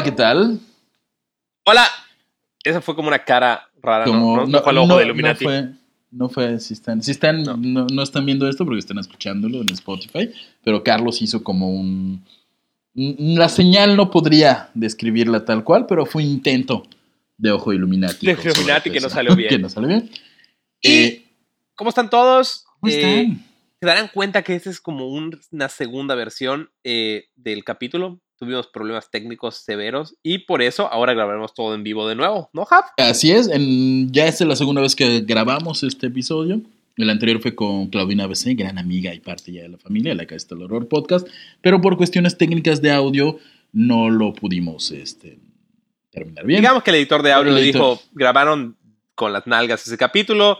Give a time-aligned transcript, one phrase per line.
[0.00, 0.60] Hola, ¿qué tal?
[1.66, 1.86] Hola.
[2.64, 4.42] Esa fue como una cara rara, Como- ¿no?
[4.46, 5.44] No, no fue el ojo de Illuminati.
[5.44, 5.68] No fue,
[6.10, 8.02] no fue, si están, si están No.
[8.02, 10.30] están viendo esto porque están escuchándolo en Spotify,
[10.64, 12.24] pero Carlos hizo como un...
[12.94, 16.82] un- La señal no podría describirla tal cual, pero fue un intento
[17.36, 18.24] de ojo Illuminati.
[18.26, 19.48] De Illuminati que no salió bien.
[19.50, 20.10] que no salió bien.
[20.80, 21.26] Y- Eh,
[21.74, 22.64] ¿Cómo están todos?
[22.80, 23.44] ¿Cómo Eh, están?
[23.80, 28.18] se darán cuenta que esta es como un- una segunda versión eh, del capítulo.
[28.40, 32.64] Tuvimos problemas técnicos severos y por eso ahora grabaremos todo en vivo de nuevo, ¿no,
[32.64, 32.84] Jav?
[32.96, 36.62] Así es, en- ya esta es la segunda vez que grabamos este episodio.
[36.96, 40.24] El anterior fue con Claudina BC, gran amiga y parte ya de la familia, la
[40.26, 41.28] que está el horror podcast,
[41.60, 43.38] pero por cuestiones técnicas de audio
[43.72, 45.38] no lo pudimos este,
[46.10, 46.60] terminar bien.
[46.62, 48.74] Digamos que el editor de audio le dijo, grabaron
[49.14, 50.58] con las nalgas ese capítulo,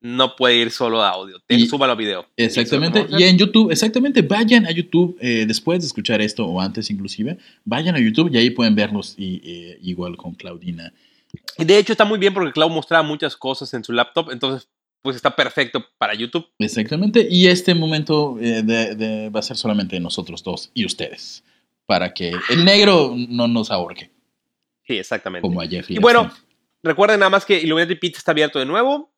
[0.00, 2.26] no puede ir solo a audio, Y- súbalo a video.
[2.36, 6.90] Exactamente, Y en YouTube, exactamente, vayan a YouTube eh, después de escuchar esto o antes
[6.90, 10.92] inclusive, vayan a YouTube y ahí pueden verlos y, eh, igual con Claudina.
[11.58, 14.68] Y de hecho está muy bien porque Clau mostraba muchas cosas en su laptop, entonces
[15.02, 16.46] pues está perfecto para YouTube.
[16.58, 21.44] Exactamente, y este momento eh, de- de- va a ser solamente nosotros dos y ustedes,
[21.86, 24.10] para que el negro no nos ahorque.
[24.86, 25.42] Sí, exactamente.
[25.46, 25.96] Como a Jeffrey.
[25.96, 26.30] Y bueno.
[26.82, 29.10] Recuerden nada más que Illuminati Pizza está abierto de nuevo.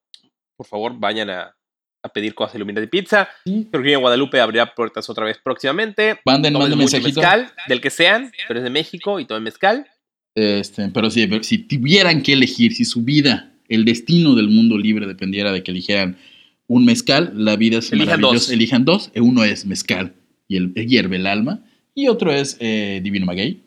[0.59, 1.55] Por favor, vayan a,
[2.03, 3.29] a pedir cosas de Illuminati Pizza.
[3.47, 3.69] Sí.
[3.71, 6.19] Creo que en Guadalupe abrirá puertas otra vez próximamente.
[6.27, 7.21] manden, manden mensajito.
[7.21, 9.87] mezcal, del que sean, pero es de México y todo en mezcal.
[10.35, 15.07] Este, pero si, si tuvieran que elegir, si su vida, el destino del mundo libre
[15.07, 16.19] dependiera de que eligieran
[16.67, 18.35] un mezcal, la vida es Elijan maravillosa.
[18.47, 18.51] dos.
[18.51, 19.11] Elijan dos.
[19.15, 20.15] Eh, Uno es mezcal
[20.49, 21.61] y el hierve el alma.
[21.95, 23.63] Y otro es eh, Divino Maguey.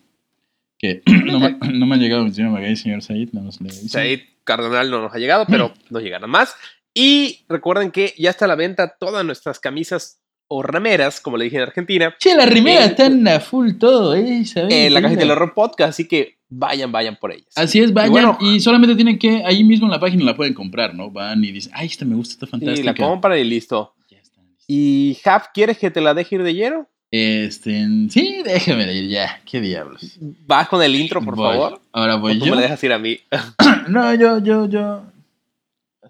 [0.78, 3.30] Que no, me- no me han llegado Divino Maguey, señor Said.
[3.34, 3.88] Le aviso.
[3.88, 6.56] Said Cardenal no nos ha llegado, pero nos llegarán más.
[6.94, 11.46] Y recuerden que ya está a la venta todas nuestras camisas o rameras, como le
[11.46, 14.44] dije en Argentina, Che, la rimera Eh, están a full todo, ¿eh?
[14.56, 15.91] en la cajita del horror podcast.
[15.91, 17.47] Así que vayan, vayan por ellas.
[17.56, 20.53] Así es, vayan y, bueno, solamente tienen que, ahí mismo en la página la pueden
[20.53, 21.09] comprar, ¿no?
[21.09, 22.91] Van y dicen, ay, esta me gusta, está Y fantástica.
[22.91, 23.94] la compran y listo.
[24.09, 24.41] Ya está.
[24.68, 26.88] ¿Y Jav, quieres que te la deje ir de hielo?
[27.12, 30.18] Este, sí, déjame ir ya, qué diablos.
[30.46, 31.53] Vas con el intro, por Voy.
[31.56, 31.81] favor.
[31.94, 32.51] Ahora ¿O voy tú yo.
[32.51, 33.18] me la dejas ir a mí?
[33.88, 35.03] No, yo, yo, yo.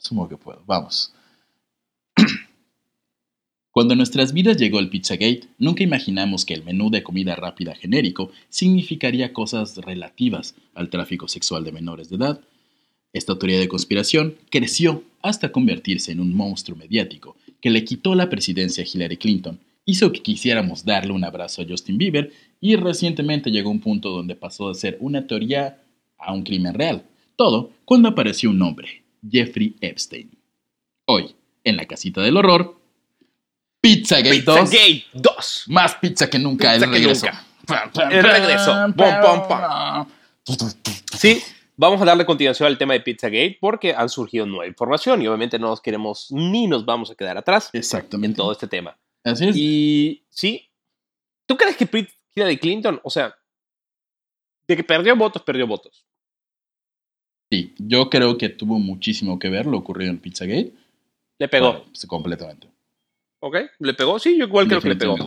[0.01, 0.63] Asumo que puedo.
[0.65, 1.13] Vamos.
[3.71, 8.31] Cuando nuestras vidas llegó el Pizzagate, nunca imaginamos que el menú de comida rápida genérico
[8.49, 12.41] significaría cosas relativas al tráfico sexual de menores de edad.
[13.13, 18.29] Esta teoría de conspiración creció hasta convertirse en un monstruo mediático que le quitó la
[18.29, 23.51] presidencia a Hillary Clinton, hizo que quisiéramos darle un abrazo a Justin Bieber y recientemente
[23.51, 25.83] llegó a un punto donde pasó de ser una teoría
[26.17, 27.05] a un crimen real.
[27.35, 30.31] Todo cuando apareció un hombre, Jeffrey Epstein.
[31.05, 32.79] Hoy, en la casita del horror,
[33.81, 34.59] Pizzagate 2.
[34.69, 35.63] Pizzagate 2.
[35.67, 37.27] Más pizza que nunca, Pizza el regreso.
[38.09, 38.93] El regreso.
[38.95, 40.07] Pom, pom,
[41.17, 41.41] Sí,
[41.75, 45.57] vamos a darle continuación al tema de Pizzagate porque han surgido nueva información y obviamente
[45.57, 48.37] no nos queremos ni nos vamos a quedar atrás en Exactamente.
[48.37, 48.97] todo este tema.
[49.23, 49.55] Así es.
[49.55, 50.69] Y sí,
[51.45, 53.35] ¿tú crees que Hillary Clinton, o sea,
[54.67, 56.05] de que perdió votos, perdió votos?
[57.51, 60.71] Sí, yo creo que tuvo muchísimo que ver lo ocurrido en Pizzagate.
[61.37, 62.67] Le pegó, Bueno, pues, completamente.
[63.41, 63.57] ¿ok?
[63.79, 64.19] ¿Le pegó?
[64.19, 65.17] Sí, yo igual creo que le pegó.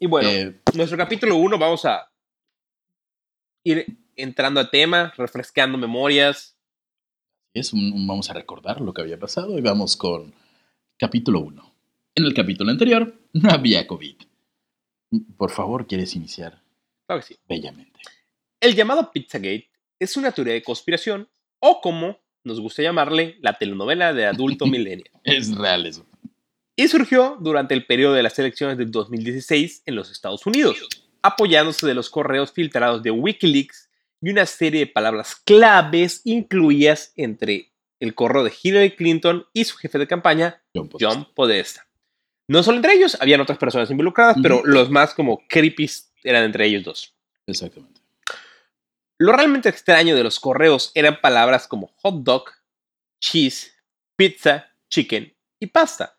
[0.00, 2.10] Y bueno, Eh, nuestro capítulo 1 vamos a
[3.64, 6.56] ir entrando a tema, refrescando memorias.
[7.54, 10.32] es un, un- vamos a recordar lo que había pasado y vamos con
[10.98, 11.72] capítulo 1.
[12.16, 14.16] En el capítulo anterior no había COVID.
[15.36, 16.60] Por favor, ¿quieres iniciar
[17.06, 17.36] Claro que sí.
[17.46, 18.00] bellamente?
[18.58, 19.68] El llamado Pizzagate
[20.02, 21.28] es una teoría de conspiración
[21.60, 25.10] o como nos gusta llamarle la telenovela de adulto millennial.
[25.24, 26.04] Es real eso.
[26.74, 30.88] Y surgió durante el periodo de las elecciones del 2016 en los Estados Unidos,
[31.22, 33.90] apoyándose de los correos filtrados de Wikileaks
[34.20, 39.76] y una serie de palabras claves incluidas entre el correo de Hillary Clinton y su
[39.76, 41.14] jefe de campaña, John Podesta.
[41.14, 41.86] John Podesta.
[42.48, 45.88] No solo entre ellos, habían otras personas involucradas, pero los más como creepy
[46.24, 47.14] eran entre ellos dos.
[47.46, 48.01] Exactamente.
[49.22, 52.50] Lo realmente extraño de los correos eran palabras como hot dog,
[53.20, 53.72] cheese,
[54.16, 56.18] pizza, chicken y pasta,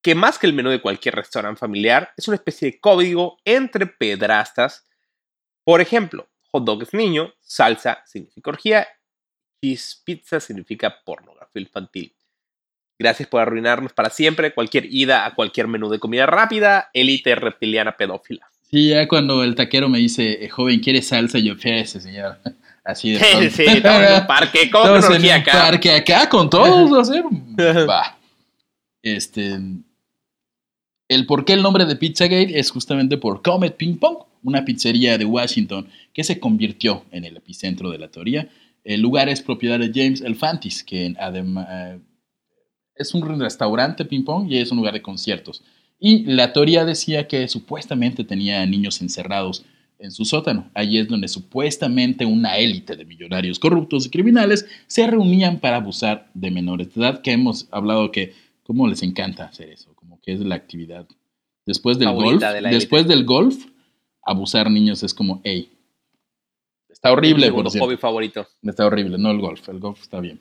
[0.00, 3.86] que más que el menú de cualquier restaurante familiar es una especie de código entre
[3.86, 4.86] pedrastas.
[5.64, 8.86] Por ejemplo, hot dog es niño, salsa significa orgía,
[9.60, 12.14] cheese pizza significa pornografía infantil.
[13.00, 17.96] Gracias por arruinarnos para siempre cualquier ida a cualquier menú de comida rápida, élite reptiliana
[17.96, 18.48] pedófila.
[18.70, 21.38] Sí, ya cuando el taquero me dice, eh, joven, ¿quiere salsa?
[21.38, 22.38] Yo, ese señor.
[22.84, 23.50] Así de Sí, pronto.
[23.54, 25.52] sí, en un parque, ¿cómo una en orgía un acá?
[25.52, 27.22] parque acá con todos, sea,
[27.86, 28.18] va.
[29.02, 29.58] Este,
[31.08, 35.18] el por qué el nombre de Pizzagate es justamente por Comet Ping Pong, una pizzería
[35.18, 38.48] de Washington que se convirtió en el epicentro de la teoría.
[38.84, 41.98] El lugar es propiedad de James Elfantis, que además eh,
[42.94, 45.62] es un restaurante ping-pong y es un lugar de conciertos.
[45.98, 49.64] Y la teoría decía que supuestamente tenía niños encerrados
[49.98, 50.70] en su sótano.
[50.74, 56.30] Allí es donde supuestamente una élite de millonarios corruptos y criminales se reunían para abusar
[56.34, 60.32] de menores de edad, que hemos hablado que cómo les encanta hacer eso, como que
[60.32, 61.06] es la actividad.
[61.66, 63.66] Después del golf, después del golf,
[64.22, 65.70] abusar niños es como, hey,
[66.88, 67.50] está horrible.
[67.50, 68.46] por hobby favorito.
[68.62, 70.40] Está horrible, no el golf, el golf está bien.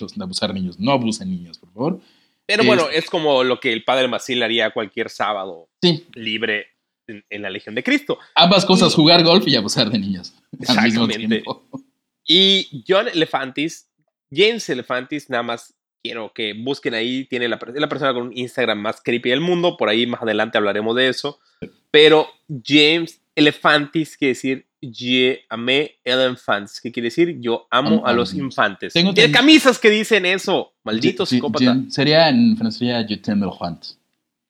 [0.00, 2.00] Los abusar niños, no abusen niños, por favor.
[2.46, 5.68] Pero bueno, es como lo que el padre Masil haría cualquier sábado
[6.14, 6.66] libre
[7.06, 8.18] en, la Legión de Cristo.
[8.34, 10.34] Ambas cosas, jugar golf y abusar de niños.
[10.58, 11.42] Exactamente.
[12.26, 13.90] Y John Elefantis,
[14.30, 18.78] James Elefantis, nada más quiero que busquen ahí, tiene la, la persona con un Instagram
[18.78, 21.38] más creepy del mundo, por ahí más adelante hablaremos de eso.
[21.90, 22.28] Pero
[22.64, 27.38] James Elefantis quiere decir Je amé elephants, ¿qué quiere decir?
[27.40, 28.92] Yo amo a los infantes.
[28.92, 31.76] Tengo Tiene camisas que dicen eso, maldito psicópata.
[31.88, 33.46] sería en francés Je t'aime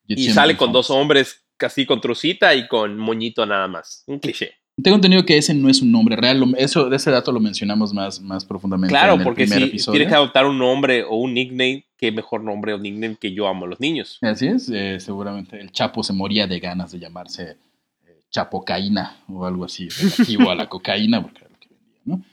[0.06, 4.04] Y sale con dos hombres casi con trucita y con moñito nada más.
[4.06, 4.54] Un cliché.
[4.82, 6.52] Tengo entendido que ese no es un nombre real.
[6.58, 8.90] Eso, de ese dato lo mencionamos más, más profundamente.
[8.90, 12.78] Claro, porque si tienes que adoptar un nombre o un nickname, qué mejor nombre o
[12.78, 14.18] nickname que yo amo a los niños.
[14.20, 17.56] Así es, eh, seguramente el Chapo se moría de ganas de llamarse
[18.34, 22.24] chapocaína o algo así, relativo a la cocaína, porque era lo que vendía, ¿no?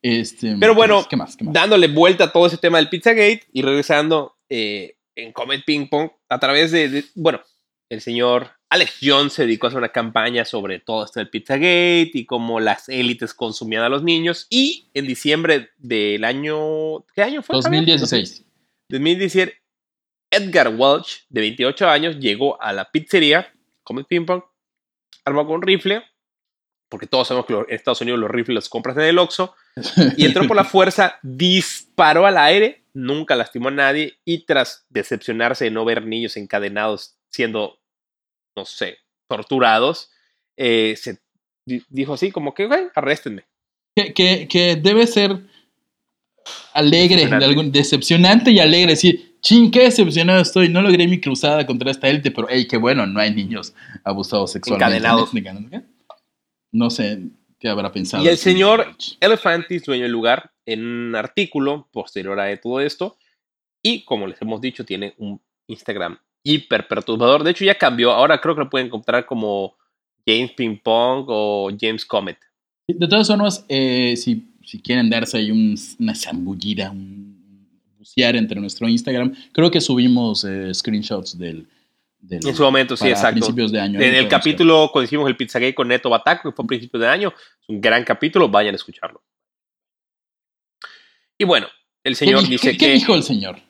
[0.00, 1.06] Este, Pero bueno,
[1.40, 6.10] dándole vuelta a todo ese tema del Pizzagate y regresando eh, en Comet Ping Pong,
[6.30, 7.42] a través de, bueno,
[7.90, 12.12] el señor Alex Jones se dedicó a hacer una campaña sobre todo esto del Pizzagate
[12.14, 14.46] y cómo las élites consumían a los niños.
[14.48, 17.04] Y en diciembre del año.
[17.14, 17.56] ¿Qué año fue?
[17.56, 18.46] 2016.
[18.88, 19.54] 2017,
[20.30, 23.52] Edgar Welch, de 28 años, llegó a la pizzería
[23.82, 24.42] Comet Ping Pong
[25.24, 26.02] armó con un rifle,
[26.88, 29.54] porque todos sabemos que en Estados Unidos los rifles los compras en el Oxxo,
[30.16, 35.64] y entró por la fuerza, disparó al aire, nunca lastimó a nadie, y tras decepcionarse
[35.64, 37.80] de no ver niños encadenados siendo,
[38.56, 40.10] no sé, torturados,
[40.56, 41.20] eh, se
[41.64, 43.46] dijo así, como que, güey, arréstenme.
[43.94, 45.40] Que, que, debe ser
[46.80, 47.28] alegre,
[47.70, 48.50] decepcionante.
[48.50, 52.48] y alegre, decir, ching, qué decepcionado estoy, no logré mi cruzada contra esta élite, pero
[52.50, 53.74] hey, qué bueno, no hay niños
[54.04, 54.96] abusados sexualmente.
[54.96, 55.30] Encadenados.
[56.72, 57.20] No sé
[57.58, 58.24] qué habrá pensado.
[58.24, 63.16] Y el señor Elephantis, dueño del lugar, en un artículo posterior a todo esto,
[63.82, 67.44] y como les hemos dicho, tiene un Instagram hiper perturbador.
[67.44, 68.12] De hecho, ya cambió.
[68.12, 69.76] Ahora creo que lo pueden encontrar como
[70.26, 72.38] James Ping Pong o James Comet.
[72.88, 75.50] De todas formas, eh, si, si, quieren darse ahí
[75.98, 77.40] una zambullida, un
[78.16, 79.34] entre nuestro Instagram.
[79.52, 81.66] Creo que subimos eh, screenshots del,
[82.28, 83.34] En su momento, sí, exacto.
[83.34, 84.00] principios de año.
[84.00, 87.08] En el capítulo, cuando hicimos el Pizzagate con Neto Bataco, que fue a principios de
[87.08, 89.22] año, es un gran capítulo, vayan a escucharlo.
[91.38, 91.68] Y bueno,
[92.04, 92.78] el señor dice que...
[92.78, 93.60] ¿Qué dijo el señor?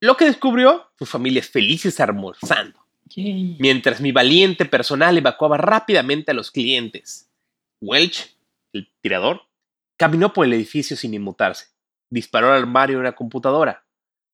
[0.00, 2.78] lo que descubrió, sus familias felices almorzando.
[3.16, 7.30] Mientras mi valiente personal evacuaba rápidamente a los clientes.
[7.80, 8.34] Welch,
[8.72, 9.42] el tirador,
[9.98, 11.70] caminó por el edificio sin inmutarse
[12.10, 13.86] disparó al armario de una computadora,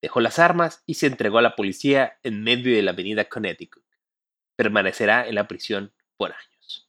[0.03, 3.85] dejó las armas y se entregó a la policía en medio de la avenida Connecticut.
[4.57, 6.89] Permanecerá en la prisión por años.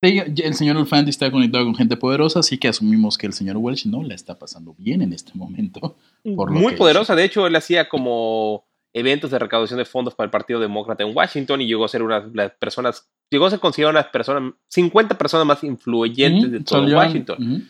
[0.00, 3.86] El señor Alfanti está conectado con gente poderosa, así que asumimos que el señor Welch
[3.86, 5.96] no la está pasando bien en este momento.
[6.24, 10.60] Muy poderosa, de hecho, él hacía como eventos de recaudación de fondos para el Partido
[10.60, 13.90] Demócrata en Washington y llegó a ser una de las personas, llegó a ser considerado
[13.90, 17.68] una de las personas, 50 personas más influyentes de todo Washington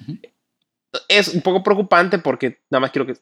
[1.09, 3.17] es un poco preocupante porque nada más quiero que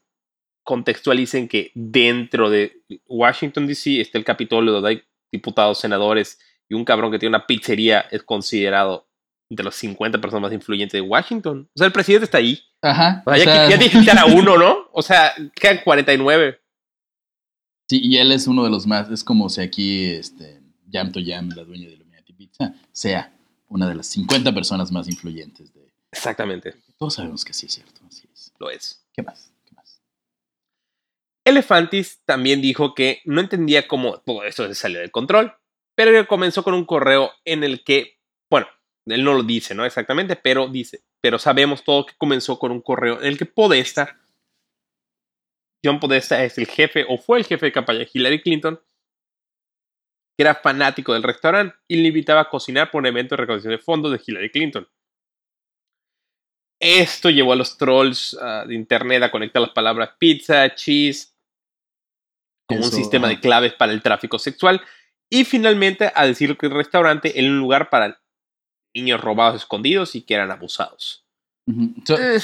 [0.65, 4.01] contextualicen que dentro de Washington, D.C.
[4.01, 5.03] está el Capitolio donde hay
[5.33, 6.39] diputados, senadores
[6.69, 9.09] y un cabrón que tiene una pizzería es considerado
[9.49, 11.69] entre los 50 personas más influyentes de Washington.
[11.75, 12.63] O sea, el presidente está ahí.
[12.83, 13.23] Ajá.
[13.27, 14.89] O sea, ya, quitar a uno, ¿no?
[14.93, 16.60] O sea, quedan 49.
[17.91, 20.61] Sí, y él es uno de los más, es como si aquí este,
[20.93, 25.09] Jam to Jam, la dueña de Illuminati Pizza, sea una de las 50 personas más
[25.09, 26.77] influyentes de, Exactamente.
[26.97, 28.53] Todos sabemos que sí es cierto, así es.
[28.61, 29.05] Lo es.
[29.13, 29.53] ¿Qué más?
[29.65, 30.01] ¿Qué más?
[31.45, 35.53] Elefantis también dijo que no entendía cómo todo esto se salió de control,
[35.97, 38.69] pero que comenzó con un correo en el que, bueno,
[39.07, 39.85] él no lo dice, ¿no?
[39.85, 44.17] Exactamente, pero dice, pero sabemos todo que comenzó con un correo en el que Podesta,
[45.85, 48.77] John Podesta es el jefe o fue el jefe de campaña de Hillary Clinton,
[50.37, 53.73] que era fanático del restaurante y le invitaba a cocinar por un evento de recaudación
[53.73, 54.89] de fondos de Hillary Clinton.
[56.83, 61.35] Esto llevó a los trolls ah, de internet a conectar las palabras pizza, cheese,
[62.67, 64.81] como un sistema de claves para el tráfico sexual.
[65.31, 68.21] Y finalmente a decir que el restaurante era un lugar para
[68.95, 71.25] niños robados escondidos y que eran abusados.
[71.67, 71.95] Ujú.
[72.07, 72.41] So- Eh,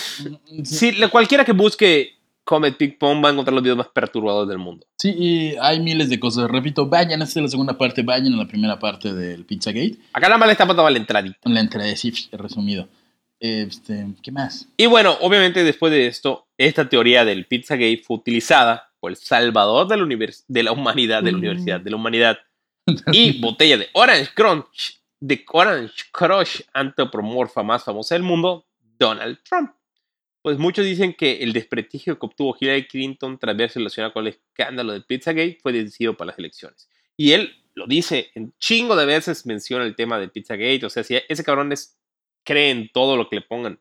[0.64, 2.15] sí, la- cualquiera que busque
[2.46, 4.86] Comet Ping Pong va a encontrar los videos más perturbadores del mundo.
[4.96, 6.48] Sí, y hay miles de cosas.
[6.50, 9.96] Repito, vayan, esta es la segunda parte, vayan a la primera parte del Pizzagate.
[10.12, 11.36] Acá nada más le estamos dando la entradita.
[11.44, 12.88] En la entrada de CIF, resumido.
[13.40, 14.68] Este, ¿Qué más?
[14.76, 19.88] Y bueno, obviamente después de esto, esta teoría del Pizzagate fue utilizada por el salvador
[19.88, 21.40] de la, univers- de la humanidad, de la Mm.
[21.40, 22.38] universidad, de la humanidad.
[23.12, 28.64] Y botella de Orange Crunch, de Orange Crush antropomorfa más famosa del mundo,
[28.98, 29.72] Donald Trump.
[30.46, 34.34] Pues muchos dicen que el desprestigio que obtuvo Hillary Clinton tras verse relacionado con el
[34.34, 36.88] escándalo del Pizzagate fue decisivo para las elecciones.
[37.16, 40.86] Y él lo dice en chingo de veces, menciona el tema del Pizzagate.
[40.86, 41.98] O sea, si ese cabrón es,
[42.44, 43.80] cree en todo lo que le pongan.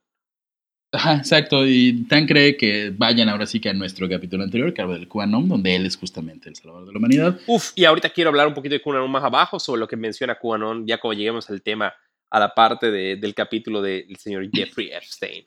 [0.91, 1.67] Ajá, exacto.
[1.67, 5.07] Y Tan cree que vayan ahora sí que a nuestro capítulo anterior, que habla del
[5.07, 7.39] QAnon, donde él es justamente el salvador de la humanidad.
[7.45, 10.33] Uf, y ahorita quiero hablar un poquito de QAnon más abajo sobre lo que menciona
[10.33, 11.93] QAnon, ya como lleguemos al tema,
[12.31, 15.45] a la parte de- del capítulo del señor Jeffrey Epstein,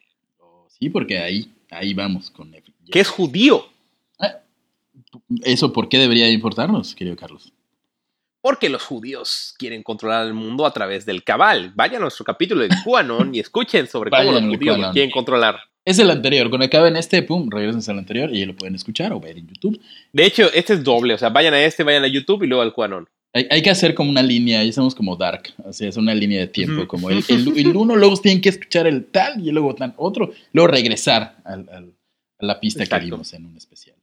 [0.79, 2.77] Sí, porque ahí, ahí vamos con Netflix.
[2.91, 3.67] que es judío,
[5.43, 7.53] ¿Eso por qué debería importarnos, querido Carlos?
[8.41, 11.73] porque los judíos quieren controlar el mundo a través del cabal.
[11.75, 15.11] Vayan a nuestro capítulo de QAnon y escuchen sobre cómo Vayan los judíos lo quieren
[15.11, 15.59] controlar.
[15.85, 16.49] Es el anterior.
[16.49, 19.81] Cuando acaben este, pum, regresan al anterior y lo pueden escuchar o ver en YouTube.
[20.13, 22.63] De hecho, este es doble, o sea, vayan a este, vayan a YouTube y luego
[22.63, 23.09] al QAnon.
[23.35, 26.15] Hay, hay que hacer como una línea, ahí estamos como Dark, o sea, es una
[26.15, 29.51] línea de tiempo, como el, el, el uno, luego tienen que escuchar el tal y
[29.53, 31.93] luego tan otro, luego regresar al- al-
[32.41, 33.05] a la pista Exacto.
[33.05, 33.97] que vimos en un especial.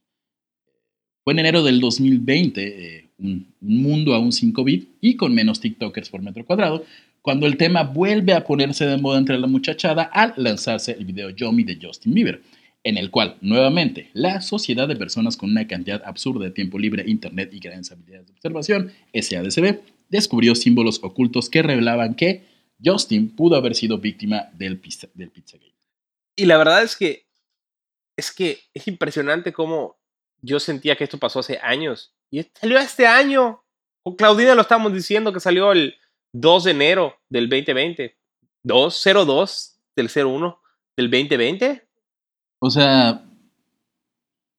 [1.24, 5.58] Fue en enero del 2020, eh, un, un mundo aún sin COVID y con menos
[5.60, 6.84] TikTokers por metro cuadrado,
[7.22, 11.30] cuando el tema vuelve a ponerse de moda entre la muchachada al lanzarse el video
[11.30, 12.40] Yomi de Justin Bieber,
[12.86, 17.02] en el cual, nuevamente, la sociedad de personas con una cantidad absurda de tiempo libre,
[17.04, 22.46] internet y grandes habilidades de observación, SADCB, descubrió símbolos ocultos que revelaban que
[22.82, 25.74] Justin pudo haber sido víctima del, pizza, del Pizzagate.
[26.36, 27.26] Y la verdad es que
[28.16, 29.98] es que es impresionante cómo
[30.40, 32.14] yo sentía que esto pasó hace años.
[32.30, 33.64] Y salió este año.
[34.04, 35.96] Con Claudina lo estábamos diciendo que salió el
[36.34, 38.16] 2 de enero del 2020.
[38.62, 40.62] 202 del 01
[40.96, 41.85] del 2020.
[42.66, 43.22] O sea,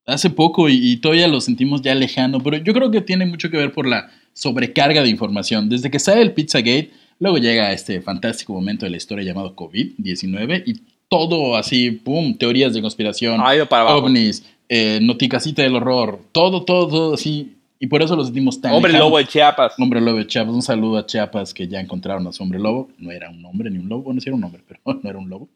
[0.06, 3.50] hace poco y, y todavía lo sentimos ya lejano, pero yo creo que tiene mucho
[3.52, 5.68] que ver por la sobrecarga de información.
[5.70, 10.64] Desde que sale el Pizzagate, luego llega este fantástico momento de la historia llamado COVID-19
[10.66, 14.06] y todo así, pum, teorías de conspiración, Ha ido para abajo.
[14.06, 17.54] ovnis, eh, noticasita del horror, todo, todo, todo así.
[17.80, 19.74] Y por eso lo sentimos tan Hombre lobo de Chiapas.
[19.78, 22.90] Hombre lobo de Chiapas, un saludo a Chiapas que ya encontraron a su hombre lobo.
[22.98, 25.20] No era un hombre ni un lobo, bueno, sí era un hombre, pero no era
[25.20, 25.48] un lobo.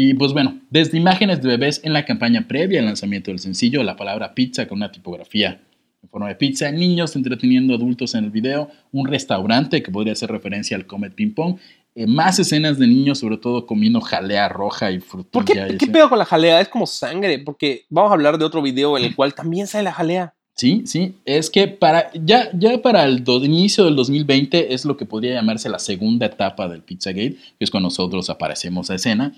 [0.00, 3.82] Y pues bueno, desde imágenes de bebés en la campaña previa al lanzamiento del sencillo,
[3.82, 5.60] la palabra pizza con una tipografía
[6.00, 10.30] en forma de pizza, niños entreteniendo adultos en el video, un restaurante que podría hacer
[10.30, 11.56] referencia al Comet Ping Pong,
[11.96, 15.32] eh, más escenas de niños sobre todo comiendo jalea roja y frutilla.
[15.32, 16.60] ¿Por qué, y qué pedo con la jalea?
[16.60, 17.40] Es como sangre.
[17.40, 20.34] Porque vamos a hablar de otro video en el cual también sale la jalea.
[20.58, 25.06] Sí, sí, es que para ya, ya para el inicio del 2020 es lo que
[25.06, 29.32] podría llamarse la segunda etapa del Pizzagate, que es cuando nosotros aparecemos a escena.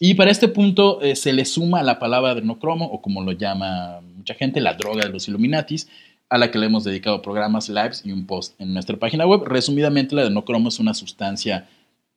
[0.00, 4.00] Y para este punto eh, se le suma la palabra adrenocromo, o como lo llama
[4.16, 5.90] mucha gente, la droga de los Illuminatis,
[6.30, 9.42] a la que le hemos dedicado programas, lives y un post en nuestra página web.
[9.44, 11.68] Resumidamente, la adrenocromo es una sustancia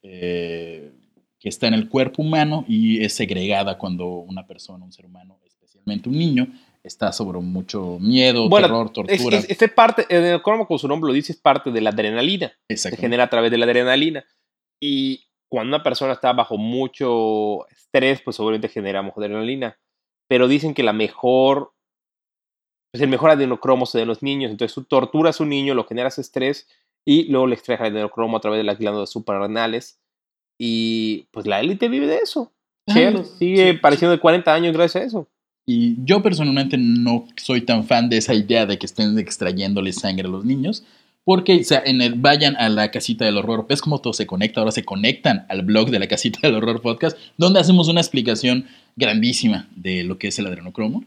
[0.04, 0.90] eh,
[1.38, 5.38] que está en el cuerpo humano y es segregada cuando una persona, un ser humano,
[5.46, 6.48] especialmente un niño,
[6.86, 9.38] está sobre mucho miedo, Bueno, terror, Es, tortura.
[9.38, 12.54] es, es parte, el como con su nombre lo dice, es parte de la adrenalina.
[12.70, 14.26] se genera a través de la adrenalina.
[14.82, 19.78] Y cuando una persona está bajo mucho estrés, pues obviamente generamos adrenalina.
[20.28, 21.74] Pero dicen que la mejor,
[22.92, 24.52] pues el mejor adrenocromo se da en los niños.
[24.52, 26.68] Entonces tú torturas a un niño, lo generas estrés
[27.06, 30.00] y luego le extraes el adrenocromo a través de las glándulas suprarrenales.
[30.60, 32.52] Y pues la élite vive de eso.
[32.88, 35.28] Sigue sí, pareciendo de 40 años gracias a eso.
[35.66, 40.28] Y yo personalmente no soy tan fan de esa idea de que estén extrayéndole sangre
[40.28, 40.84] a los niños.
[41.24, 43.66] Porque o sea, en el, vayan a la casita del horror.
[43.68, 44.60] ¿Ves cómo todo se conecta?
[44.60, 48.68] Ahora se conectan al blog de la casita del horror podcast, donde hacemos una explicación
[48.96, 51.04] grandísima de lo que es el adrenocromo.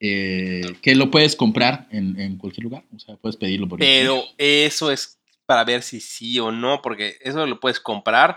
[0.00, 2.84] eh, que lo puedes comprar en, en cualquier lugar.
[2.94, 7.16] O sea, puedes pedirlo por Pero eso es para ver si sí o no, porque
[7.22, 8.36] eso lo puedes comprar.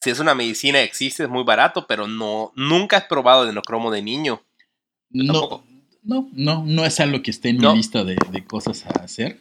[0.00, 4.02] Si es una medicina, existe, es muy barato, pero no, nunca has probado adrenocromo de
[4.02, 4.42] niño.
[5.10, 5.62] No,
[6.02, 7.72] no, no, no es algo que esté en No.
[7.72, 9.38] mi lista de, de cosas a hacer.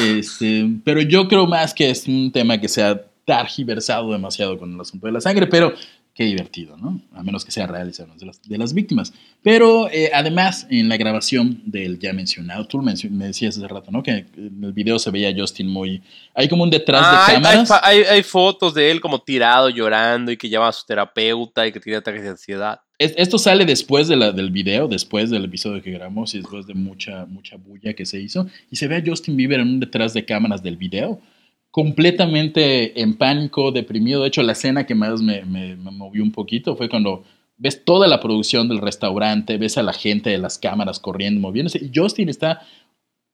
[0.00, 4.72] Este, pero yo creo más que es un tema que se ha targiversado demasiado con
[4.74, 5.46] el asunto de la sangre.
[5.46, 5.74] Pero
[6.14, 7.00] qué divertido, ¿no?
[7.12, 9.12] A menos que sea real y sea de las, de las víctimas.
[9.42, 14.02] Pero eh, además, en la grabación del ya mencionado, tú me decías hace rato, ¿no?
[14.02, 16.02] Que en el video se veía a Justin muy...
[16.34, 17.70] Hay como un detrás de Ah, hay, cámaras.
[17.82, 21.66] hay- hay- hay fotos de él como tirado, llorando y que llama a su terapeuta
[21.66, 22.80] y que tiene ataques de ansiedad.
[22.98, 26.66] Es- Esto sale después de la, del video, después del episodio que grabamos y después
[26.66, 28.46] de mucha, mucha bulla que se hizo.
[28.70, 31.20] Y se ve a Justin Bieber en un detrás de cámaras del video,
[31.70, 34.22] completamente en pánico, deprimido.
[34.22, 37.24] De hecho, la escena que más me, me- me movió un poquito fue cuando
[37.56, 41.78] ves toda la producción del restaurante, ves a la gente de las cámaras corriendo, moviéndose.
[41.84, 42.62] Y Justin está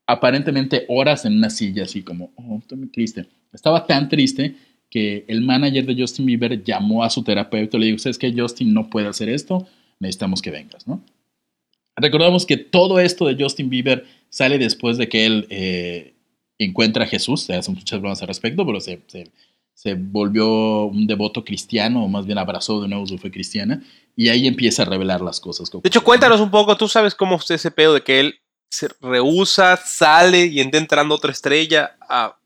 [0.07, 3.27] aparentemente horas en una silla, así como, oh, estoy muy triste.
[3.53, 4.57] Estaba tan triste
[4.91, 8.35] que el manager de Justin Bieber llamó a su terapeuta y le dijo, ¿sabes qué?
[8.37, 9.67] Justin no puede hacer esto,
[10.01, 11.03] necesitamos que vengas, ¿no?
[11.97, 16.15] Recordamos que todo esto de Justin Bieber sale después de que él eh,
[16.59, 19.31] encuentra a Jesús, se hacen muchas bromas al respecto, pero se, se-
[19.75, 23.83] se volvió un devoto cristiano, o más bien abrazó de nuevo su fe cristiana,
[24.15, 25.71] y ahí empieza a revelar las cosas.
[25.71, 28.35] que De hecho, cuéntanos un poco, tú sabes cómo fue ese pedo de que él
[28.71, 32.37] se rehúsa, sale y está entrando otra estrella a,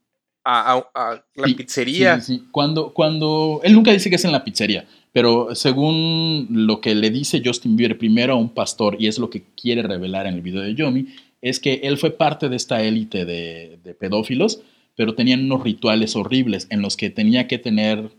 [0.44, 2.20] a- a- a la Sí, pizzería.
[2.20, 2.42] Sí, sí.
[2.50, 3.60] Cuando, cuando.
[3.64, 7.76] Él nunca dice que es en la pizzería, pero según lo que le dice Justin
[7.76, 10.74] Bieber primero a un pastor, y es lo que quiere revelar en el video de
[10.74, 11.06] Yomi,
[11.42, 14.60] es que él fue parte de esta élite de, de pedófilos,
[14.96, 18.10] pero tenían unos rituales horribles en los que tenía que tener.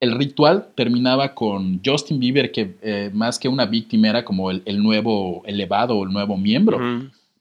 [0.00, 4.62] El ritual terminaba con Justin Bieber, que eh, más que una víctima era como el,
[4.64, 6.78] el nuevo elevado o el nuevo miembro.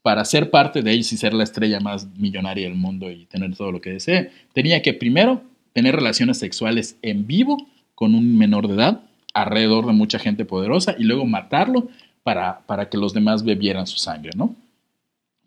[0.02, 3.56] Para ser parte de ellos y ser la estrella más millonaria del mundo y tener
[3.56, 5.44] todo lo que desee, tenía que primero
[5.74, 7.58] tener relaciones sexuales en vivo
[7.96, 9.02] con un menor de edad
[9.34, 11.88] alrededor de mucha gente poderosa y luego matarlo
[12.24, 14.56] para, para que los demás bebieran su sangre, ¿no?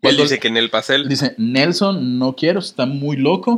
[0.01, 1.07] Él Cuando- dice que en el pastel.
[1.07, 3.57] Dice, Nelson, no quiero, está muy loco.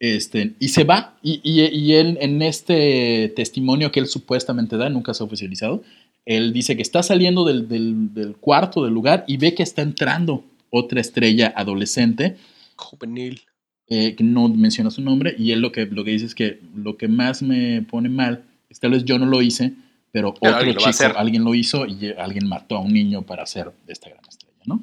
[0.00, 1.14] Este, y se va.
[1.22, 5.82] Y, y- y él, en este testimonio que él supuestamente da, nunca se ha oficializado,
[6.24, 9.82] él dice que está saliendo del, del- del cuarto del lugar y ve que está
[9.82, 12.36] entrando otra estrella adolescente,
[12.76, 13.42] Juvenil.
[13.88, 16.60] eh, que no menciona su nombre, y él lo que, lo que dice es que
[16.74, 19.72] lo que más me pone mal es tal vez yo no lo hice,
[20.12, 21.12] pero Pero otro alguien lo chico, hacer.
[21.16, 24.82] alguien lo hizo y alguien mató a un niño para hacer esta gran estrella, ¿no?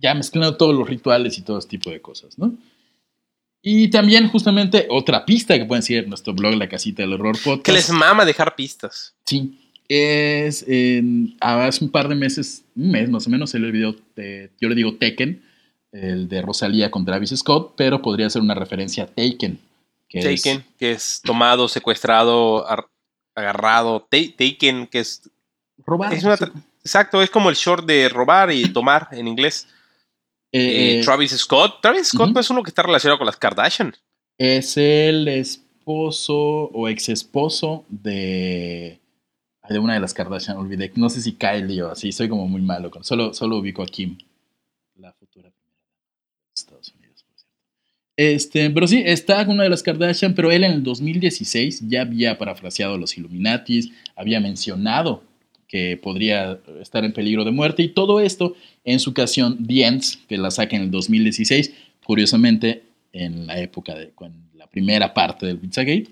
[0.00, 2.52] Ya mezclando todos los rituales y todo este tipo de cosas, ¿no?
[3.62, 7.36] Y también justamente otra pista que pueden seguir en nuestro blog La Casita del Horror
[7.42, 7.62] Podcast.
[7.64, 9.14] Que les mama dejar pistas.
[9.24, 9.58] Sí.
[9.88, 13.94] Es en- hace un par de meses, un mes más o menos, salió el video
[14.16, 15.42] de, yo le digo Tekken,
[15.92, 19.58] el de Rosalía con Travis Scott, pero podría ser una referencia a Taken.
[20.08, 22.86] Que es- Taken, que es tomado, secuestrado, ar-
[23.34, 24.00] agarrado.
[24.10, 25.28] Ta- Taken, que es.
[25.86, 26.12] robar.
[26.14, 29.66] Es una tra- Exacto, es como el short de robar y tomar en inglés.
[30.52, 31.80] Eh, Eh, eh, Travis Scott.
[31.82, 32.34] Travis Scott ujú.
[32.34, 33.94] no es uno que está relacionado con las Kardashian.
[34.38, 39.00] es el esposo o ex esposo de,
[39.68, 40.92] de una de las Kardashian, olvidé.
[40.96, 42.90] No sé si Kylie o así, soy como muy malo.
[42.90, 44.18] Con, solo, solo ubico a Kim,
[44.96, 47.24] la futura primera de Estados Unidos.
[47.24, 47.56] por cierto.
[48.16, 52.02] Este, pero sí, está con una de las Kardashian, pero él en el 2016 ya
[52.02, 55.22] había parafraseado a los Illuminatis, había mencionado
[55.66, 60.18] que podría estar en peligro de muerte y todo esto en su canción The Ends,
[60.28, 61.72] que la saca en el 2016,
[62.04, 64.12] curiosamente en la época de
[64.54, 66.08] la primera parte del Pizzagate.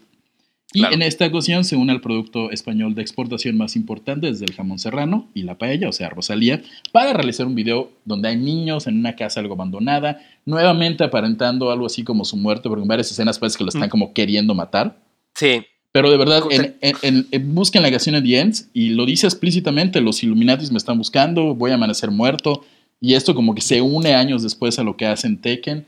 [0.74, 0.94] Y Claro.
[0.94, 4.78] en esta ocasión se une al producto español de exportación más importante desde el jamón
[4.78, 8.98] serrano y la paella, o sea, Rosalía, para realizar un video donde hay niños en
[8.98, 13.38] una casa algo abandonada, nuevamente aparentando algo así como su muerte, porque en varias escenas
[13.38, 13.90] parece que lo están Mm.
[13.90, 14.96] como queriendo matar.
[15.34, 15.62] Sí.
[15.92, 19.04] Pero de verdad, en, en- en- en- busquen la canción de The Ends y lo
[19.04, 22.64] dice explícitamente, los Illuminatis me están buscando, voy a amanecer muerto.
[22.98, 25.84] Y esto como que se une años después a lo que hacen Tekken.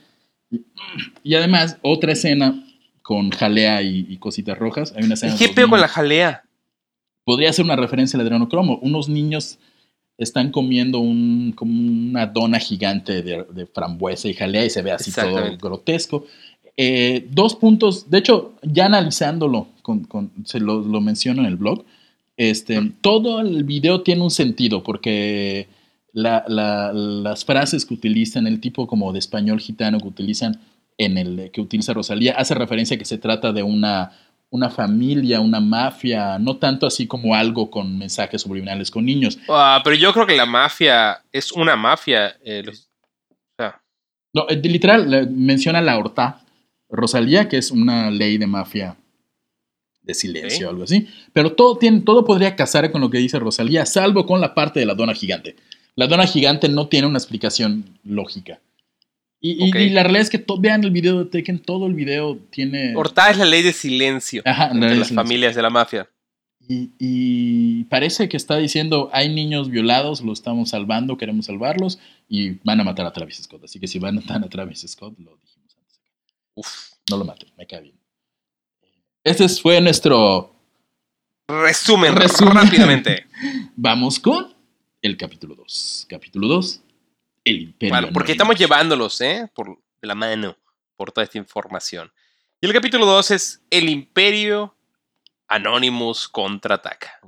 [0.50, 0.60] Y,
[1.22, 2.62] y además, otra escena
[3.04, 4.94] con jalea y, y cositas rojas.
[4.96, 6.42] Hay una escena ¿Y qué con la jalea?
[7.24, 8.78] Podría ser una referencia al adrenocromo.
[8.80, 9.58] Unos niños
[10.16, 14.90] están comiendo un, como una dona gigante de, de frambuesa y jalea y se ve
[14.92, 16.24] así todo grotesco.
[16.78, 21.56] Eh, dos puntos, de hecho, ya analizándolo, con, con- se lo, lo menciono en el
[21.56, 21.84] blog,
[22.38, 25.68] este, todo el video tiene un sentido porque
[26.14, 30.58] la- la- las frases que utilizan, el tipo como de español gitano que utilizan
[30.98, 34.12] en el que utiliza Rosalía, hace referencia a que se trata de una,
[34.50, 39.38] una familia, una mafia, no tanto así como algo con mensajes subliminales con niños.
[39.48, 42.36] Ah, pero yo creo que la mafia es una mafia.
[42.44, 42.88] eh, los-
[44.36, 46.40] No, eh, literal, menciona la horta
[46.88, 48.96] Rosalía, que es una ley de mafia
[50.02, 51.06] de silencio o algo así.
[51.32, 54.80] Pero todo, tiene, todo podría casar con lo que dice Rosalía, salvo con la parte
[54.80, 55.54] de la dona gigante.
[55.96, 58.58] La dona gigante no tiene una explicación lógica.
[59.46, 59.76] Y, y- Ok.
[59.76, 62.96] y la realidad es que to- vean el video de Tekken, todo el video tiene...
[62.96, 65.14] Horta es la ley de silencio Ajá, entre de las silencio.
[65.16, 66.08] familias de la mafia.
[66.66, 72.52] Y, y parece que está diciendo, hay niños violados, los estamos salvando, queremos salvarlos, y
[72.64, 73.64] van a matar a Travis Scott.
[73.64, 76.00] Así que si van a matar a Travis Scott, lo dijimos antes.
[76.54, 76.68] Uf.
[77.10, 77.98] No lo maten, me cae bien.
[79.24, 80.54] Este fue nuestro...
[81.48, 82.54] Resumen, Resumen.
[82.54, 83.26] rápidamente.
[83.76, 84.54] Vamos con
[85.02, 86.06] el capítulo 2.
[86.08, 86.80] Capítulo 2,
[87.44, 87.92] el imperio.
[87.94, 89.48] Bueno, porque estamos llevándolos, ¿eh?
[89.54, 89.68] Por
[90.00, 90.56] de la mano,
[90.96, 92.10] por toda esta información.
[92.60, 94.74] Y el capítulo 2 es El Imperio
[95.48, 97.20] Anonymous contraataca.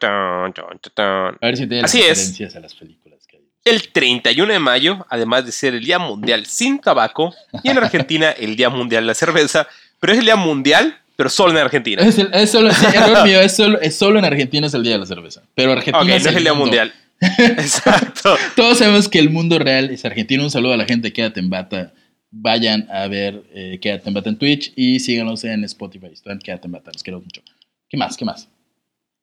[0.00, 2.18] A ver si tiene Así las es.
[2.18, 3.42] referencias a las películas que hay.
[3.64, 8.30] El 31 de mayo, además de ser el Día Mundial sin tabaco, y en Argentina
[8.38, 9.66] el Día Mundial de la cerveza,
[10.00, 12.02] pero es el Día Mundial, pero solo en Argentina.
[12.02, 14.82] Es, el- es solo, sí, error mío, es solo, es solo en Argentina es el
[14.82, 15.42] día de la cerveza.
[15.54, 16.66] Pero Argentina Ok, no es es el Día mundo.
[16.66, 16.92] Mundial.
[17.38, 18.36] Exacto.
[18.56, 20.42] Todos sabemos que el mundo real es Argentina.
[20.42, 21.92] Un saludo a la gente de Quédate en Bata.
[22.30, 26.06] Vayan a ver eh, Quédate en Bata en Twitch y síganos en Spotify.
[26.12, 27.42] Están Quédate en Bata, los quiero mucho.
[27.88, 28.16] ¿Qué más?
[28.16, 28.48] ¿Qué más?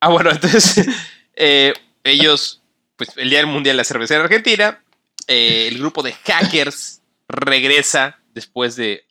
[0.00, 0.86] Ah, bueno, entonces
[1.36, 2.62] eh, ellos,
[2.96, 4.82] pues el Día Mundial de la Cerveza en Argentina,
[5.26, 9.04] eh, el grupo de hackers regresa después de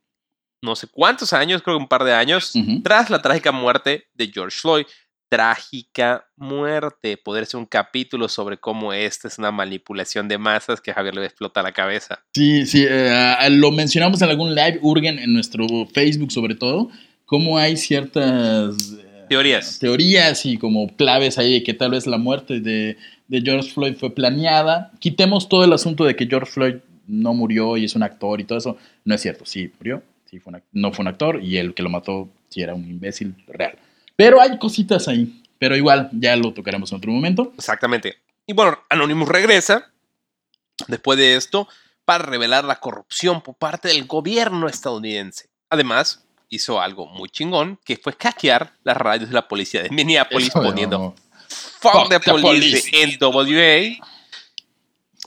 [0.62, 4.28] no sé cuántos años, creo que un par de años, tras la trágica muerte de
[4.28, 4.86] George Floyd.
[5.30, 7.18] Trágica muerte.
[7.18, 11.26] Poder ser un capítulo sobre cómo esta es una manipulación de masas que Javier le
[11.26, 12.20] explota la cabeza.
[12.34, 16.90] Sí, sí, eh, lo mencionamos en algún live, Urgen, en nuestro Facebook sobre todo,
[17.26, 19.78] cómo hay ciertas eh, Teorías.
[19.78, 23.94] teorías y como claves ahí de que tal vez la muerte de, de George Floyd
[23.96, 24.92] fue planeada.
[25.00, 26.76] Quitemos todo el asunto de que George Floyd
[27.08, 28.78] no murió y es un actor y todo eso.
[29.06, 31.90] No es cierto, sí murió, sí fue no fue un actor y el que lo
[31.90, 33.78] mató sí era un imbécil real.
[34.20, 37.54] Pero hay cositas ahí, pero igual ya lo tocaremos en otro momento.
[37.58, 38.18] Exactamente.
[38.46, 39.94] Y bueno, Anonymous regresa
[40.90, 41.70] después de esto
[42.04, 45.48] para revelar la corrupción por parte del gobierno estadounidense.
[45.70, 50.50] Además, hizo algo muy chingón, que fue hackear las radios de la policía de Minneapolis
[50.50, 51.16] Eso, poniendo no.
[51.80, 52.92] Fuck, Fuck the the police, police.
[52.92, 54.06] de NWA.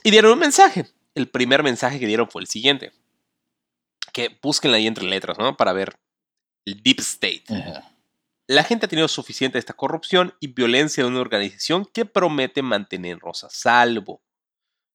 [0.03, 0.85] Y dieron un mensaje.
[1.15, 2.91] El primer mensaje que dieron fue el siguiente.
[4.11, 5.57] Que búsquenla ahí entre letras, ¿no?
[5.57, 5.95] Para ver
[6.65, 7.45] el Deep State.
[7.49, 7.92] Ajá.
[8.47, 12.61] La gente ha tenido suficiente de esta corrupción y violencia de una organización que promete
[12.61, 14.21] mantenernos a salvo.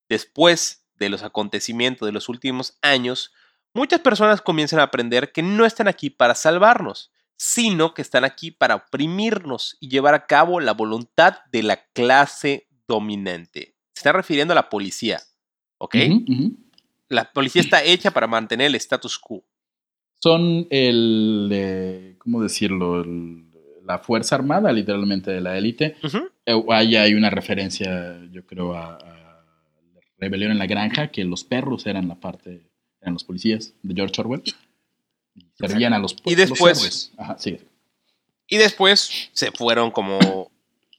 [0.08, 3.32] Después de los acontecimientos de los últimos años,
[3.72, 8.50] muchas personas comienzan a aprender que no están aquí para salvarnos, sino que están aquí
[8.50, 13.76] para oprimirnos y llevar a cabo la voluntad de la clase dominante.
[13.94, 15.22] Se está refiriendo a la policía,
[15.78, 15.94] ¿ok?
[17.08, 19.44] La policía está hecha para mantener el status quo.
[20.20, 23.02] Son el, eh, ¿cómo decirlo?
[23.02, 23.44] El-
[23.86, 25.96] la Fuerza Armada, literalmente, de la élite.
[26.44, 31.24] Eh, Ahí hay una referencia, yo creo, a, a la Rebelión en la Granja, que
[31.24, 32.68] los perros eran la parte,
[33.00, 34.42] eran los policías de George Orwell.
[35.34, 37.12] Y servían a los Y después-.
[37.16, 37.58] Ajá, sí.
[38.46, 40.50] Y después se fueron como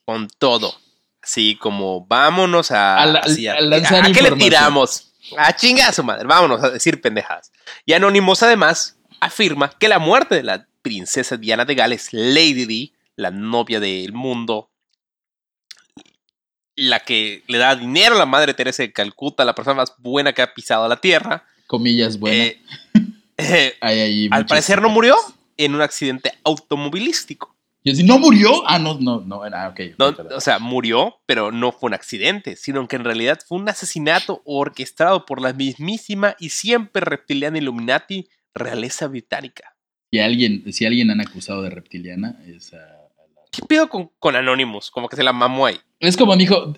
[0.06, 0.74] con todo.
[1.22, 5.12] Así como vámonos a, A la- a- a lanzar ¿a qué le tiramos?
[5.38, 7.52] A chingar a su madre, vámonos a decir pendejadas.
[7.86, 12.94] Y Anonymous además afirma que la muerte de la princesa Diana de Gales, Lady Di,
[13.16, 14.72] la novia del mundo,
[16.76, 20.34] la que le da dinero a la madre Teresa de Calcuta, la persona más buena
[20.34, 22.48] que ha pisado la tierra, Comillas buenas.
[22.48, 22.62] eh,
[23.38, 25.16] eh, Hay al parecer no murió
[25.58, 27.56] en un accidente automovilístico.
[27.84, 28.64] Yo decía, ¿no murió?
[28.68, 29.42] Ah, no, no, no,
[29.74, 30.16] perdón.
[30.36, 34.42] o sea, murió, pero no fue un accidente, sino que en realidad fue un asesinato
[34.46, 39.76] orquestado por la mismísima y siempre reptiliana Illuminati realeza británica.
[40.12, 42.82] Si alguien, si alguien han acusado de reptiliana, es a- a
[43.36, 44.90] la ¿Qué pido con, con Anonymous?
[44.92, 45.76] Como que se la mamó ahí.
[46.00, 46.74] Es como dijo,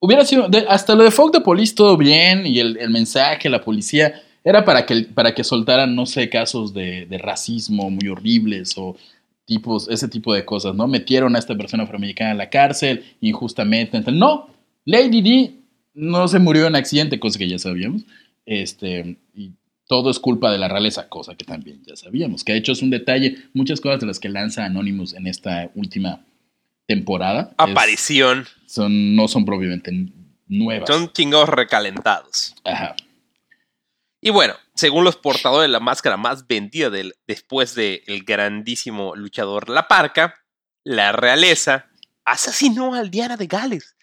[0.00, 3.48] hubiera sido, de- hasta lo de Fuck the Police todo bien y el, el mensaje,
[3.48, 8.08] la policía, era para que, para que soltaran, no sé, casos de, de racismo muy
[8.08, 8.96] horribles o
[9.44, 10.86] tipos, ese tipo de cosas, ¿no?
[10.86, 13.96] Metieron a esta persona afroamericana en la cárcel injustamente.
[13.96, 14.48] entonces, no,
[14.84, 15.54] Lady D
[15.92, 18.02] no se murió en accidente, cosa que ya sabíamos.
[18.46, 19.52] Este, y
[19.90, 22.44] todo es culpa de la realeza, cosa que también ya sabíamos.
[22.44, 25.68] Que de hecho es un detalle, muchas cosas de las que lanza Anonymous en esta
[25.74, 26.24] última
[26.86, 27.48] temporada.
[27.50, 28.46] es- Aparición.
[28.66, 29.90] son, no son propiamente
[30.46, 30.88] nuevas.
[30.88, 32.54] Son chingados recalentados.
[32.64, 32.94] Ajá.
[34.20, 39.68] Y bueno, según los portadores de la máscara más vendida del, después del grandísimo luchador
[39.70, 40.36] La Parca,
[40.84, 41.86] la realeza
[42.24, 43.96] asesinó a Diana de Gales,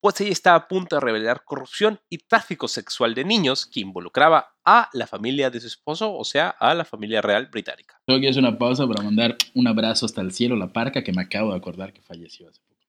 [0.00, 4.54] pues ella estaba a punto de revelar corrupción y tráfico sexual de niños que involucraba
[4.64, 8.00] a la familia de su esposo, o sea, a la familia real británica.
[8.06, 11.02] Tengo que hacer una pausa para mandar un abrazo hasta el cielo a la parca
[11.02, 12.80] que me acabo de acordar que falleció hace poco.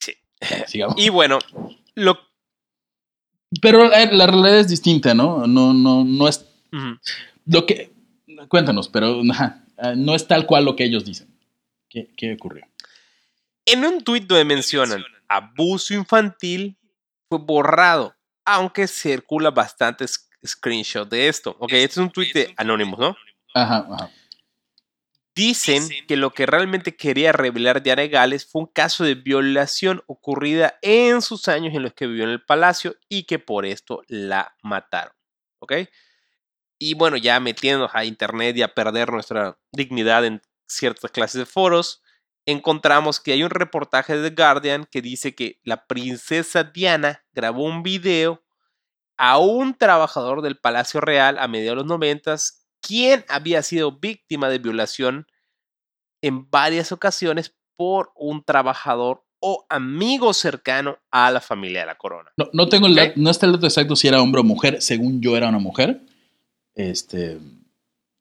[0.00, 0.14] Sí.
[0.66, 0.94] Sigamos.
[0.98, 1.38] Y bueno,
[1.94, 2.18] lo...
[3.62, 5.46] Pero la realidad es distinta, ¿no?
[5.46, 6.46] No, no, no es
[7.46, 7.90] lo que.
[8.48, 9.22] Cuéntanos, pero
[9.96, 11.28] no es tal cual lo que ellos dicen.
[11.88, 12.66] ¿Qué, qué ocurrió?
[13.64, 16.78] En un tuit donde mencionan abuso infantil,
[17.28, 18.14] fue borrado,
[18.44, 21.56] aunque circula bastantes screenshots de esto.
[21.58, 23.16] Ok, este es un tuit de Anonymous, ¿no?
[23.54, 24.10] Ajá, ajá.
[25.34, 30.78] Dicen que lo que realmente quería revelar Diana Gales fue un caso de violación ocurrida
[30.82, 34.56] en sus años en los que vivió en el palacio y que por esto la
[34.64, 35.14] mataron.
[35.60, 35.74] ¿Ok?
[36.80, 41.46] Y bueno, ya metiéndonos a internet y a perder nuestra dignidad en ciertas clases de
[41.46, 42.02] foros,
[42.50, 47.64] encontramos que hay un reportaje de The Guardian que dice que la princesa Diana grabó
[47.64, 48.42] un video
[49.18, 54.48] a un trabajador del Palacio Real a mediados de los noventas quien había sido víctima
[54.48, 55.26] de violación
[56.22, 62.32] en varias ocasiones por un trabajador o amigo cercano a la familia de la corona.
[62.38, 64.80] No, no tengo el no está el dato exacto si era hombre o mujer.
[64.80, 66.00] Según yo era una mujer.
[66.74, 67.38] Este.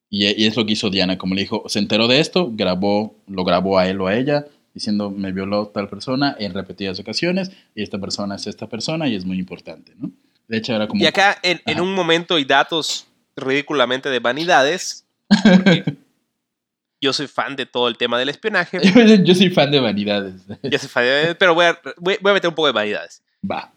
[0.10, 3.16] Y, y es lo que hizo Diana, como le dijo, se enteró de esto, grabó,
[3.28, 7.52] lo grabó a él o a ella, diciendo me violó tal persona en repetidas ocasiones,
[7.76, 10.12] y esta persona es esta persona y es muy importante, ¿no?
[10.48, 11.04] De hecho, era como.
[11.04, 15.06] Y acá en, un momento y datos ridículamente de vanidades.
[17.00, 18.80] Yo soy fan de todo el tema del espionaje.
[19.24, 20.42] yo soy fan de vanidades.
[20.64, 23.22] Yo soy fan de- pero voy a, voy voy a meter un poco de vanidades.
[23.50, 23.72] Va.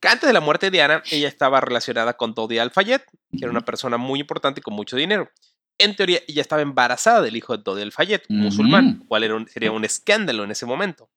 [0.00, 3.60] Antes de la muerte de Diana, ella estaba relacionada con Dodi Al-Fayed, que era una
[3.60, 5.30] persona muy importante y con mucho dinero.
[5.78, 8.44] En teoría, ella estaba embarazada del hijo de Dodi Al-Fayed, un Ujú.
[8.44, 11.10] musulmán, cual era un- sería un escándalo en ese momento.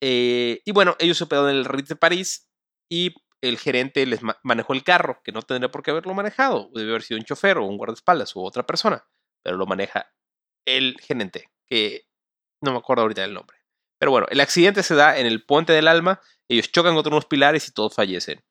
[0.00, 2.48] Eh, y bueno, ellos se hospedaron en el Ritz de París
[2.88, 6.70] y el gerente les ma- manejó el carro, que no tendría por qué haberlo manejado.
[6.74, 9.04] Debe haber sido un chofer o un guardaespaldas u otra persona,
[9.42, 10.10] pero lo maneja
[10.66, 12.06] el gerente, que
[12.62, 13.58] no me acuerdo ahorita del nombre.
[13.98, 17.26] Pero bueno, el accidente se da en el Puente del Alma, ellos chocan contra unos
[17.26, 18.42] pilares y todos fallecen.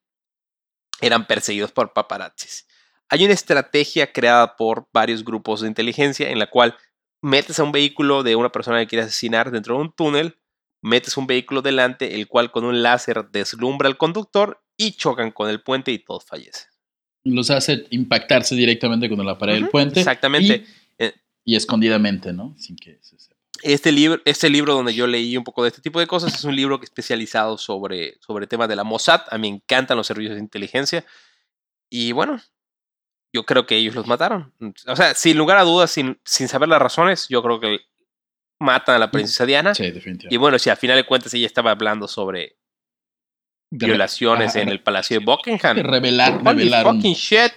[1.02, 2.68] Eran perseguidos por paparazzis.
[3.10, 6.76] Hay una estrategia creada por varios grupos de inteligencia en la cual
[7.22, 10.38] metes a un vehículo de una persona que quiere asesinar dentro de un túnel,
[10.82, 15.50] metes un vehículo delante, el cual con un láser deslumbra al conductor y chocan con
[15.50, 16.70] el puente y todos fallecen.
[17.26, 20.00] Los hace impactarse directamente contra la pared del puente.
[20.00, 20.66] Exactamente.
[20.98, 22.56] Eh, Y, y escondidamente, ¿no?
[22.58, 23.36] Sin que se sepa.
[23.62, 26.46] Este libro, este libro donde yo leí un poco de este tipo de cosas es
[26.46, 29.22] un libro especializado sobre, sobre temas de la Mossad.
[29.30, 31.06] A mí me encantan los servicios de inteligencia.
[31.90, 32.40] Y bueno,
[33.34, 34.54] yo creo que ellos los mataron.
[34.88, 37.80] O sea, sin lugar a dudas, sin, sin saber las razones, yo creo que
[38.60, 39.74] matan a la princesa Diana.
[39.76, 40.38] Sí, Y definitivamente.
[40.38, 42.58] bueno, si al final de cuentas ella estaba hablando sobre
[43.72, 45.78] violaciones en el Palacio de Buckingham.
[45.78, 46.96] Revelar, revelaron.
[46.98, 47.52] fucking shit.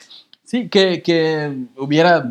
[0.44, 2.22] Sí, que, que hubiera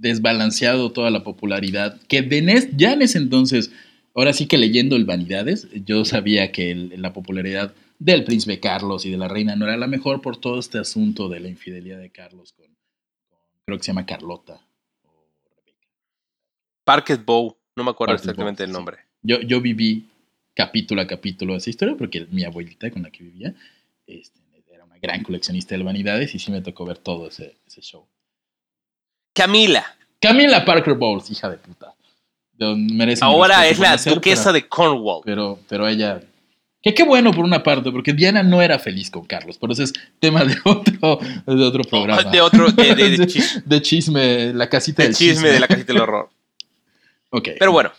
[0.00, 2.00] desbalanceado toda la popularidad.
[2.08, 3.70] Que de ya en ese entonces,
[4.14, 9.04] ahora sí que leyendo el Vanidades, yo sabía que el- la popularidad del príncipe Carlos
[9.06, 11.98] y de la reina no era la mejor por todo este asunto de la infidelidad
[11.98, 12.67] de Carlos con-
[13.68, 14.58] creo que se llama Carlota.
[16.84, 17.54] Parques Bow.
[17.76, 18.72] No me acuerdo exactamente Bow, el sí.
[18.72, 18.96] nombre.
[19.20, 20.08] Yo, yo viví
[20.54, 23.54] capítulo a capítulo de esa historia porque mi abuelita con la que vivía
[24.06, 24.40] este,
[24.72, 28.06] era una gran coleccionista de Vanidades y sí me tocó ver todo ese, ese show.
[29.34, 29.84] Camila.
[30.18, 31.94] Camila Parker Bowles, hija de puta.
[32.58, 35.20] Merece Ahora es la duquesa pero, de Cornwall.
[35.26, 36.22] pero, pero ella.
[36.88, 39.84] Que qué bueno por una parte, porque Diana no era feliz con Carlos, pero ese
[39.84, 42.24] es tema de otro, de otro programa.
[42.30, 45.68] De otro, de, de- de chis- De chisme, la casita de del chisme, de la
[45.68, 46.30] casita del horror.
[47.30, 47.48] Ok.
[47.58, 47.92] Pero bueno.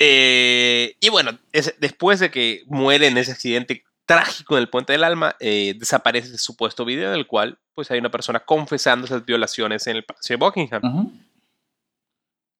[0.00, 4.92] Eh, y bueno, ese- después de que muere en ese accidente trágico en el Puente
[4.92, 9.06] del Alma, eh, desaparece ese supuesto video en el cual pues hay una persona confesando
[9.06, 10.80] esas violaciones en el Palacio de Buckingham.
[10.84, 11.06] Ajá.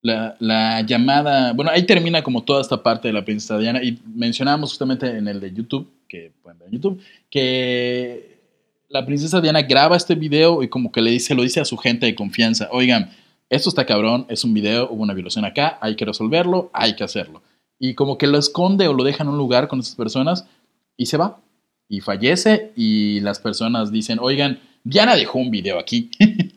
[0.01, 3.99] La, la llamada, bueno, ahí termina como toda esta parte de la princesa Diana y
[4.07, 8.39] mencionábamos justamente en el de YouTube, que pueden ver en YouTube, que
[8.89, 11.77] la princesa Diana graba este video y como que le dice, lo dice a su
[11.77, 13.11] gente de confianza, oigan,
[13.51, 17.05] esto está cabrón, es un video, hubo una violación acá, hay que resolverlo, hay que
[17.05, 17.43] hacerlo.
[17.79, 20.47] Y como que lo esconde o lo deja en un lugar con esas personas
[20.97, 21.41] y se va.
[21.89, 26.11] Y fallece y las personas dicen, oigan, Diana dejó un video aquí.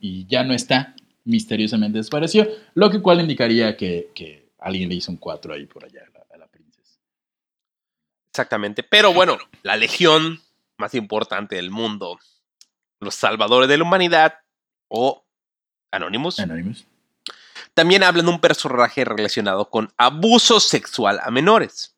[0.00, 0.94] Y ya no está,
[1.28, 5.84] misteriosamente desapareció, lo que cual indicaría que, que alguien le hizo un 4 ahí por
[5.84, 6.98] allá a la, a la princesa.
[8.32, 8.82] Exactamente.
[8.82, 10.40] Pero bueno, la legión
[10.78, 12.18] más importante del mundo,
[13.00, 14.34] los salvadores de la humanidad
[14.88, 15.24] o
[15.90, 16.86] Anonymous, Anonymous.
[17.74, 21.94] también hablan de un personaje relacionado con abuso sexual a menores.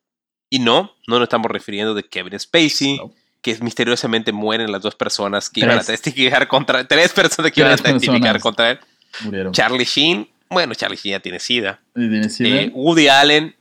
[0.49, 3.13] Y no, no nos estamos refiriendo de Kevin Spacey, No.
[3.41, 7.71] que misteriosamente mueren las dos personas que iban a testificar contra tres personas que iban
[7.73, 8.41] a testificar personas.
[8.43, 8.79] contra él.
[9.23, 9.53] Murieron.
[9.53, 11.81] Charlie Sheen, bueno, Charlie Sheen ya tiene SIDA.
[11.95, 12.61] ¿Y tiene sida?
[12.61, 13.55] Eh, Woody Allen,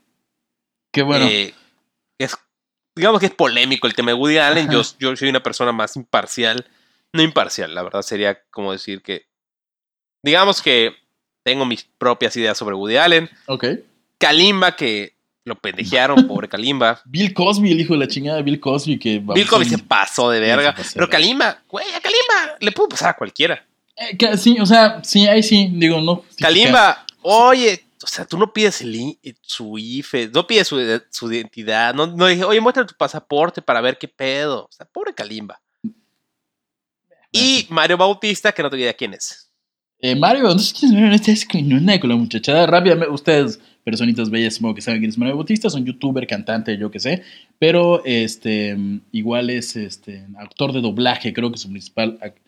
[0.93, 1.27] Qué bueno.
[1.27, 1.55] eh,
[2.19, 2.37] es,
[2.97, 4.71] digamos que es polémico el tema de Woody Allen.
[4.71, 6.67] Yo, yo soy una persona más imparcial.
[7.13, 9.27] No imparcial, la verdad sería como decir que,
[10.23, 10.95] digamos que
[11.43, 13.31] tengo mis propias ideas sobre Woody Allen.
[13.47, 13.67] Ok.
[14.19, 17.01] Kalimba, que lo pendejearon, pobre Kalimba.
[17.07, 19.19] Bill Cosby, el hijo de la chingada Bill Cosby, que...
[19.19, 20.75] Bill Cosby se pasó de verga.
[20.75, 21.09] pasó Pero.
[21.09, 23.67] Kalimba, güey, a Kalimba le pudo pasar a cualquiera.
[24.01, 26.25] Eh, que sí, o sea, sí, ahí sí, digo, no.
[26.39, 30.79] Kalimba, oye, o sea, tú no pides el i- su IFE, no pides su,
[31.11, 34.65] su identidad, no, no dije, oye, muestra tu pasaporte para ver qué pedo.
[34.65, 35.61] O sea, pobre Kalimba.
[37.33, 39.49] Y Mario Bautista, que no te idea quién es.
[40.01, 42.67] Eh, Mario, no sé quién es Mario, este es con una con la muchachada.
[42.67, 46.91] Rápidamente, ustedes, personitas bellas, supongo que saben quién es Mario Bautista, son youtuber, cantante, yo
[46.91, 47.23] qué sé.
[47.59, 48.77] Pero este,
[49.13, 52.41] igual es este, actor de doblaje, creo que su principal ac-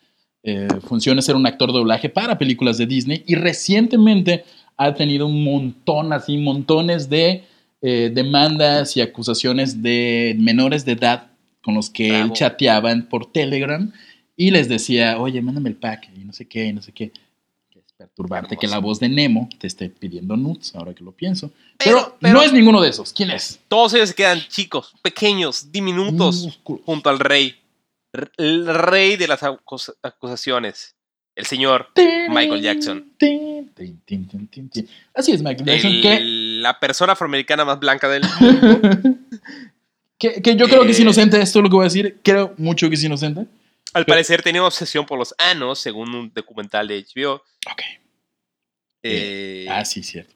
[0.43, 3.23] eh, función es ser un actor de doblaje para películas de Disney.
[3.27, 4.45] Y recientemente
[4.77, 7.45] ha tenido un montón, así, montones de
[7.81, 11.29] eh, demandas y acusaciones de menores de edad
[11.63, 12.35] con los que él Bravo.
[12.35, 13.93] chateaban por Telegram
[14.37, 17.13] y les decía, oye, mándame el pack y no sé qué, y no sé qué.
[17.75, 21.53] Es perturbante que la voz de Nemo te esté pidiendo nudes, ahora que lo pienso.
[21.79, 23.13] Pero, Pero- pero- no es ninguno de esos.
[23.13, 23.61] ¿Quién es?
[23.69, 26.83] Todos ellos se quedan chicos, pequeños, diminutos, Minúsculos.
[26.85, 27.55] junto al rey.
[28.37, 30.97] El rey de las acus- acusaciones.
[31.35, 31.89] El señor
[32.29, 33.13] Michael Jackson.
[35.15, 35.91] Así es, Michael Jackson.
[35.93, 36.21] el- que-
[36.61, 38.81] la persona afroamericana más blanca del mundo.
[40.19, 41.03] que, que yo creo que es Eh.
[41.03, 42.21] inocente, esto es lo que voy a decir.
[42.23, 43.47] Creo mucho que es inocente.
[43.95, 47.43] Al parecer tenía obsesión por los anos, según un documental de HBO.
[47.71, 47.83] Ok.
[49.03, 50.35] Eh, Ah, sí, cierto.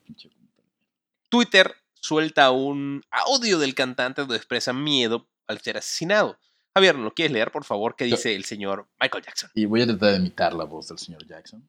[1.28, 6.38] Twitter suelta un audio del cantante donde expresa miedo al ser asesinado.
[6.76, 7.96] Javier, ¿no lo quieres leer, por favor?
[7.96, 9.50] ¿Qué dice el señor Michael Jackson?
[9.54, 11.66] Y voy a tratar de imitar la voz del señor Jackson.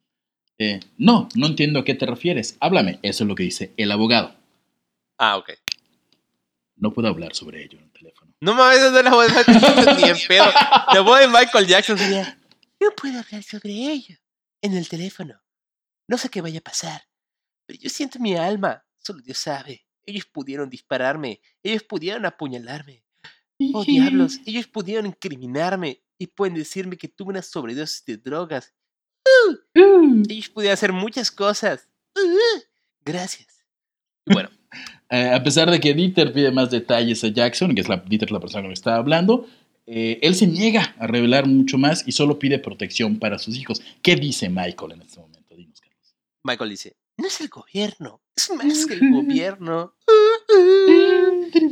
[0.58, 2.58] Eh, no, no entiendo a qué te refieres.
[2.60, 3.00] Háblame.
[3.04, 4.36] Eso es lo que dice el abogado.
[5.18, 5.52] Ah, ok.
[6.76, 8.34] No puedo hablar sobre ello en el teléfono.
[8.42, 10.46] No mames, no es la voz de Michael Jackson ni en pedo.
[10.94, 12.40] La voz de Michael Jackson sería:
[12.82, 14.18] No puedo hablar sobre ello
[14.62, 15.42] en el teléfono.
[16.10, 17.08] No sé qué vaya a pasar,
[17.66, 18.86] pero yo siento mi alma.
[18.98, 19.88] Solo Dios sabe.
[20.06, 21.40] Ellos pudieron dispararme.
[21.64, 23.06] Ellos pudieron apuñalarme.
[23.74, 24.40] Oh, diablos.
[24.46, 28.74] Ellos pudieron incriminarme y pueden decirme que tuve una sobredosis de drogas.
[29.76, 30.24] Uh.
[30.30, 31.88] Ellos pudieron hacer muchas cosas.
[32.16, 32.62] Uh,
[33.04, 33.66] gracias.
[34.26, 34.50] Y bueno,
[35.10, 38.30] Eh, a pesar de que Dieter pide más detalles a Jackson, que es la, Dieter
[38.32, 39.48] la persona con la que estaba hablando,
[39.86, 43.82] eh, él se niega a revelar mucho más y solo pide protección para sus hijos.
[44.02, 45.56] ¿Qué dice Michael en este momento?
[45.56, 46.16] Dinos, Carlos.
[46.44, 49.96] Michael dice: No es el gobierno, es más que el gobierno.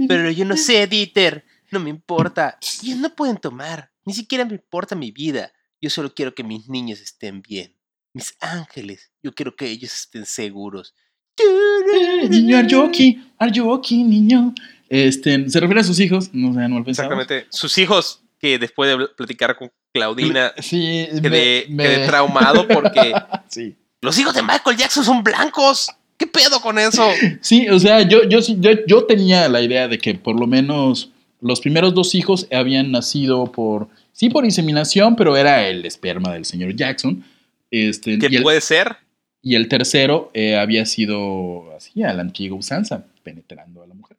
[0.07, 1.43] Pero yo no sé, Dieter.
[1.71, 2.57] No me importa.
[2.83, 3.91] Ellos no pueden tomar.
[4.05, 5.51] Ni siquiera me importa mi vida.
[5.81, 7.75] Yo solo quiero que mis niños estén bien.
[8.13, 9.11] Mis ángeles.
[9.21, 10.93] Yo quiero que ellos estén seguros.
[11.37, 13.31] Eh, niño, are you okay?
[13.37, 14.53] Are you okay, niño?
[14.89, 17.11] Este, se refiere a sus hijos, no sean mal pensados.
[17.11, 17.47] Exactamente.
[17.49, 23.13] Sus hijos, que después de platicar con Claudina, Sí, quedé, me- quedé me- traumado porque
[23.49, 23.75] sí.
[24.01, 25.89] los hijos de Michael Jackson son blancos.
[26.17, 27.05] ¿Qué pedo con eso?
[27.41, 30.47] Sí, o sea, yo, yo, sí- yo, yo tenía la idea de que por lo
[30.47, 31.11] menos
[31.45, 36.45] los primeros dos hijos habían nacido por, sí, por inseminación, pero era el esperma del
[36.45, 37.23] señor Jackson.
[37.71, 38.95] Este, ¿Qué y, el, puede ser?
[39.41, 44.17] y el tercero eh, había sido así, a la antigua usanza, penetrando a la mujer,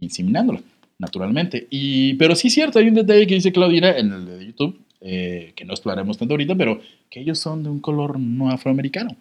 [0.00, 0.60] inseminándola,
[0.98, 1.66] naturalmente.
[1.70, 4.80] Y, pero sí es cierto, hay un detalle que dice Claudina en el de YouTube,
[5.00, 6.80] eh, que no exploraremos tanto ahorita, pero
[7.10, 9.16] que ellos son de un color no afroamericano.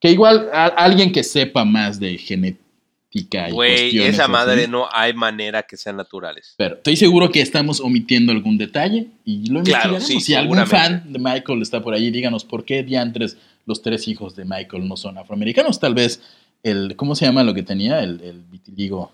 [0.00, 2.63] Que igual a- alguien que sepa más de genética
[3.52, 6.54] Güey, esa así, madre no hay manera que sean naturales.
[6.56, 10.04] Pero estoy seguro que estamos omitiendo algún detalle y lo Claro, investigaremos.
[10.06, 14.08] sí, si algún fan de Michael está por ahí, díganos por qué diantres los tres
[14.08, 15.78] hijos de Michael no son afroamericanos.
[15.78, 16.20] Tal vez
[16.62, 18.00] el, ¿cómo se llama lo que tenía?
[18.02, 19.12] El, el vitiligo.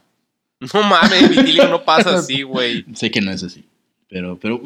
[0.61, 2.85] No mames, Vitiligo no pasa así, güey.
[2.95, 3.65] Sé que no es así.
[4.09, 4.61] Pero, pero,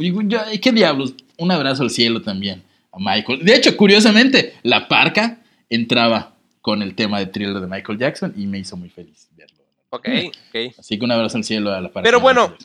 [0.61, 1.15] ¿qué diablos?
[1.39, 3.45] Un abrazo al cielo también a Michael.
[3.45, 6.34] De hecho, curiosamente, la parca entraba
[6.65, 9.59] con el tema de thriller de Michael Jackson y me hizo muy feliz verlo.
[9.91, 10.09] Ok,
[10.49, 10.73] ok.
[10.79, 12.05] Así que un abrazo al cielo a la parca.
[12.09, 12.57] Pero bueno.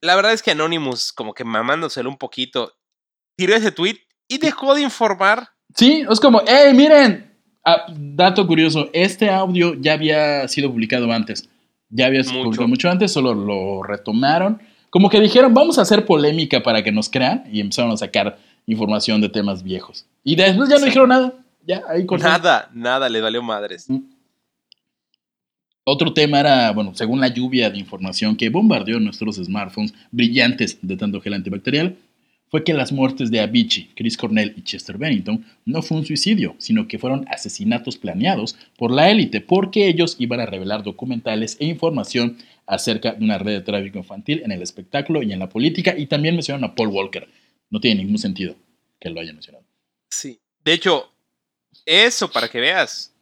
[0.00, 2.72] La verdad es que Anonymous, como que mamándoselo un poquito,
[3.36, 3.96] tiró ese tweet
[4.28, 5.48] y dejó de informar.
[5.74, 7.32] Sí, es como, hey, miren,
[7.64, 11.48] Ah, dato curioso, este audio ya había sido publicado antes.
[11.90, 12.44] Ya había sido Mucho.
[12.44, 14.62] publicado mucho antes, solo lo retomaron.
[14.90, 18.38] Como que dijeron, vamos a hacer polémica para que nos crean y empezaron a sacar
[18.66, 20.06] información de temas viejos.
[20.22, 20.86] Y después ya no Sí.
[20.86, 21.32] dijeron nada.
[21.66, 22.42] Ya, ahí cortaron.
[22.42, 23.88] Nada, nada, le valió madres.
[25.84, 30.96] Otro tema era, bueno, según la lluvia de información que bombardeó nuestros smartphones brillantes de
[30.96, 31.96] tanto gel antibacterial,
[32.52, 36.54] fue que las muertes de Avicii, Chris Cornell y Chester Bennington no fue un suicidio,
[36.58, 41.64] sino que fueron asesinatos planeados por la élite, porque ellos iban a revelar documentales e
[41.64, 42.36] información
[42.66, 46.06] acerca de una red de tráfico infantil en el espectáculo y en la política, y
[46.06, 47.26] también mencionaron a Paul Walker.
[47.70, 48.54] No tiene ningún sentido
[49.00, 49.64] que lo hayan mencionado.
[50.10, 50.38] Sí.
[50.62, 51.11] De hecho,
[51.86, 53.12] eso para que veas,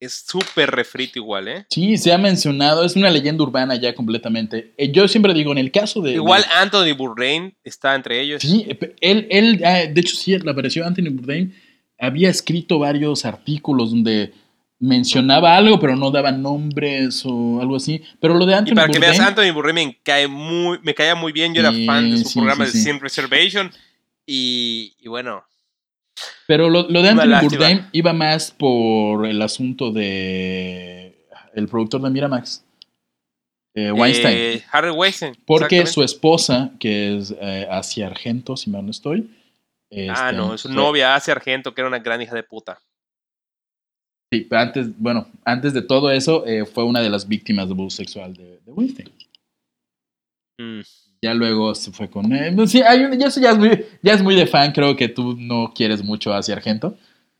[0.00, 1.66] es súper refrito igual, ¿eh?
[1.70, 4.72] Sí, se ha mencionado, es una leyenda urbana ya completamente.
[4.76, 6.12] Eh, yo siempre digo, en el caso de...
[6.12, 8.40] Igual de- Anthony Bourdain está entre ellos.
[8.42, 11.54] Sí, eh, él, él ah, de hecho sí, le apareció Anthony Bourdain,
[11.98, 14.32] había escrito varios artículos donde
[14.78, 18.00] mencionaba algo, pero no daba nombres o algo así.
[18.20, 21.16] Pero lo de Y Anthony para que veas, Anthony Bourdain me cae muy, me caía
[21.16, 21.52] muy bien.
[21.54, 22.84] Yo era Sí, fan de su sí, programa sí, de.
[22.84, 23.72] Sin Reservation.
[24.24, 25.42] Y, y bueno,
[26.46, 27.40] Pero lo, lo de Anthony.
[27.42, 32.64] Bourdain iba más por el asunto de el productor de Miramax,
[33.74, 34.36] eh, Weinstein.
[34.38, 35.34] eh, Harry Weinstein.
[35.46, 39.30] porque su esposa, que es eh, Asia Argento, si mal no estoy.
[39.90, 42.78] Ah, este, no, su fue- novia hace Argento, que era una gran hija de puta.
[44.30, 47.72] Sí, pero antes, bueno, antes de todo eso, eh, fue una de las víctimas de
[47.72, 49.08] abuso sexual de, de Weinstein.
[50.60, 50.80] Mm.
[51.22, 52.54] Ya luego se fue con él.
[52.54, 54.94] No, Sí, hay un- ya eso ya es, muy, ya es muy de fan, creo
[54.96, 56.96] que tú no quieres mucho a Asia Argento.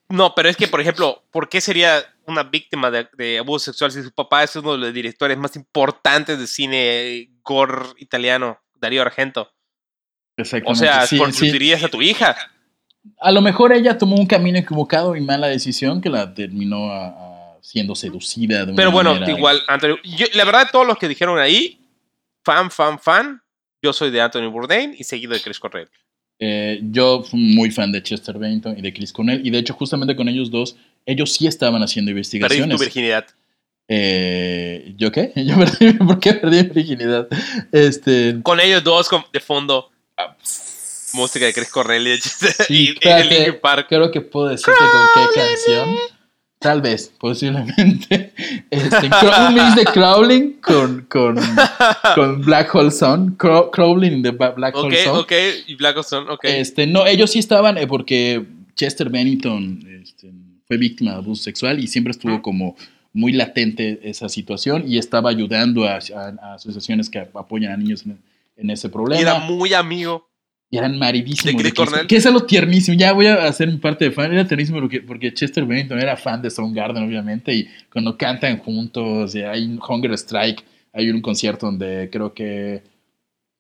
[0.08, 3.92] No, pero es que, por ejemplo, ¿por qué sería una víctima de, de abuso sexual
[3.92, 9.02] si su papá es uno de los directores más importantes de cine gore italiano, Darío
[9.02, 9.42] Argento?
[9.42, 10.78] O Exactamente.
[10.80, 11.20] sea, sí,
[11.84, 12.36] a tu hija.
[13.20, 17.06] A lo mejor ella tomó un camino equivocado y mala decisión que la terminó a-
[17.08, 20.96] a siendo seducida de una Pero bueno, manera- igual, Anthony, yo- la verdad, todos los
[20.98, 21.80] que dijeron ahí,
[22.44, 23.42] fan, fan, fan,
[23.82, 25.88] yo soy de Anthony Bourdain y seguido de Chris Cornell.
[26.40, 29.74] Eh, yo fui muy fan de Chester Bennington y de Chris Cornell y de hecho
[29.74, 32.76] justamente con ellos dos, ellos sí estaban haciendo Perdí investigaciones.
[32.76, 33.26] tu virginidad.
[33.88, 35.32] Eh, ¿Yo qué?
[35.36, 37.28] Yo perdí, ¿Por qué perdí mi virginidad?
[37.72, 39.90] Este, Con ellos dos con- de fondo,
[41.14, 43.86] música de Chris Cornell y de, Sí, y- y de espérate, Linkin Park.
[43.88, 45.96] creo que puedo decirte con qué canción.
[46.58, 48.32] Tal vez, posiblemente.
[48.70, 51.36] Este, un mix de Crawling con, con,
[52.14, 53.36] con Black Hole Sun.
[53.38, 55.16] Crow- Crawling Ba- Black Ok, Hole Sun.
[55.18, 55.32] ok,
[55.66, 56.44] y Black Ocean, ok.
[56.44, 58.44] Este, no, ellos sí estaban eh, porque
[58.74, 60.30] Chester Bennington este,
[60.66, 62.42] fue víctima de abuso sexual y siempre estuvo Ujú.
[62.42, 62.76] como
[63.14, 68.04] muy latente esa situación y estaba ayudando a, a- a asociaciones que apoyan a niños
[68.04, 68.18] en,
[68.56, 69.18] en ese problema.
[69.20, 70.27] y era muy amigo.
[70.70, 71.62] Y eran maridísimos.
[71.62, 71.90] ¿De Chris?
[72.06, 72.96] Que es algo tiernísimo.
[72.98, 74.32] Ya voy a hacer mi parte de fan.
[74.32, 77.54] Era tiernísimo porque, porque Chester Bennington era fan de Soundgarden, obviamente.
[77.54, 80.62] Y cuando cantan juntos, y hay un Hunger Strike.
[80.92, 82.82] Hay un concierto donde creo que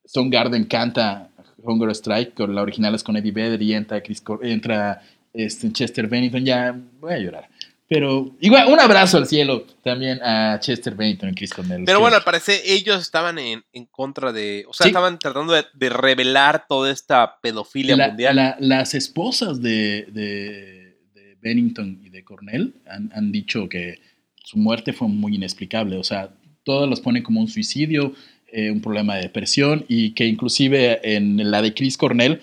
[0.04, 1.30] Soundgarden canta
[1.62, 2.34] Hunger Strike.
[2.34, 5.00] Con la original es con Eddie Vedder y entra, Chris entra
[5.32, 6.44] este, Chester Bennington.
[6.44, 7.48] Ya voy a llorar.
[7.88, 11.84] Pero igual, un abrazo al cielo también a Chester Bennington y Chris Cornell.
[11.86, 14.64] Pero bueno, al parecer ellos estaban en, en contra de.
[14.68, 14.88] O sea, Sí.
[14.90, 18.36] estaban tratando de, de revelar toda esta pedofilia La- mundial.
[18.36, 24.00] la- las esposas de, de- de Bennington y de Cornell han, han dicho que
[24.44, 25.96] su muerte fue muy inexplicable.
[25.96, 26.28] O sea,
[26.64, 28.12] todas las ponen como un suicidio,
[28.52, 32.40] eh, un problema de depresión y que inclusive en la de Chris Cornell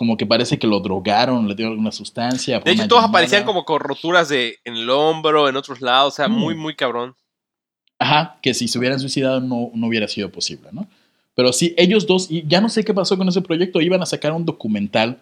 [0.00, 2.58] como que parece que lo drogaron, le dieron alguna sustancia.
[2.60, 3.18] de hecho, todos llamada.
[3.18, 6.14] aparecían como con roturas de, en el hombro, en otros lados.
[6.14, 6.32] O sea, Mm.
[6.38, 7.14] muy, muy cabrón.
[7.98, 10.86] Ajá, que si se hubieran suicidado no, no hubiera sido posible, ¿no?
[11.34, 14.06] Pero sí, ellos dos, y ya no sé qué pasó con ese proyecto, iban a
[14.06, 15.18] sacar un documental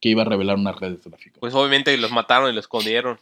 [0.00, 1.40] que iba a revelar una red de tráfico.
[1.40, 3.18] Pues obviamente los mataron y los escondieron.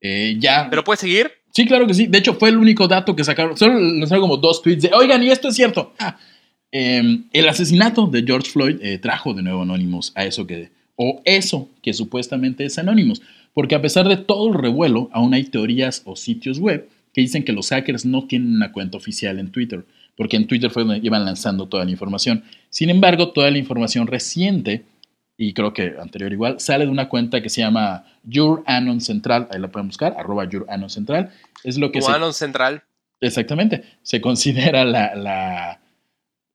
[0.00, 0.68] Eh, ya.
[0.70, 1.32] Pero puedes seguir.
[1.50, 2.06] sí, claro que sí.
[2.06, 3.56] De hecho, fue el único dato que sacaron.
[3.56, 5.92] Solo lanzaron como dos tweets de, oigan, y esto es cierto.
[5.98, 6.16] Ah,
[6.72, 11.20] eh, el asesinato de George Floyd eh, trajo de nuevo Anonymous a eso que, o
[11.24, 13.22] eso que supuestamente es Anonymous.
[13.54, 17.44] Porque a pesar de todo el revuelo, aún hay teorías o sitios web que dicen
[17.44, 19.84] que los hackers no tienen una cuenta oficial en Twitter.
[20.16, 22.44] Porque en Twitter fue donde iban lanzando toda la información.
[22.70, 24.84] Sin embargo, toda la información reciente
[25.40, 29.46] y creo que anterior igual, sale de una cuenta que se llama Your Anon Central,
[29.52, 31.30] ahí la pueden buscar, arroba Your Anon Central,
[31.62, 32.82] es lo que se, Anon Central.
[33.20, 35.80] exactamente, se considera la, la,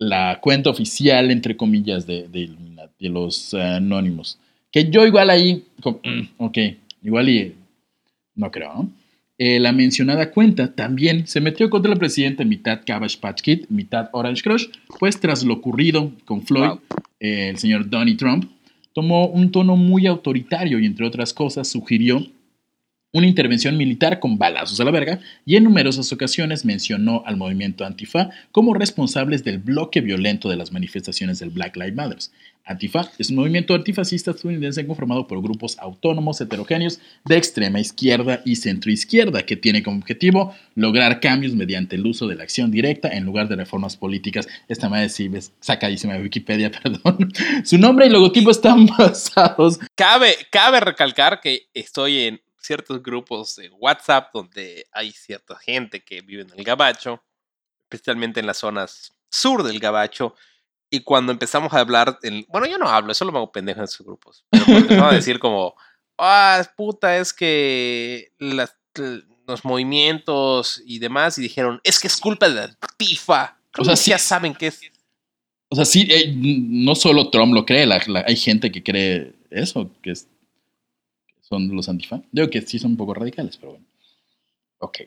[0.04, 2.52] la cuenta oficial, entre comillas, de, de,
[3.00, 4.38] de los eh, anónimos.
[4.72, 6.58] Que yo igual ahí, mm, ok,
[7.04, 7.56] igual y
[8.36, 8.92] no creo, ¿no?
[9.40, 14.10] Eh, la mencionada cuenta también se metió contra el presidente mitad Cabbage Patch Kid, mitad
[14.14, 14.68] Orange Crush,
[15.00, 16.80] pues tras lo ocurrido con Floyd, Wow.
[17.20, 18.46] eh, el señor Donnie Trump
[18.94, 22.26] tomó un tono muy autoritario y entre otras cosas sugirió
[23.14, 27.86] una intervención militar con balazos a la verga y en numerosas ocasiones mencionó al movimiento
[27.86, 32.18] Antifa como responsables del bloque violento de las manifestaciones del Black Lives Matter.
[32.66, 38.56] Antifa es un movimiento antifascista estadounidense conformado por grupos autónomos heterogéneos de extrema izquierda y
[38.56, 43.26] centroizquierda que tiene como objetivo lograr cambios mediante el uso de la acción directa en
[43.26, 44.48] lugar de reformas políticas.
[44.70, 47.32] Esta madre sí es sacadísima de Wikipedia, perdón.
[47.64, 53.70] Su nombre y logotipo están basados Cabe, cabe recalcar que estoy en ciertos grupos de
[53.70, 57.22] WhatsApp donde hay cierta gente que vive en el Gabacho,
[57.90, 60.36] especialmente en las zonas sur del Gabacho.
[60.90, 63.86] Y cuando empezamos a hablar, en- bueno, yo no hablo, solo me hago pendejo en
[63.86, 64.46] esos grupos.
[64.50, 65.76] Pero empezamos a decir como,
[66.18, 68.76] ah, puta, es que las
[69.48, 73.58] los movimientos y demás y dijeron, es que es culpa de la tifa.
[73.78, 74.80] O sea, sí, ya saben que es.
[75.70, 77.90] O sea, sí, eh, no solo Trump lo cree,
[78.26, 80.12] hay gente que cree eso, que
[81.54, 82.22] son los antifa.
[82.32, 83.86] Digo que sí son un poco radicales, pero bueno.
[84.80, 85.02] Ok.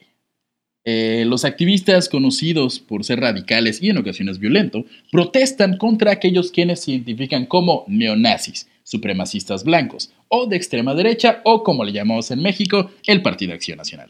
[0.89, 6.79] Eh, los activistas conocidos por ser radicales y en ocasiones violentos protestan contra aquellos quienes
[6.79, 12.41] se identifican como neonazis, supremacistas blancos, o de extrema derecha, o como le llamamos en
[12.41, 14.09] México, el Partido Acción Nacional.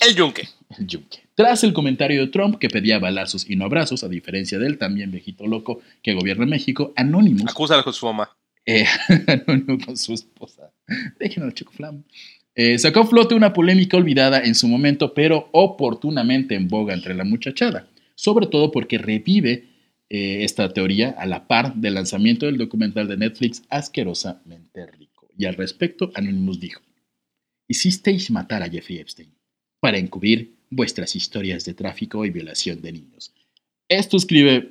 [0.00, 0.48] El yunque.
[0.76, 1.20] El yunque.
[1.36, 5.12] Tras el comentario de Trump que pedía balazos y no abrazos, a diferencia del también
[5.12, 7.50] viejito loco que gobierna México, Anonymous.
[7.50, 8.36] Acúsalo con su mamá.
[8.66, 8.84] Eh,
[9.28, 10.72] Anonymous con su esposa.
[11.18, 12.04] Déjenlo al chico flam.
[12.54, 17.14] Eh, sacó a flote una polémica olvidada en su momento, pero oportunamente en boga entre
[17.14, 19.64] la muchachada, sobre todo porque revive
[20.10, 25.28] eh, esta teoría a la par del lanzamiento del documental de Netflix Asquerosamente Rico.
[25.38, 26.82] Y al respecto, Anonymous dijo,
[27.68, 29.32] hicisteis matar a Jeffrey Epstein
[29.78, 33.32] para encubrir vuestras historias de tráfico y violación de niños.
[33.88, 34.69] Esto escribe,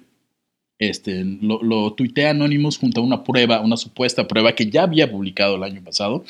[0.79, 5.11] este, lo, lo tuitea Anonymous junto a una prueba, una supuesta prueba que ya había
[5.11, 6.23] publicado el año pasado,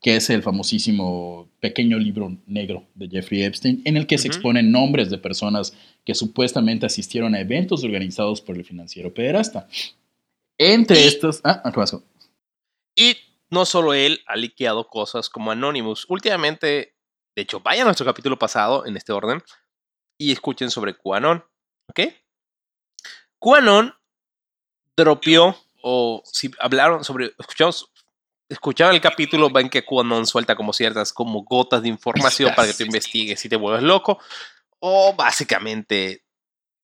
[0.00, 4.72] que es el famosísimo pequeño libro negro de Jeffrey Epstein, en el que se exponen
[4.72, 5.76] nombres de personas
[6.06, 9.68] que supuestamente asistieron a eventos organizados por el financiero pederasta.
[10.56, 11.40] Entre estos...
[11.44, 12.02] Ah, ¿qué pasó?
[12.96, 13.16] Y
[13.50, 16.06] no solo él ha liqueado cosas como Anonymous.
[16.08, 16.94] Últimamente,
[17.36, 19.42] de hecho, vayan a nuestro capítulo pasado en este orden
[20.16, 21.44] y escuchen sobre QAnon.
[21.88, 22.00] ¿Ok?
[23.40, 23.94] QAnon
[24.96, 27.90] dropió, o si hablaron sobre, escuchamos
[28.50, 32.74] escucharon el capítulo, ven que QAnon suelta como ciertas como gotas de información para que
[32.74, 34.18] tú investigues y te vuelves loco.
[34.80, 36.24] O básicamente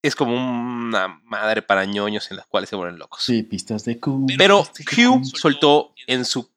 [0.01, 3.23] es como una madre para ñoños en las cuales se vuelven locos.
[3.25, 4.27] Sí, pistas de Q.
[4.39, 6.49] Pero Q soltó en su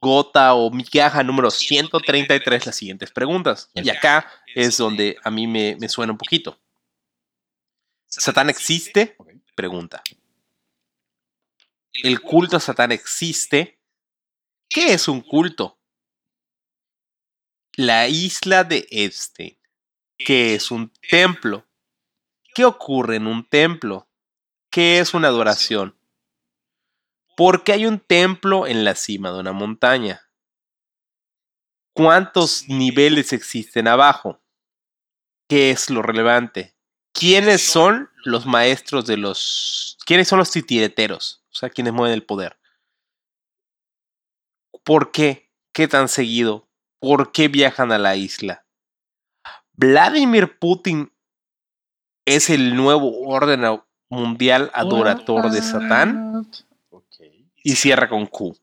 [0.00, 3.70] gota o migaja número 133 las siguientes preguntas.
[3.74, 6.58] Y acá es donde a mí me, me suena un poquito.
[8.18, 9.16] ¿Satán existe?
[9.54, 10.02] Pregunta.
[11.92, 13.78] ¿El culto a Satán existe?
[14.68, 15.78] ¿Qué es un culto?
[17.74, 19.58] La isla de Epstein.
[20.16, 21.66] ¿Qué es un templo?
[22.54, 24.08] ¿Qué ocurre en un templo?
[24.70, 25.98] ¿Qué es una adoración?
[27.36, 30.30] ¿Por qué hay un templo en la cima de una montaña?
[31.92, 34.40] ¿Cuántos niveles existen abajo?
[35.48, 36.75] ¿Qué es lo relevante?
[37.18, 39.96] ¿Quiénes son los maestros de los...
[40.04, 41.42] ¿Quiénes son los titireteros?
[41.50, 42.58] O sea, quienes mueven el poder.
[44.84, 45.50] ¿Por qué?
[45.72, 46.68] ¿Qué tan seguido?
[47.00, 48.66] ¿Por qué viajan a la isla?
[49.72, 51.10] Vladimir Putin
[52.26, 53.62] es el nuevo orden
[54.10, 56.50] mundial adorador de Satán.
[57.64, 58.58] Y cierra con Q.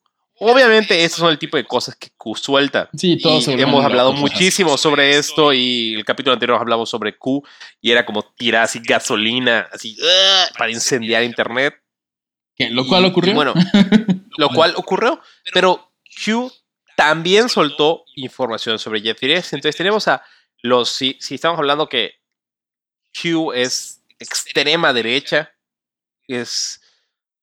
[0.46, 2.90] Obviamente, estos son el tipo de cosas que Q suelta.
[2.96, 7.42] Sí, todos hemos hablado muchísimo sobre esto y el capítulo anterior hablamos sobre Q
[7.82, 9.98] y era como tirar así gasolina así
[10.58, 11.76] para incendiar internet.
[12.72, 13.34] Lo cual ocurrió.
[13.34, 13.54] bueno,
[14.38, 15.20] lo cual ocurrió,
[15.54, 15.92] pero
[16.24, 16.52] Q
[16.96, 19.58] también soltó información sobre Jeffrey Epstein.
[19.58, 20.24] Entonces tenemos a
[20.62, 22.16] los, si, estamos hablando que
[23.14, 25.54] Q es extrema derecha,
[26.28, 26.82] es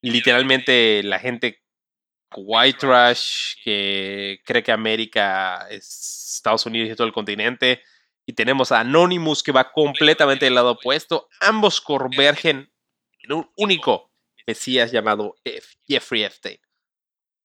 [0.01, 1.60] literalmente la gente
[2.37, 7.83] white trash que cree que América es Estados Unidos y todo el continente.
[8.27, 11.29] Y tenemos a Anonymous que va completamente del lado opuesto.
[11.41, 12.71] Ambos convergen
[13.23, 14.11] en un único
[14.47, 15.37] Mesías llamado
[15.87, 16.59] Jeffrey Epstein.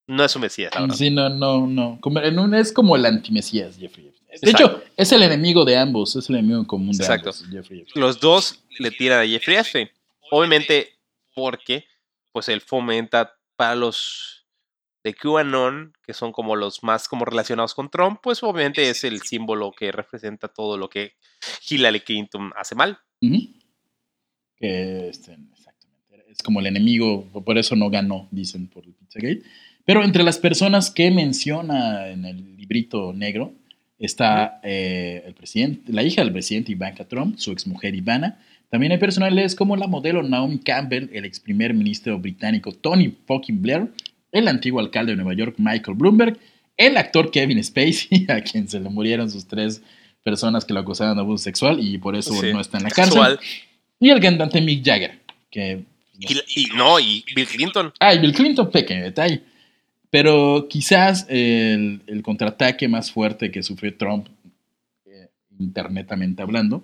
[0.08, 2.00] No es un Mesías, Sí, no, no, no.
[2.56, 4.14] es como el anti-Mesías, Jeffrey.
[4.42, 7.30] De hecho, es el enemigo de ambos, es el enemigo común de Exacto.
[7.30, 7.86] ambos, Jeffrey.
[7.96, 9.90] Los dos le tiran a Jeffrey Epstein.
[10.30, 11.00] Obviamente,
[11.34, 11.86] porque
[12.32, 14.45] pues él fomenta para los
[15.06, 19.22] de QAnon, que son como los más como relacionados con Trump, pues obviamente es el
[19.22, 21.12] símbolo que representa todo lo que
[21.70, 22.98] Hillary Clinton hace mal.
[23.22, 26.32] Que este, exactamente.
[26.32, 29.44] Es como el enemigo, por eso no ganó, dicen por el Pizzagate.
[29.86, 33.54] Pero entre las personas que menciona en el librito negro
[34.00, 38.40] está eh, el presidente, la hija del presidente Ivanka Trump, su exmujer Ivana.
[38.72, 43.62] También hay personales como la modelo Naomi Campbell, el ex primer ministro británico Tony fucking
[43.62, 43.92] Blair,
[44.36, 46.38] el antiguo alcalde de Nueva York Michael Bloomberg,
[46.76, 49.82] el actor Kevin Spacey, a quien se le murieron sus tres
[50.24, 53.40] personas que lo acusaban de abuso sexual y por eso no está en la cárcel.
[54.00, 55.20] Y el cantante Mick Jagger,
[55.50, 55.84] que...
[56.18, 57.94] Y, no, y Bill Clinton.
[58.00, 59.42] Ah, y Bill Clinton, pequeño detalle.
[60.10, 64.28] Pero quizás el, contraataque más fuerte que sufrió Trump,
[65.06, 65.30] eh,
[65.60, 66.84] internetamente hablando,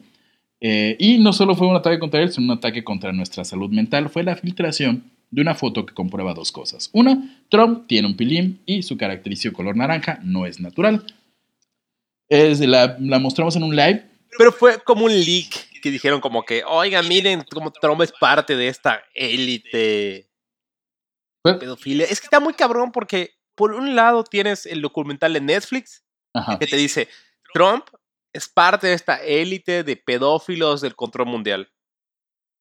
[0.59, 3.69] eh, y no solo fue un ataque contra él, sino un ataque contra nuestra salud
[3.69, 6.89] mental, fue la filtración de una foto que comprueba dos cosas.
[6.93, 11.05] Una, Trump tiene un pilín y su característico color naranja no es natural.
[12.29, 14.05] Es, la, la mostramos en un live.
[14.37, 18.55] Pero fue como un leak que dijeron como que, oigan, miren cómo Trump es parte
[18.55, 20.29] de esta élite
[21.43, 22.05] Fue- pedofilia.
[22.05, 26.03] Es que está muy cabrón porque por un lado tienes el documental de Netflix
[26.33, 26.59] Ajá.
[26.59, 27.07] que te dice,
[27.53, 27.85] Trump
[28.33, 31.71] es parte de esta élite de pedófilos del control mundial.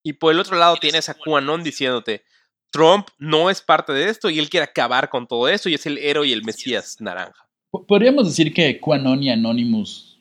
[0.05, 2.25] Y por el otro lado tienes a QAnon diciéndote,
[2.71, 5.87] Trump no es parte de esto y él quiere acabar con todo esto y es
[5.87, 7.47] el héroe y el mesías naranja.
[7.87, 10.19] Podríamos decir que QAnon y Anonymous,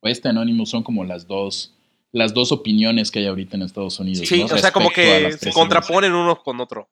[0.00, 1.74] o este Anonymous, son como las dos,
[2.12, 4.28] las dos opiniones que hay ahorita en Estados Unidos.
[4.28, 4.54] Sí, ¿no?
[4.54, 6.88] o sea, como Respecto que se contraponen uno con otro.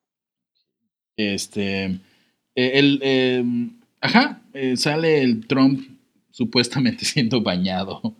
[1.16, 1.98] Este, eh,
[2.74, 3.44] el, eh,
[4.00, 5.80] ajá, eh, sale el Trump
[6.30, 8.14] supuestamente siendo bañado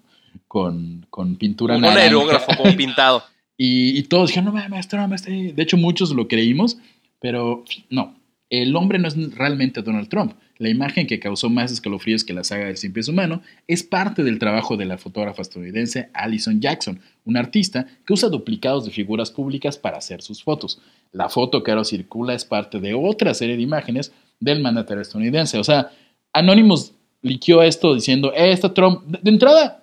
[0.47, 2.03] con, con pintura Un naranja.
[2.03, 3.24] aerógrafo como pintado.
[3.62, 5.52] Y, todos dijeron, no mames, Trump, este-".
[5.52, 6.78] De hecho, muchos lo creímos,
[7.20, 8.16] pero no.
[8.48, 10.32] El hombre no es realmente Donald Trump.
[10.56, 14.38] La imagen que causó más escalofríos que la saga del Pies Humano es parte del
[14.38, 19.76] trabajo de la fotógrafa estadounidense Alison Jackson, una artista que usa duplicados de figuras públicas
[19.76, 20.80] para hacer sus fotos.
[21.12, 25.58] La foto que ahora circula es parte de otra serie de imágenes del mandatario estadounidense.
[25.58, 25.90] O sea,
[26.32, 29.02] Anonymous liqueó esto diciendo, eh, está Trump.
[29.04, 29.80] De entrada,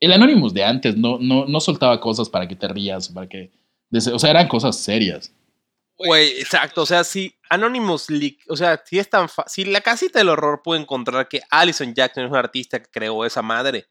[0.00, 3.50] el Anonymous de antes no, no, no soltaba cosas para que te rías, para que...
[3.92, 5.32] O sea, eran cosas serias.
[5.98, 6.82] Güey, exacto.
[6.82, 10.62] O sea, si Anonymous Leak, o sea, si es tan si la casita del horror
[10.62, 13.86] puede encontrar que Alison Jackson es un artista que creó esa madre.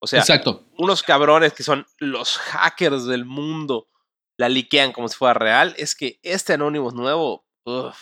[0.00, 0.66] O sea, Exacto.
[0.78, 3.86] unos cabrones que son los hackers del mundo
[4.36, 7.96] la liquean como si fuera real, es que este Anonymous nuevo uf,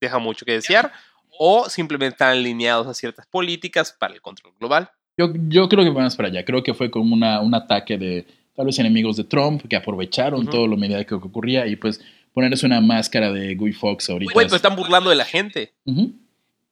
[0.00, 0.92] deja mucho que desear
[1.36, 4.92] o simplemente están alineados a ciertas políticas para el control global.
[5.20, 6.44] Yo, yo creo que vamos para allá.
[6.44, 8.24] Creo que fue como una, un ataque de
[8.56, 10.50] tal vez enemigos de Trump que aprovecharon Ujú.
[10.50, 12.00] todo lo mediático que ocurría y pues
[12.32, 14.32] ponerse una máscara de Guy Fox ahorita.
[14.32, 15.72] Güey, pero están burlando de la gente.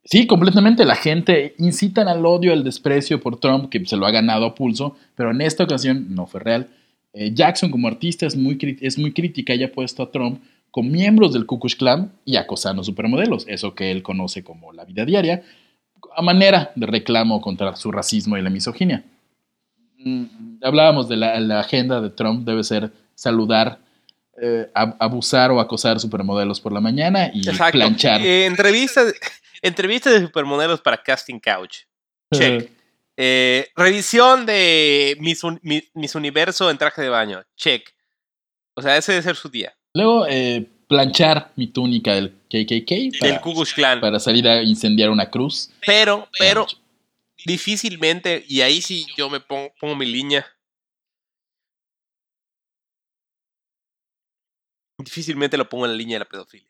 [0.04, 0.86] Sí, completamente.
[0.86, 4.54] La gente incitan al odio, al desprecio por Trump, que se lo ha ganado a
[4.54, 6.68] pulso, pero en esta ocasión no fue real.
[7.12, 10.40] Eh, Jackson, como artista, es muy, es muy crítica y ha puesto a Trump
[10.70, 14.84] con miembros del Ku Klux Klan y acosando supermodelos, eso que él conoce como la
[14.84, 15.42] vida diaria,
[16.18, 19.04] a manera de reclamo contra su racismo y la misoginia.
[20.62, 23.78] Hablábamos de la, la agenda de Trump, debe ser saludar,
[24.40, 27.72] eh, ab- abusar o acosar supermodelos por la mañana y Exacto.
[27.78, 28.20] planchar.
[28.20, 29.12] Eh, entrevistas,
[29.62, 31.78] entrevistas de supermodelos para Casting Couch.
[32.32, 32.70] Check.
[33.16, 37.42] Eh, revisión de Miss, Un- Mi- Miss Universo en traje de baño.
[37.56, 37.92] Check.
[38.74, 39.74] O sea, ese debe ser su día.
[39.94, 44.00] Luego, eh, planchar mi túnica del KKK para, Del Ku Klux Klan.
[44.00, 45.70] para salir a incendiar una cruz.
[45.86, 46.66] Pero, pero,
[47.44, 50.46] difícilmente, y ahí sí yo me pongo, pongo mi línea.
[54.98, 56.66] Difícilmente lo pongo en la línea de la pedofilia.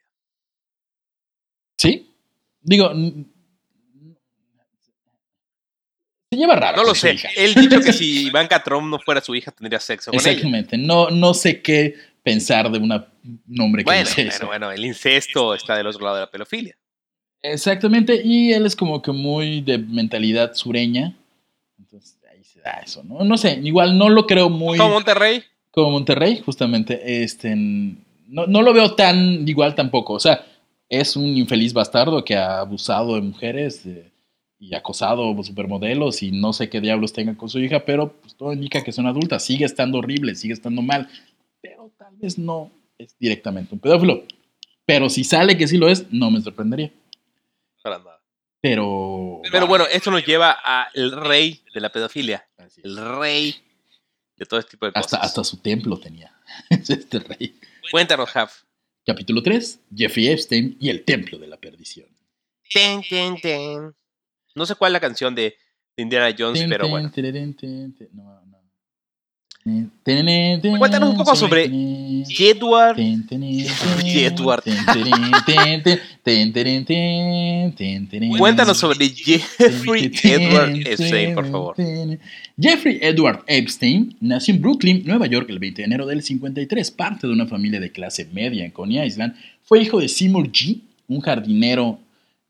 [1.77, 2.13] ¿Sí?
[2.61, 2.91] Digo,
[6.31, 6.77] se lleva raro.
[6.77, 7.17] No lo sé.
[7.35, 10.29] Él dicho que si Ivanka Trump no fuera su hija, tendría sexo con ella.
[10.29, 10.77] Exactamente.
[10.77, 14.47] No, no sé qué pensar de una, un hombre que Bueno, dice bueno, eso.
[14.47, 16.75] bueno, el incesto está del otro lado de la pedofilia.
[17.41, 18.21] Exactamente.
[18.23, 21.15] Y él es como que muy de mentalidad sureña.
[21.77, 23.23] Entonces, ahí se da eso, ¿no?
[23.23, 24.77] No sé, igual no lo creo muy...
[24.77, 25.43] Como Monterrey.
[25.71, 30.13] como Monterrey, justamente, este, no, no lo veo tan igual tampoco.
[30.13, 30.45] O sea,
[30.89, 34.11] es un infeliz bastardo que ha abusado de mujeres eh,
[34.59, 38.51] y acosado supermodelos y no sé qué diablos tenga con su hija, pero pues, todo
[38.51, 39.45] indica que son adultas.
[39.45, 41.07] Sigue estando horrible, sigue estando mal,
[42.19, 44.23] vez no es directamente un pedófilo.
[44.85, 46.91] Pero si sale que sí lo es, no me sorprendería.
[47.81, 48.21] Para nada.
[48.61, 49.41] Pero.
[49.51, 52.47] Pero bueno, esto nos lleva al rey de la pedofilia.
[52.83, 53.55] El rey
[54.35, 55.13] de todo este tipo de cosas.
[55.13, 56.33] Hasta, hasta su templo tenía
[56.69, 57.59] este rey.
[57.91, 58.63] Cuéntanos, Haf.
[59.05, 62.07] Capítulo 3, Jeffrey Epstein y el templo de la perdición.
[62.71, 63.95] Ten, ten, ten.
[64.55, 65.57] No sé cuál es la canción de,
[66.01, 67.11] Indiana Jones, pero bueno.
[68.13, 68.58] No, no.
[70.79, 71.69] Cuéntanos un poco sobre
[72.27, 72.97] Jedward.
[74.03, 74.63] Jedward.
[78.39, 81.75] Cuéntanos sobre Jeffrey Edward Epstein, por favor.
[82.59, 86.91] Jeffrey Edward Epstein nació en Brooklyn, Nueva York, el 20 de enero del 53.
[86.91, 89.35] Parte de una familia de clase media en Coney Island.
[89.63, 90.79] Fue hijo de Seymour G.,
[91.09, 91.99] un jardinero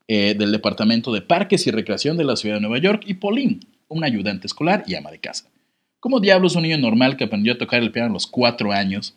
[0.07, 3.59] eh, del Departamento de Parques y Recreación de la ciudad de Nueva York, y Pauline,
[3.87, 5.45] una ayudante escolar y ama de casa.
[5.99, 9.15] Como diablos, un niño normal que aprendió a tocar el piano a los cuatro años,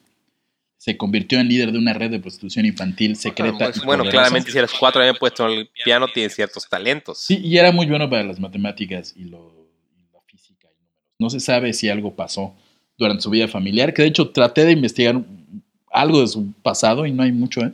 [0.79, 3.71] se convirtió en líder de una red de prostitución infantil secreta.
[3.85, 7.19] Bueno, claramente si a los cuatro años puesto el piano, tiene ciertos talentos.
[7.19, 10.69] Sí, y era muy bueno para las matemáticas y, lo, y la física.
[11.21, 12.57] No se sabe si algo pasó
[12.99, 15.23] durante su vida familiar, que de hecho traté de investigar
[15.93, 17.61] algo de su pasado y no hay mucho.
[17.61, 17.73] ¿eh?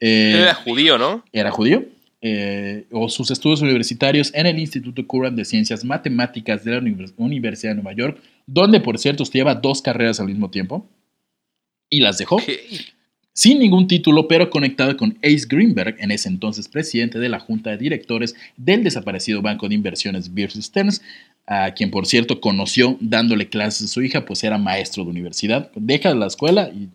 [0.00, 1.22] Eh, era judío, ¿no?
[1.32, 1.84] era judío.
[2.22, 7.12] eh, o sus estudios universitarios en el Instituto Curran de Ciencias Matemáticas de la Univers-
[7.18, 10.88] Universidad de Nueva York, donde, por cierto, usted lleva dos carreras al mismo tiempo
[11.90, 12.38] y las dejó
[13.36, 17.70] sin ningún título, pero conectado con Ace Greenberg, en ese entonces presidente de la junta
[17.70, 21.02] de directores del desaparecido banco de inversiones Bear Stearns,
[21.46, 25.70] a quien por cierto conoció dándole clases a su hija, pues era maestro de universidad.
[25.74, 26.88] Deja la escuela y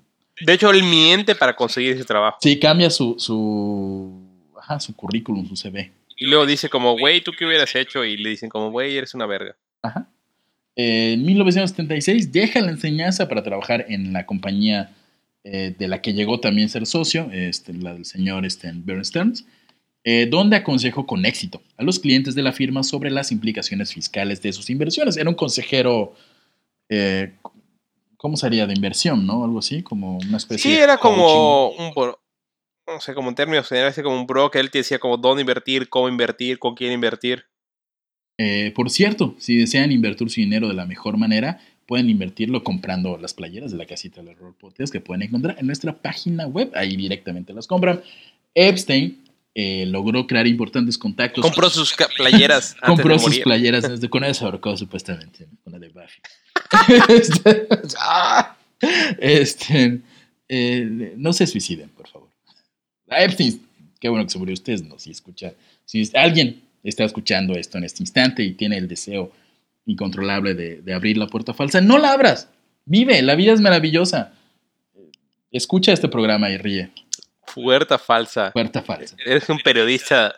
[0.44, 2.40] De hecho, él miente para conseguir ese trabajo.
[2.42, 4.12] sí cambia su, su,
[4.60, 5.92] ajá, su currículum, su CV.
[6.18, 8.04] Y luego dice como, güey, ¿tú qué hubieras hecho?
[8.04, 9.56] Y le dicen como, güey, eres una verga.
[9.84, 10.08] Ajá.
[10.76, 14.94] En 1976 deja la enseñanza para trabajar en la compañía
[15.44, 19.04] eh, de la que llegó también a ser socio, este, la del señor este, Bear
[19.04, 19.46] Stearns,
[20.04, 24.42] eh, donde aconsejó con éxito a los clientes de la firma sobre las implicaciones fiscales
[24.42, 25.18] de sus inversiones.
[25.18, 26.14] Era un consejero,
[26.90, 27.34] eh,
[28.18, 28.66] ¿cómo sería?
[28.66, 29.44] De inversión, ¿no?
[29.44, 31.18] Algo así, como una especie Sí, de era coaching.
[31.18, 31.94] como un
[32.88, 35.18] no sé, como en términos generales, era como un bro que él te decía como
[35.18, 37.46] dónde invertir, cómo invertir, con quién invertir.
[38.44, 43.16] Eh, por cierto, si desean invertir su dinero de la mejor manera, pueden invertirlo comprando
[43.20, 46.72] las playeras de la casita del error podcast que pueden encontrar en nuestra página web.
[46.74, 48.02] Ahí directamente las compran.
[48.56, 49.24] Epstein
[49.54, 51.44] eh, logró crear importantes contactos.
[51.44, 53.44] Compró sus playeras antes compró de sus morir.
[53.44, 55.58] playeras desde con esa ahorcó supuestamente, ¿no?
[55.64, 56.22] con la de Buffy.
[57.14, 57.68] este,
[59.20, 60.02] este,
[60.50, 62.30] eh, no se suiciden, por favor.
[63.08, 63.62] A Epstein,
[64.00, 65.54] qué bueno que se murió usted, no, si escucha,
[65.86, 69.32] si alguien está escuchando esto en este instante y tiene el deseo
[69.86, 72.50] incontrolable de, de abrir la puerta falsa, no la abras,
[72.86, 74.34] vive, la vida es maravillosa.
[75.52, 76.90] Escucha este programa y ríe,
[77.54, 78.52] Puerta falsa.
[78.52, 79.16] puerta falsa.
[79.26, 80.34] Eres un periodista.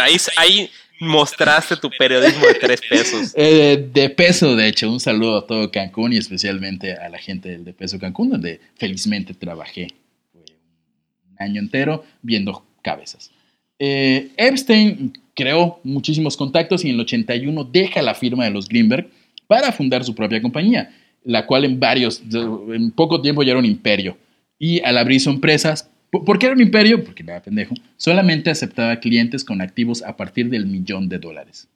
[0.00, 3.32] Ahí, ahí mostraste tu periodismo de tres pesos.
[3.36, 7.50] Eh, de peso, de hecho, un saludo a todo Cancún y especialmente a la gente
[7.50, 9.88] del de peso Cancún, donde felizmente trabajé
[10.34, 13.30] un año entero viendo cabezas.
[13.78, 19.08] Eh, Epstein creó muchísimos contactos y en el 81 deja la firma de los Greenberg
[19.46, 23.64] para fundar su propia compañía, la cual en varios, en poco tiempo ya era un
[23.64, 24.18] imperio.
[24.58, 27.04] Y al abrir su empresas, ¿por qué era un imperio?
[27.04, 31.68] Porque nada, pendejo, solamente aceptaba clientes con activos a partir del millón de dólares.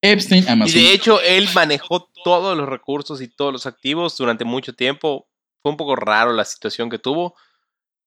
[0.00, 0.80] Epstein, Y Amazon.
[0.80, 5.26] de hecho, él manejó todos los recursos y todos los activos durante mucho tiempo.
[5.60, 7.34] Fue un poco raro la situación que tuvo,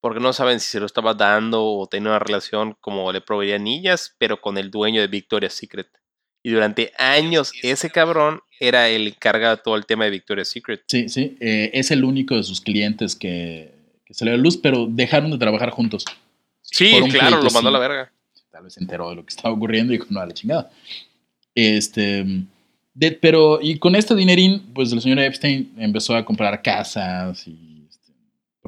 [0.06, 3.58] porque no saben si se lo estaba dando o tenía una relación como le proveía
[3.58, 5.88] niñas, pero con el dueño de Victoria's Secret.
[6.44, 10.84] Y durante años ese cabrón era el encargado de todo el tema de Victoria's Secret.
[10.88, 13.74] Sí, sí, eh, es el único de sus clientes que,
[14.06, 16.06] que salió a la luz, pero dejaron de trabajar juntos.
[16.62, 18.12] Sí, claro, pleito, lo mandó a la verga.
[18.52, 20.70] Tal vez se enteró de lo que estaba ocurriendo y dijo, no, a la chingada.
[21.56, 22.24] Este,
[22.94, 27.65] de- pero, y con este dinerín, pues el señor Epstein empezó a comprar casas y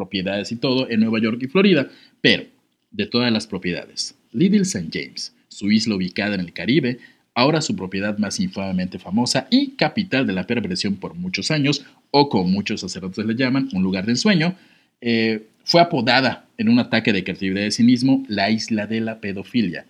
[0.02, 1.90] propiedades y todo en Nueva York y Florida.
[2.22, 2.44] Pero,
[2.92, 4.90] de todas las propiedades, Little St.
[4.94, 7.00] James, su isla ubicada en el Caribe,
[7.34, 12.30] ahora su propiedad más infamemente famosa y capital de la perversión por muchos años, o
[12.30, 14.56] como muchos sacerdotes le llaman, un lugar de ensueño,
[15.02, 19.86] eh, fue apodada en un ataque de creatividad y cinismo la isla de la pedofilia.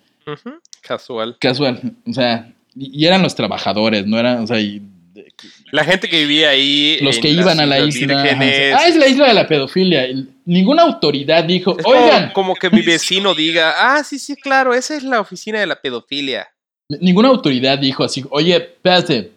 [0.82, 1.36] Casual.
[1.38, 4.82] Casual, o sea, y y eran los trabajadores, no eran, o sea, y-
[5.14, 5.32] de-
[5.70, 6.98] La gente que vivía ahí.
[7.02, 8.22] los que iban a la isla.
[8.22, 10.06] Vírgenes, Ah, es la isla de la pedofilia.
[10.44, 14.72] Ninguna autoridad dijo, Es como- oigan, Como, que mi vecino diga, ah, sí, sí, claro,
[14.74, 16.48] esa es la oficina de la pedofilia.
[17.00, 19.30] ninguna autoridad dijo así, oye, espérate,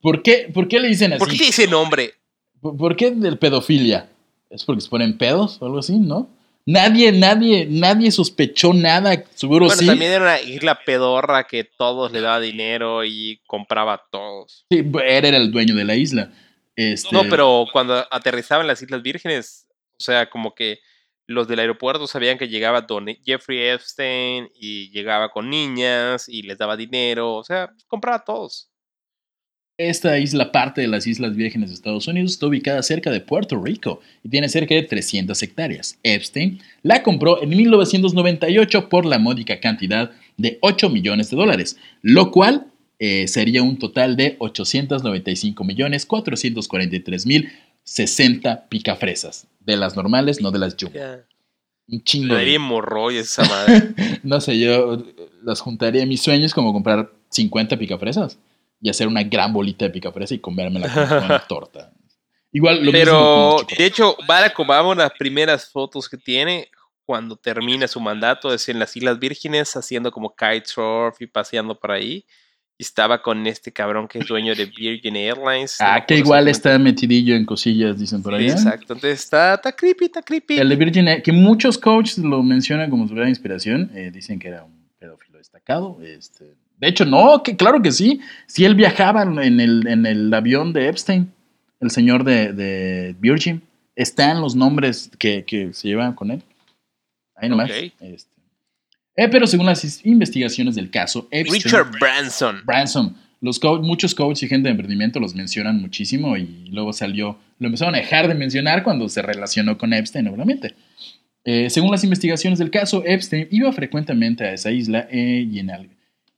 [0.00, 1.18] ¿por qué, ¿por qué le dicen así?
[1.18, 2.14] ¿Por qué ese nombre?
[2.60, 4.08] ¿Por, por qué del pedofilia?
[4.48, 6.28] ¿Es porque se ponen pedos o algo así, no?
[6.66, 9.86] Nadie, nadie, nadie sospechó nada, seguro Bueno, sí.
[9.86, 14.64] también era una isla pedorra que todos le daba dinero y compraba a todos.
[14.70, 16.32] Sí, él era el dueño de la isla.
[16.74, 20.80] Este, No, pero cuando aterrizaban las Islas Vírgenes, o sea, como que
[21.26, 26.58] los del aeropuerto sabían que llegaba Don Jeffrey Epstein y llegaba con niñas y les
[26.58, 28.70] daba dinero, o sea, compraba a todos.
[29.76, 33.60] Esta isla, parte de las Islas Vírgenes de Estados Unidos, está ubicada cerca de Puerto
[33.60, 35.98] Rico y tiene cerca de 300 hectáreas.
[36.04, 42.30] Epstein la compró en 1998 por la módica cantidad de 8 millones de dólares, lo
[42.30, 42.68] cual
[43.00, 47.50] eh, sería un total de 895 millones 443 mil
[47.82, 49.48] 60 picafresas.
[49.58, 50.96] De las normales, no de las jumbo.
[51.88, 52.34] Un Le chingo.
[52.34, 53.88] daría De, hemorroides esa madre.
[54.22, 54.98] no sé, yo eh,
[55.42, 56.06] las juntaría.
[56.06, 58.38] Mis sueños como comprar 50 picafresas
[58.84, 61.90] y hacer una gran bolita de picafresa y comérmela fuera una torta.
[62.52, 63.78] Igual lo mismo con Pero, chocolates.
[63.78, 66.68] de hecho, Barack Obama, las primeras fotos que tiene
[67.06, 71.92] cuando termina su mandato es en las Islas Vírgenes haciendo como kitesurf y paseando por
[71.92, 72.24] ahí.
[72.76, 75.76] Y estaba con este cabrón que es dueño de Virgin Airlines.
[75.80, 78.50] no Ah, que igual está metidillo en cosillas, dicen por ahí.
[78.50, 78.94] Sí, exacto.
[78.94, 80.58] Entonces está, está creepy, está creepy.
[80.58, 84.38] El de Virgin, Air- que muchos coaches lo mencionan como su gran inspiración, eh, dicen
[84.38, 85.98] que era un pedófilo destacado.
[86.02, 88.20] Este, de hecho, no, que claro que sí.
[88.46, 91.30] Si él viajaba en el, en el avión de Epstein,
[91.80, 93.62] el señor de, de Virgin,
[93.96, 96.42] están los nombres que, que se llevan con él.
[97.36, 97.70] Ahí nomás.
[97.70, 98.34] Este.
[99.16, 102.62] Eh, pero según las investigaciones del caso, Epstein, Richard Branson.
[102.64, 103.16] Branson.
[103.40, 107.66] Los co- muchos coaches y gente de emprendimiento los mencionan muchísimo y luego salió, lo
[107.66, 110.74] empezaron a dejar de mencionar cuando se relacionó con Epstein, obviamente.
[111.44, 115.70] Eh, según las investigaciones del caso, Epstein iba frecuentemente a esa isla eh, y en,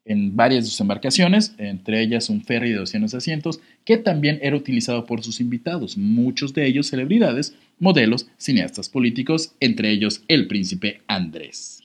[0.07, 4.57] en varias de sus embarcaciones, entre ellas un ferry de 200 asientos, que también era
[4.57, 11.03] utilizado por sus invitados, muchos de ellos celebridades, modelos, cineastas políticos, entre ellos el príncipe
[11.09, 11.83] Andrés.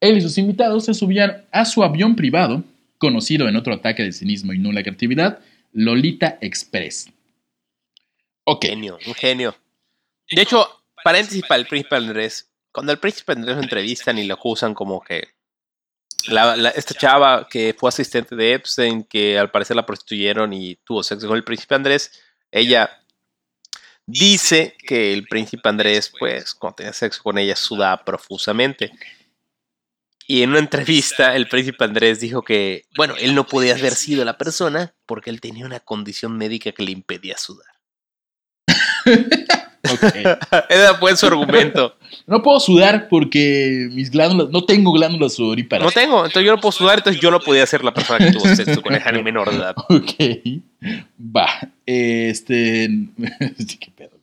[0.00, 2.64] Él y sus invitados se subían a su avión privado,
[2.98, 5.40] conocido en otro ataque de cinismo y nula creatividad,
[5.72, 7.08] Lolita Express.
[8.44, 8.66] Ok.
[8.66, 9.56] Genio, un genio.
[10.30, 10.66] De hecho,
[11.02, 12.50] paréntesis para el príncipe Andrés.
[12.72, 15.28] Cuando al príncipe Andrés lo entrevistan y lo acusan como que
[16.74, 21.28] esta chava que fue asistente de Epstein, que al parecer la prostituyeron y tuvo sexo
[21.28, 22.12] con el príncipe Andrés,
[22.50, 23.02] ella
[24.06, 28.92] dice que el príncipe Andrés, pues, cuando tenía sexo con ella, sudaba profusamente.
[30.26, 34.24] Y en una entrevista, el príncipe Andrés dijo que, bueno, él no podía haber sido
[34.24, 37.66] la persona porque él tenía una condición médica que le impedía sudar.
[39.92, 40.04] ok.
[40.68, 41.96] Ese fue su argumento.
[42.26, 45.84] No puedo sudar porque mis glándulas, no tengo glándulas sudoríparas.
[45.84, 48.32] No tengo, entonces yo no puedo sudar, entonces yo no podía ser la persona que
[48.32, 49.74] tuvo sexo con esa menor de edad.
[49.88, 50.62] Ok.
[51.18, 51.48] Va.
[51.86, 52.88] Este.
[53.80, 54.22] qué pedo.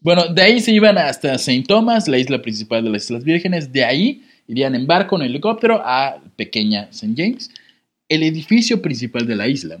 [0.00, 1.64] Bueno, de ahí se iban hasta St.
[1.66, 3.72] Thomas, la isla principal de las Islas Vírgenes.
[3.72, 7.14] De ahí irían en barco, en helicóptero, a pequeña St.
[7.16, 7.50] James.
[8.08, 9.78] El edificio principal de la isla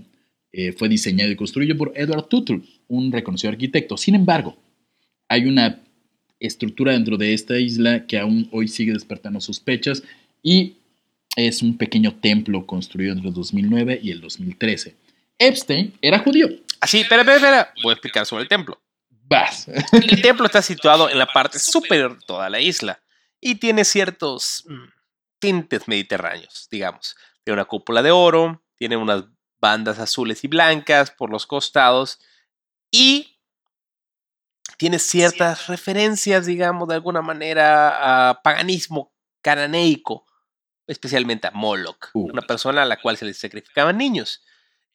[0.52, 3.96] eh, fue diseñado y construido por Edward Tuttle, un reconocido arquitecto.
[3.96, 4.56] Sin embargo,
[5.28, 5.80] hay una
[6.40, 10.02] estructura dentro de esta isla que aún hoy sigue despertando sospechas
[10.42, 10.76] y
[11.36, 14.96] es un pequeño templo construido entre el 2009 y el 2013.
[15.38, 16.48] Epstein era judío.
[16.80, 17.74] Así, espera, espera, espera.
[17.82, 18.80] Voy a explicar sobre el templo.
[19.10, 19.68] Vas.
[19.92, 23.00] El templo está situado en la parte superior de toda la isla
[23.40, 24.88] y tiene ciertos mm,
[25.38, 27.16] tintes mediterráneos, digamos.
[27.44, 29.24] Tiene una cúpula de oro, tiene unas
[29.60, 32.20] bandas azules y blancas por los costados
[32.90, 33.37] y
[34.78, 39.12] tiene ciertas referencias, digamos, de alguna manera a paganismo
[39.42, 40.24] cananeico,
[40.86, 42.30] especialmente a Moloch, Uh.
[42.30, 44.42] una persona a la cual se le sacrificaban niños.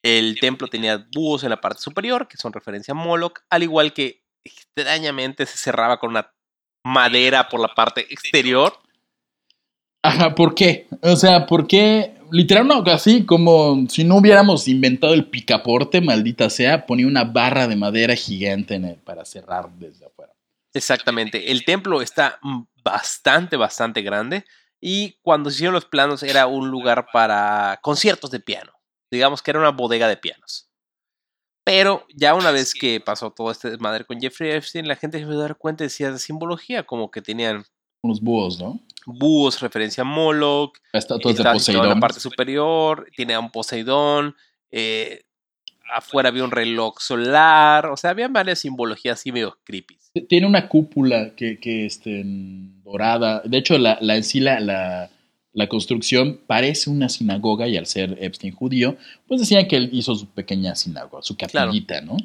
[0.02, 3.94] El templo tenía búhos en la parte superior, que son referencia a Moloch, al igual
[3.94, 6.34] que extrañamente se cerraba con una
[6.84, 8.74] madera por la parte exterior.
[10.02, 10.88] Ajá, ¿por qué?
[11.02, 12.18] O sea, ¿por qué?
[12.34, 17.68] Literal, no, así como si no hubiéramos inventado el picaporte, maldita sea, ponía una barra
[17.68, 20.34] de madera gigante en el- para cerrar desde afuera.
[20.74, 21.52] Exactamente.
[21.52, 22.40] El templo está
[22.84, 24.46] bastante, bastante grande.
[24.82, 28.72] Y cuando se hicieron los planos era un lugar para conciertos de piano.
[29.12, 30.72] Digamos que era una bodega de pianos.
[31.64, 35.24] Pero ya una vez que pasó todo este desmadre con Jeffrey Epstein, la gente se
[35.24, 37.64] empezó a dar cuenta de cierta simbología, como que tenían
[38.02, 38.80] Unos búhos, ¿no?
[39.06, 41.90] Búhos, referencia a Moloch, Estatuas de estaba situado en Poseidón.
[41.90, 44.36] la parte superior, tenía un Poseidón,
[44.72, 45.24] eh,
[45.94, 49.98] afuera había un reloj solar, o sea, había varias simbologías así medio creepy.
[50.28, 53.42] Tiene una cúpula que, que este, dorada.
[53.46, 55.10] De hecho, la, la, en sí, la, la,
[55.54, 58.96] la construcción parece una sinagoga y al ser Epstein judío,
[59.28, 62.18] pues decían que él hizo su pequeña sinagoga, su capillita, ¿no?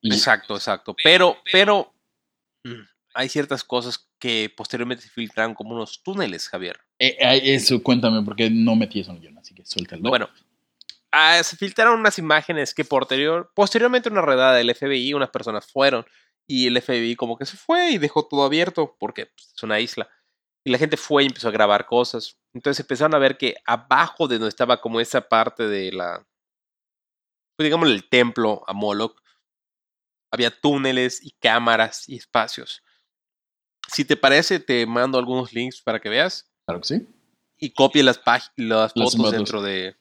[0.00, 0.94] Y- Exacto, exacto.
[1.02, 1.92] Pero, pero
[2.64, 2.82] mm,
[3.16, 6.78] hay ciertas cosas que posteriormente se filtraron como unos túneles, Javier.
[6.98, 10.08] eh, eso, cuéntame, porque no metí eso en el guion, así que suéltalo.
[10.08, 10.28] Bueno,
[11.12, 16.04] ah, se filtraron unas imágenes que posterior, posteriormente una redada del FBI, unas personas fueron
[16.46, 19.80] y el FBI como que se fue y dejó todo abierto porque pues, es una
[19.80, 20.08] isla.
[20.64, 22.38] Y la gente fue y empezó a grabar cosas.
[22.52, 26.26] Entonces empezaron a ver que abajo de donde estaba como esa parte de la,
[27.56, 29.20] pues digamos el templo a Moloch,
[30.32, 32.82] había túneles y cámaras y espacios.
[33.92, 37.06] Si te parece, te mando algunos links para que veas Claro que sí.
[37.58, 39.32] y copie las, las Las fotos fotos.
[39.32, 39.94] dentro de...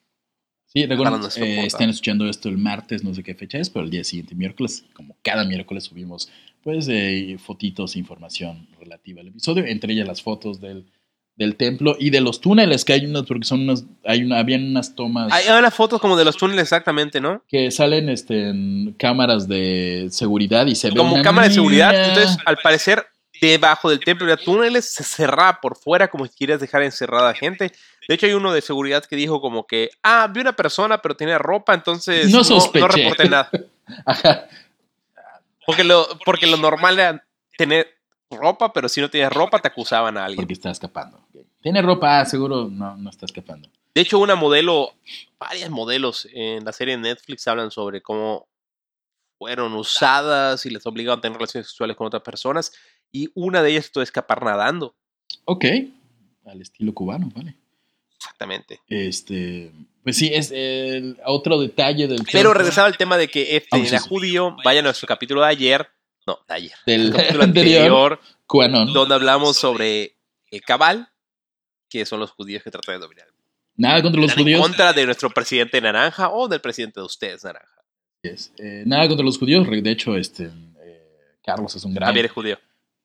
[0.66, 3.92] Sí, recuerden, eh, están escuchando esto el martes, no sé qué fecha es, pero el
[3.92, 6.30] día siguiente, miércoles, como cada miércoles subimos,
[6.64, 10.86] pues, eh, fotitos e información relativa al episodio, entre ellas las fotos del,
[11.38, 14.66] del templo y de los túneles, que hay unas, porque son unas, hay una, habían
[14.66, 17.42] unas tomas Hay unas fotos como de los túneles exactamente, ¿no?
[17.48, 22.10] que salen este, en cámaras de seguridad y se ve Como cámara de seguridad.
[22.10, 23.06] Entonces, al parecer,
[23.42, 27.34] debajo del templo había túneles, se cerraba por fuera como si quieras dejar encerrada a
[27.34, 27.72] gente.
[28.08, 31.16] De hecho, hay uno de seguridad que dijo como que, ah, vi una persona, pero
[31.16, 33.50] tenía ropa, entonces No no, reporté nada.
[34.06, 34.48] Ajá.
[35.66, 37.26] Porque lo, porque lo normal era
[37.58, 37.88] tener
[38.30, 40.38] ropa, pero si no tenías ropa te acusaban a alguien.
[40.38, 41.20] Porque está escapando.
[41.62, 43.70] Tiene ropa, ah, seguro no, no está escapando.
[43.94, 44.94] De hecho, una modelo,
[45.40, 48.48] varias modelos en la serie de Netflix hablan sobre cómo
[49.38, 52.74] fueron usadas y les obligaban a tener relaciones sexuales con otras personas.
[53.16, 54.96] Y una de ellas tuvo que escapar nadando.
[55.46, 55.66] Ok.
[56.46, 57.56] Al estilo cubano, vale.
[58.18, 58.82] Exactamente.
[58.88, 59.72] Este.
[60.04, 62.24] Pues sí, es el otro detalle del.
[62.32, 64.10] Pero regresaba al tema de que este sí, era sí.
[64.10, 64.56] judío.
[64.64, 65.88] Vaya a nuestro capítulo de ayer.
[66.28, 66.72] No, de ayer.
[66.86, 68.20] Del El capítulo anterior.
[68.50, 70.18] anterior, donde hablamos sobre
[70.52, 71.10] el cabal,
[71.90, 73.28] que son los judíos que tratan de dominar.
[73.78, 74.62] Nada contra los Están en judíos.
[74.62, 77.82] contra de nuestro presidente naranja o del presidente de ustedes naranja.
[78.24, 78.52] Yes.
[78.58, 79.68] Eh, nada contra los judíos.
[79.70, 80.46] De hecho, este.
[80.82, 82.08] eh, Carlos es un gran.
[82.10, 82.58] Javier es judío.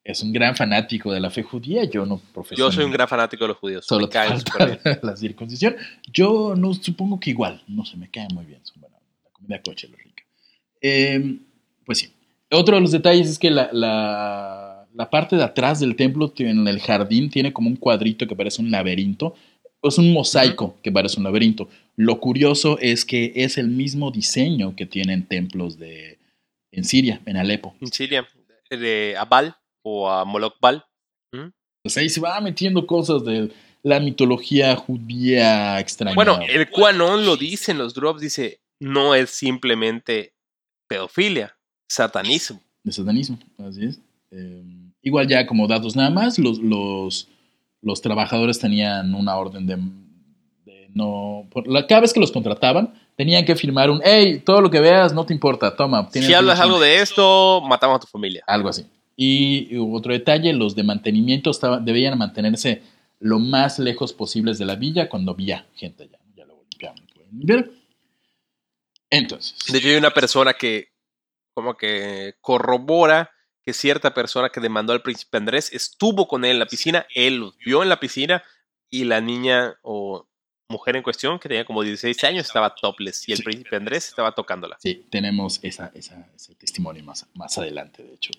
[0.02, 1.84] Es un gran fanático de la fe judía.
[1.84, 2.58] Yo no profeso.
[2.58, 3.84] Yo soy un gran fanático de los judíos.
[3.86, 4.38] Solo Me caen
[5.02, 5.76] la circuncisión.
[6.12, 8.60] Yo no supongo que igual, no sé, me cae muy bien.
[8.64, 10.22] Son buena, la comida coche es rica.
[10.80, 11.38] Eh,
[11.84, 12.12] pues sí.
[12.50, 16.66] Otro de los detalles es que la, la- la parte de atrás del templo, en
[16.66, 19.36] el jardín, tiene como un cuadrito que parece un laberinto.
[19.82, 21.68] Es un mosaico que parece un laberinto.
[21.96, 26.18] Lo curioso es que es el mismo diseño que tienen templos de,
[26.72, 27.74] en Siria, en Alepo.
[27.80, 28.26] En Siria,
[28.68, 30.84] de Abal o a Moloch Bal.
[31.82, 33.50] Pues ahí se va metiendo cosas de
[33.82, 36.14] la mitología judía extraña.
[36.14, 40.34] Bueno, el Quanon lo dice en los drops, dice, no es simplemente
[40.88, 41.56] pedofilia,
[41.90, 42.60] satanismo.
[42.84, 43.98] de satanismo, así es.
[44.30, 44.62] Eh,
[45.02, 47.28] igual ya como datos nada más, los, los,
[47.82, 49.76] los trabajadores tenían una orden de,
[50.66, 51.46] de no...
[51.50, 54.80] por la- cada vez que los contrataban, tenían que firmar un, hey, todo lo que
[54.80, 56.08] veas no te importa, toma.
[56.12, 58.44] Si hablas algo de esto, matamos a tu familia.
[58.46, 58.84] Algo así.
[59.16, 62.82] Y otro detalle, los de mantenimiento estaban, debían mantenerse
[63.18, 66.18] lo más lejos posibles de la villa cuando había gente allá.
[66.36, 66.94] Ya lo que podían
[67.32, 67.70] limpiar.
[69.10, 70.88] Entonces, De hecho, hay una persona que
[71.54, 73.30] como que corrobora
[73.62, 77.36] que cierta persona que demandó al príncipe Andrés estuvo con él en la piscina, él
[77.38, 78.42] los vio en la piscina
[78.88, 80.26] y la niña o
[80.68, 83.42] mujer en cuestión, que tenía como 16 años, estaba topless y el Sí.
[83.44, 84.76] príncipe Andrés estaba tocándola.
[84.80, 88.30] Sí, tenemos esa, esa- ese testimonio más, más adelante, de hecho.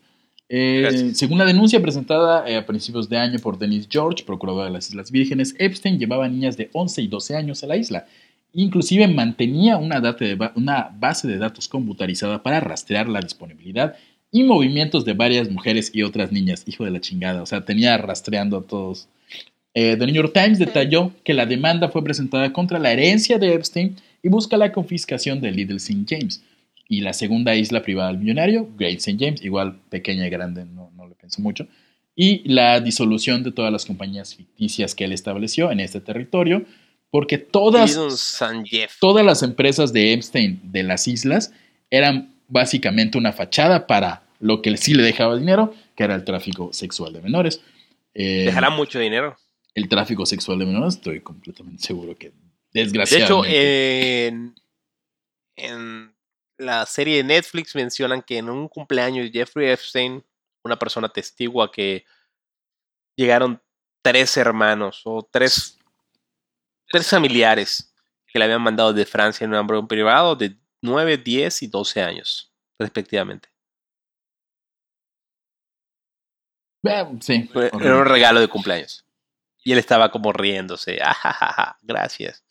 [0.53, 4.71] Eh, según la denuncia presentada eh, a principios de año por Dennis George, procurador de
[4.71, 8.05] las Islas Vírgenes, Epstein llevaba niñas de 11 y 12 años a la isla.
[8.53, 13.95] Inclusive mantenía una, data de ba- una base de datos computarizada para rastrear la disponibilidad
[14.29, 16.63] y movimientos de varias mujeres y otras niñas.
[16.67, 19.07] Hijo de la chingada, o sea, tenía rastreando a todos.
[19.73, 23.53] Eh, The New York Times detalló que la demanda fue presentada contra la herencia de
[23.53, 26.03] Epstein y busca la confiscación de Little St.
[26.09, 26.43] James.
[26.91, 29.17] Y la segunda isla privada del millonario, Great St.
[29.17, 31.65] James, igual pequeña y grande, no, no le pienso mucho.
[32.15, 36.65] Y la disolución de todas las compañías ficticias que él estableció en este territorio,
[37.09, 38.97] porque todas, Little San Jeff.
[38.99, 41.53] todas las empresas de Epstein de las islas
[41.89, 46.73] eran básicamente una fachada para lo que sí le dejaba dinero, que era el tráfico
[46.73, 47.61] sexual de menores.
[48.13, 49.37] Eh, Dejará mucho dinero.
[49.75, 52.27] el tráfico sexual de menores, estoy completamente seguro que
[52.73, 53.33] De desgraciadamente.
[53.33, 54.55] hecho, eh, en,
[55.55, 56.11] en
[56.61, 60.23] la serie de Netflix mencionan que en un cumpleaños de Jeffrey Epstein,
[60.63, 62.05] una persona testigua que
[63.17, 63.61] llegaron
[64.03, 65.77] tres hermanos o tres,
[66.87, 67.93] tres familiares
[68.27, 72.01] que le habían mandado de Francia en un avión privado de 9, 10 y 12
[72.01, 73.49] años, respectivamente.
[77.21, 77.49] Sí.
[77.53, 79.05] Era un regalo de cumpleaños.
[79.63, 80.99] Y él estaba como riéndose.
[81.01, 82.43] "Ajajaja, gracias.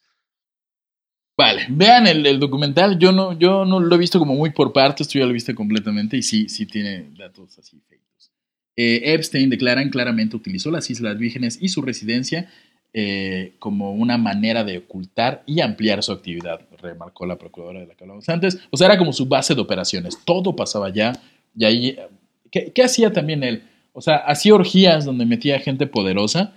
[1.41, 2.99] Vale, vean el, documental.
[2.99, 5.55] Yo no, yo no lo he visto como muy por partes, tú ya lo viste
[5.55, 8.31] completamente y sí, sí tiene datos así feitos.
[8.77, 12.51] Eh, Epstein, declaran, claramente utilizó las Islas Vírgenes y su residencia
[12.93, 17.95] eh, como una manera de ocultar y ampliar su actividad, remarcó la procuradora de la
[17.95, 18.59] que antes.
[18.71, 20.19] O sea, era como su base de operaciones.
[20.27, 21.15] Todo pasaba allá.
[21.57, 22.09] Y ahí, eh,
[22.51, 23.63] ¿qué, qué hacía también él?
[23.95, 26.53] O sea, hacía orgías donde metía gente poderosa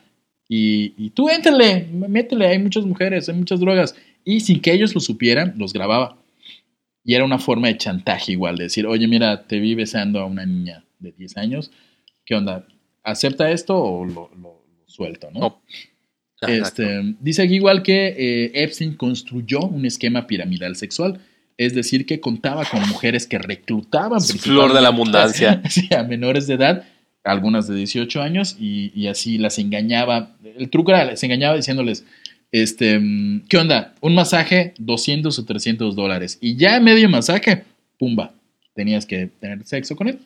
[0.50, 3.96] y, y tú éntale, métele, hay muchas mujeres, hay muchas drogas.
[4.26, 6.18] Y sin que ellos lo supieran, los grababa.
[7.04, 10.26] Y era una forma de chantaje igual, de decir, oye, mira, te vi besando a
[10.26, 11.72] una niña de 10 años,
[12.26, 12.66] ¿qué onda?
[13.04, 15.40] ¿Acepta esto o lo, lo- lo suelto, no?
[15.40, 15.62] No.
[16.48, 21.20] Este, dice aquí igual que eh, Epstein construyó un esquema piramidal sexual,
[21.58, 25.62] es decir, que contaba con mujeres que reclutaban Flor de la abundancia.
[25.98, 26.86] a menores de edad,
[27.24, 30.36] algunas de 18 años, y, y así las engañaba.
[30.58, 32.06] El truco era, les engañaba diciéndoles,
[32.54, 33.02] este,
[33.50, 33.96] ¿qué onda?
[34.00, 36.38] Un masaje, 200 o 300 dólares.
[36.40, 37.64] Y ya medio masaje,
[37.98, 38.36] pumba,
[38.76, 40.20] tenías que tener sexo con él.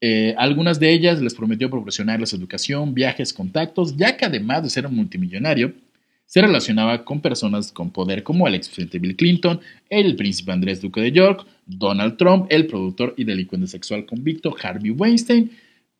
[0.00, 4.86] Eh, algunas de ellas les prometió proporcionarles educación, viajes, contactos, ya que además de ser
[4.86, 5.72] un multimillonario,
[6.26, 11.00] se relacionaba con personas con poder como el expresidente Bill Clinton, el príncipe Andrés Duque
[11.00, 15.52] de York, Donald Trump, el productor y delincuente sexual convicto Harvey Weinstein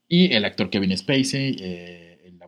[0.08, 2.01] y el actor Kevin Spacey, eh,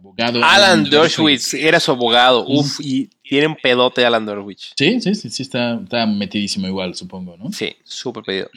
[0.05, 4.73] abogado Alan Dershowitz era su abogado, uf, y tiene un pedote Alan Dershowitz.
[4.77, 7.51] Sí, sí, sí, sí está, está metidísimo igual, supongo, ¿no?
[7.53, 8.51] Sí, súper pedido.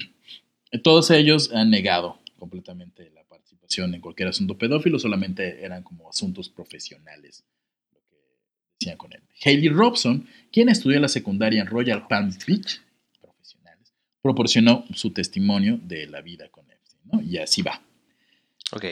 [0.83, 6.49] Todos ellos han negado completamente la participación en cualquier asunto pedófilo, solamente eran como asuntos
[6.49, 7.43] profesionales
[8.97, 9.21] con él.
[9.43, 12.79] Haley Robson, quien estudió la secundaria en Royal Palm Beach,
[13.19, 17.21] profesionales, proporcionó su testimonio de la vida con Epstein, ¿no?
[17.21, 17.81] Y así va.
[18.71, 18.85] Ok.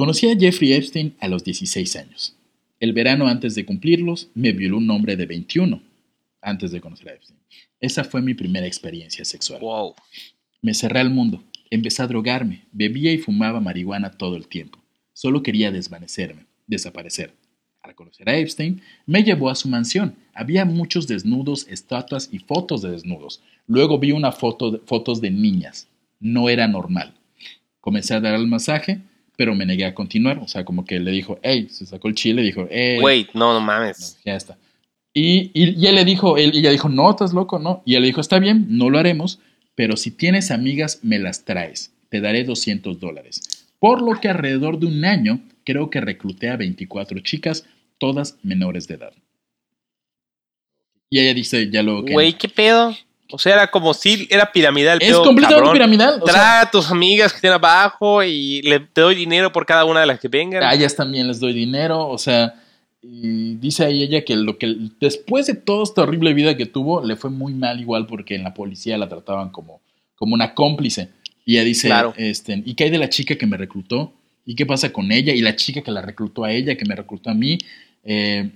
[0.00, 2.34] Conocí a Jeffrey Epstein a los 16 años.
[2.78, 5.82] El verano antes de cumplirlos, me violó un hombre de 21,
[6.40, 7.38] antes de conocer a Epstein.
[7.80, 9.60] Esa fue mi primera experiencia sexual.
[9.60, 9.94] Wow.
[10.62, 11.44] Me cerré al mundo.
[11.68, 12.64] Empecé a drogarme.
[12.72, 14.78] Bebía y fumaba marihuana todo el tiempo.
[15.12, 17.34] Solo quería desvanecerme, desaparecer.
[17.82, 20.14] Al conocer a Epstein, me llevó a su mansión.
[20.32, 23.42] Había muchos desnudos, estatuas y fotos de desnudos.
[23.66, 25.88] Luego vi una foto de, fotos de niñas.
[26.20, 27.12] No era normal.
[27.82, 29.02] Comencé a dar el masaje,
[29.40, 30.38] pero me negué a continuar.
[30.40, 32.98] O sea, como que le dijo, hey, se sacó el chile, dijo, hey.
[33.00, 34.18] Wait, no, no mames.
[34.22, 34.58] ya está.
[35.14, 37.82] Y, y, él le dijo, él, ella dijo, no, estás loco, no.
[37.86, 39.38] Y él le dijo, está bien, no lo haremos,
[39.74, 41.90] pero si tienes amigas, me las traes.
[42.10, 43.40] Te daré 200 dólares.
[43.78, 47.64] Por lo que alrededor de un año creo que recluté a 24 chicas,
[47.96, 49.14] todas menores de edad.
[51.08, 52.12] Y ella dice ya lo que...
[52.12, 52.94] Güey, ¿qué pedo?
[53.32, 54.98] O sea, era como si era piramidal.
[55.00, 56.22] Es completamente piramidal.
[56.24, 60.00] Trae a tus amigas que estén abajo y le, te doy dinero por cada una
[60.00, 60.62] de las que vengan.
[60.62, 62.08] A ellas también les doy dinero.
[62.08, 62.54] O sea,
[63.02, 67.04] y dice ahí ella que lo que después de toda esta horrible vida que tuvo,
[67.04, 69.80] le fue muy mal igual porque en la policía la trataban como,
[70.16, 71.10] como una cómplice.
[71.44, 74.12] Y ella dice, este, ¿y qué hay de la chica que me reclutó?
[74.44, 75.32] ¿Y qué pasa con ella?
[75.32, 77.58] Y la chica que la reclutó a ella, que me reclutó a mí.
[78.04, 78.50] Eh,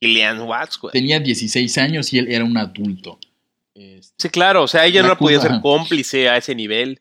[0.00, 0.92] Watts, güey.
[0.92, 3.18] Tenía 16 años y él era un adulto.
[3.78, 7.00] Este, sí, claro, o sea, ella no podía ser cómplice a ese nivel.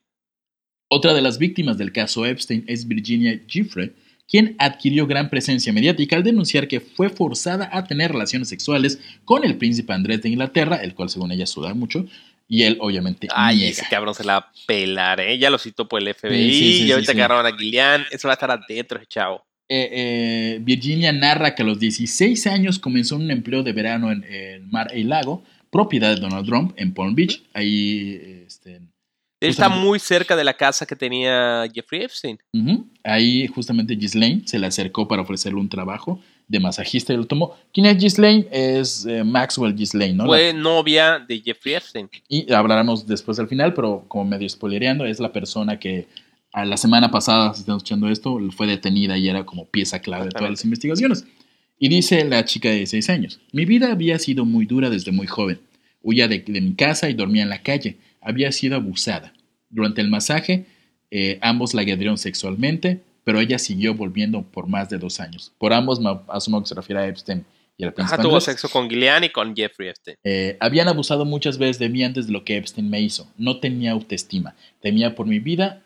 [0.89, 3.93] Otra de las víctimas del caso Epstein es Virginia Giffre,
[4.27, 9.43] quien adquirió gran presencia mediática al denunciar que fue forzada a tener relaciones sexuales con
[9.43, 12.05] el príncipe Andrés de Inglaterra, el cual según ella suda mucho,
[12.49, 15.33] y él, obviamente, Ay, ese cabrón se la pelaré.
[15.33, 15.37] ¿eh?
[15.37, 16.85] Ya lo citó por el FBI.
[16.85, 18.05] y ahorita agarraron a Gillian.
[18.09, 19.45] Eso va a estar adentro, ese chavo.
[19.69, 24.69] Eh, eh, Virginia narra que a los 16 años comenzó un empleo de verano en,
[24.71, 25.43] Mar y Lago,
[25.77, 27.43] propiedad de Donald Trump, en Palm Beach.
[27.53, 28.43] Ahí.
[28.47, 28.81] Este,
[29.39, 32.39] está muy cerca de la casa que tenía Jeffrey Epstein.
[33.03, 37.55] Ahí, justamente, Ghislaine se le acercó para ofrecerle un trabajo de masajista y lo tomó.
[37.71, 38.47] ¿Quién es Ghislaine?
[38.51, 40.25] Es eh, Maxwell Ghislaine, ¿no?
[40.25, 42.09] Fue novia de Jeffrey Epstein.
[42.27, 46.07] Y hablaremos después al final, pero como medio spoilereando, es la persona que
[46.53, 50.25] a la semana pasada, si están escuchando esto, fue detenida y era como pieza clave
[50.25, 51.23] de todas las investigaciones.
[51.79, 55.27] Y dice la chica de 16 años, mi vida había sido muy dura desde muy
[55.27, 55.59] joven.
[56.07, 57.97] Huía de, mi casa y dormía en la calle.
[58.21, 59.33] Había sido abusada.
[59.69, 60.65] Durante el masaje,
[61.11, 65.51] eh, ambos la agredieron sexualmente, pero ella siguió volviendo por más de dos años.
[65.57, 65.99] Por ambos
[66.29, 67.43] asumo que se refiere a Epstein
[67.75, 70.15] y al príncipe tuvo sexo con Gillian y con Jeffrey Epstein.
[70.23, 73.29] Eh, habían abusado muchas veces de mí antes de lo que Epstein me hizo.
[73.37, 74.55] No tenía autoestima.
[74.79, 75.83] Temía por mi vida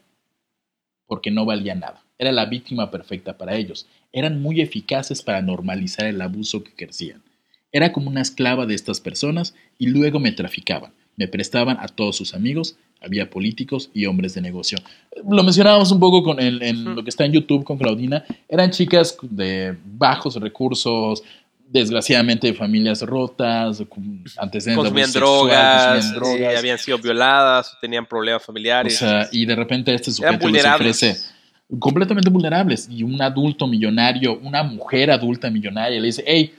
[1.08, 2.04] porque no valía nada.
[2.20, 3.88] Era la víctima perfecta para ellos.
[4.12, 7.24] Eran muy eficaces para normalizar el abuso que ejercían.
[7.72, 10.92] Era como una esclava de estas personas y luego me traficaban.
[11.16, 14.78] Me prestaban a todos sus amigos había políticos y hombres de negocio.
[15.28, 18.24] Lo mencionábamos un poco con el, en lo que está en YouTube con Claudina.
[18.48, 21.24] Eran chicas de bajos recursos,
[21.68, 23.82] desgraciadamente de familias rotas,
[24.38, 26.58] antecedentes consumían drogas, drogas.
[26.58, 28.96] habían sido violadas, tenían problemas familiares.
[28.96, 31.18] O sea, y de repente este sujeto les ofrece
[31.80, 36.54] completamente vulnerables y un adulto millonario, una mujer adulta millonaria le dice, hey,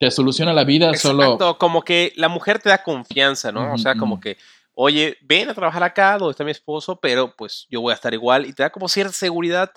[0.00, 1.58] te soluciona la vida Exacto, solo...
[1.58, 3.74] como que la mujer te da confianza, ¿no?
[3.74, 4.38] o sea, como que
[4.72, 8.14] oye, ven a trabajar acá donde está mi esposo, pero pues yo voy a estar
[8.14, 9.70] igual y te da como cierta seguridad.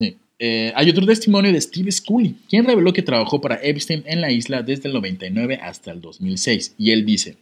[0.00, 0.18] Sí.
[0.40, 4.32] Eh, hay otro testimonio de Steve Scully, quien reveló que trabajó para Epstein en la
[4.32, 6.74] isla desde el 99 hasta el 2006.
[6.76, 7.36] Y él dice,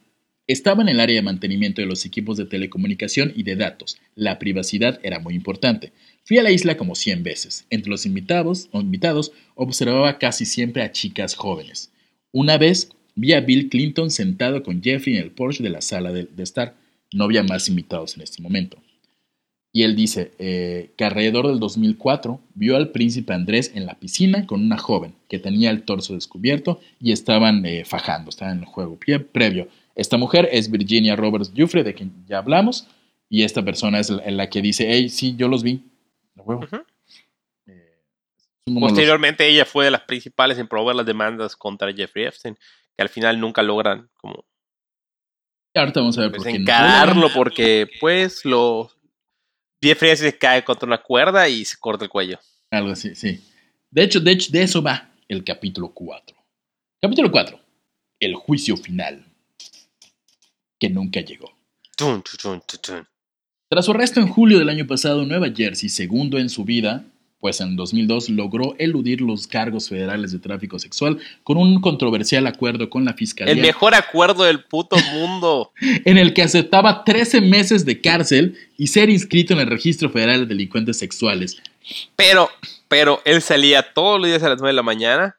[0.47, 3.97] estaba en el área de mantenimiento de los equipos de telecomunicación y de datos.
[4.15, 5.93] La privacidad era muy importante.
[6.25, 7.67] Fui a la isla como 100 veces.
[7.71, 11.91] Entre los invitados, invitados observaba casi siempre a chicas jóvenes.
[12.33, 16.13] Una vez Vi a Bill Clinton sentado con Jeffrey en el Porsche de la sala
[16.13, 16.75] de, estar.
[17.13, 18.79] No había más invitados en este momento.
[19.75, 24.47] Y él dice eh, que alrededor del 2004 vio al príncipe Andrés en la piscina
[24.47, 28.69] con una joven que tenía el torso descubierto y estaban eh, fajando, estaban en el
[28.69, 28.99] juego
[29.33, 29.69] previo.
[29.95, 32.87] Esta mujer es Virginia Roberts Jeffrey, de quien ya hablamos,
[33.29, 35.83] y esta persona es la, la que dice, hey, sí, yo los vi.
[36.43, 36.65] A huevo.
[36.65, 36.85] Ujú.
[37.67, 38.03] Eh,
[38.67, 42.55] los- Posteriormente, ella fue de las principales en promover las demandas contra Jeffrey Epstein,
[42.97, 44.45] que al final nunca logran como
[45.75, 46.59] Ahorita vamos a ver pues, por qué.
[46.59, 46.63] no.
[46.63, 48.91] encararlo porque pues lo
[49.83, 52.39] Jeffrey Epstein cae contra una cuerda y se corta el cuello.
[52.71, 53.43] Algo así, sí.
[53.91, 56.37] De hecho, de hecho, de eso va el capítulo 4.
[57.01, 57.59] Capítulo 4.
[58.21, 59.25] El juicio final.
[60.79, 61.51] Que nunca llegó.
[61.97, 63.09] Tun, tun, tun, tun, tun.
[63.73, 67.07] Tras su arresto en julio del año pasado en Nueva Jersey, segundo en su vida,
[67.41, 72.91] pues en 2002 logró eludir los cargos federales de tráfico sexual con un controversial acuerdo
[72.91, 75.73] con la fiscalía El mejor acuerdo del puto mundo.
[76.05, 80.41] en el que aceptaba 13 meses de cárcel y ser inscrito en el registro federal
[80.41, 81.57] de delincuentes sexuales.
[82.15, 82.51] Pero,
[82.89, 85.39] pero él salía todos los días a las 9 de la mañana,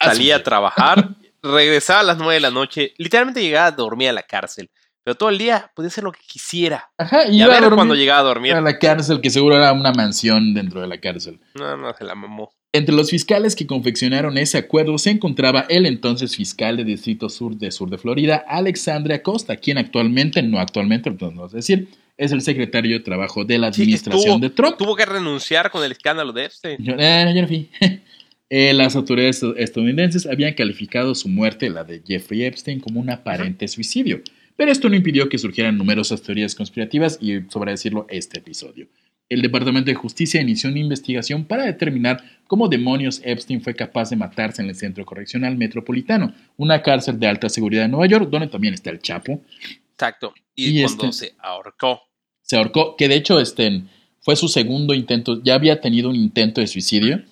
[0.00, 1.10] salía a trabajar,
[1.40, 4.68] regresaba a las 9 de la noche, literalmente llegaba a dormir a la cárcel.
[5.04, 6.90] Pero todo el día podía hacer lo que quisiera.
[6.96, 8.54] Ajá, y Y a ver cuando llegaba a dormir.
[8.54, 11.38] a la cárcel, que seguro era una mansión dentro de la cárcel.
[11.54, 12.52] No, no, se la mamó.
[12.72, 17.56] Entre los fiscales que confeccionaron ese acuerdo se encontraba el entonces fiscal de Distrito Sur
[17.56, 21.86] de Sur de Florida, Alexandria Costa, quien actualmente, no actualmente, vamos a decir,
[22.16, 24.76] es el secretario de Trabajo de la Sí, Administración de Trump.
[24.76, 26.78] Tuvo que renunciar con el escándalo de Epstein.
[26.80, 27.70] Yo, eh, yo no fui.
[28.50, 33.66] Eh, las autoridades estadounidenses habían calificado su muerte, la de Jeffrey Epstein, como un aparente
[33.66, 34.20] suicidio.
[34.56, 38.86] Pero esto no impidió que surgieran numerosas teorías conspirativas y, sobre decirlo, este episodio.
[39.28, 44.16] El Departamento de Justicia inició una investigación para determinar cómo demonios Epstein fue capaz de
[44.16, 48.48] matarse en el Centro Correccional Metropolitano, una cárcel de alta seguridad de Nueva York, donde
[48.48, 49.40] también está el Chapo.
[49.92, 50.34] Exacto.
[50.54, 52.02] Y, Y cuando este- se ahorcó.
[52.42, 53.82] Se ahorcó, que de hecho este,
[54.20, 57.22] fue su segundo intento, ya había tenido un intento de suicidio.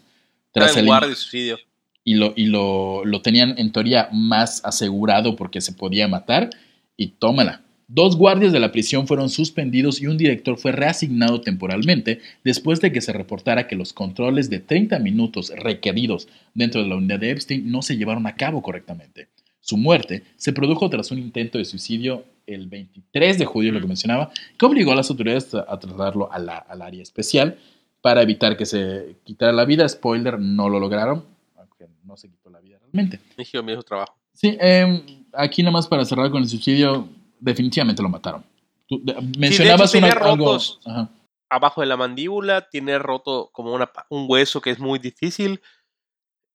[0.52, 1.58] Tras el, guardia de suicidio.
[2.02, 6.48] y lo, y lo, lo tenían en teoría más asegurado porque se podía matar.
[6.96, 7.62] Y tómala.
[7.88, 12.90] Dos guardias de la prisión fueron suspendidos y un director fue reasignado temporalmente después de
[12.90, 17.30] que se reportara que los controles de 30 minutos requeridos dentro de la unidad de
[17.30, 19.28] Epstein no se llevaron a cabo correctamente.
[19.60, 23.86] Su muerte se produjo tras un intento de suicidio el 23 de julio, lo que
[23.86, 27.58] mencionaba, que obligó a las autoridades a trasladarlo a la- al área especial
[28.00, 29.86] para evitar que se quitara la vida.
[29.88, 31.24] Spoiler, no lo lograron,
[31.56, 33.20] aunque no se quitó la vida realmente.
[33.36, 34.16] Hizo mi trabajo.
[34.32, 35.00] Sí, eh,
[35.32, 37.08] aquí nada más para cerrar con el suicidio,
[37.40, 38.44] definitivamente lo mataron.
[38.86, 40.46] Tú, de- mencionabas tenía una- algo.
[40.46, 40.80] rotos.
[40.84, 41.08] Ajá.
[41.50, 45.60] Abajo de la mandíbula tiene roto como una, un hueso que es muy difícil.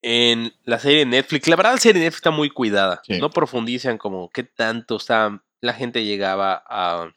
[0.03, 3.01] En la serie de Netflix, la verdad la serie de Netflix está muy cuidada.
[3.05, 3.19] Sí.
[3.19, 7.11] No profundizan como qué tanto está, la gente llegaba a...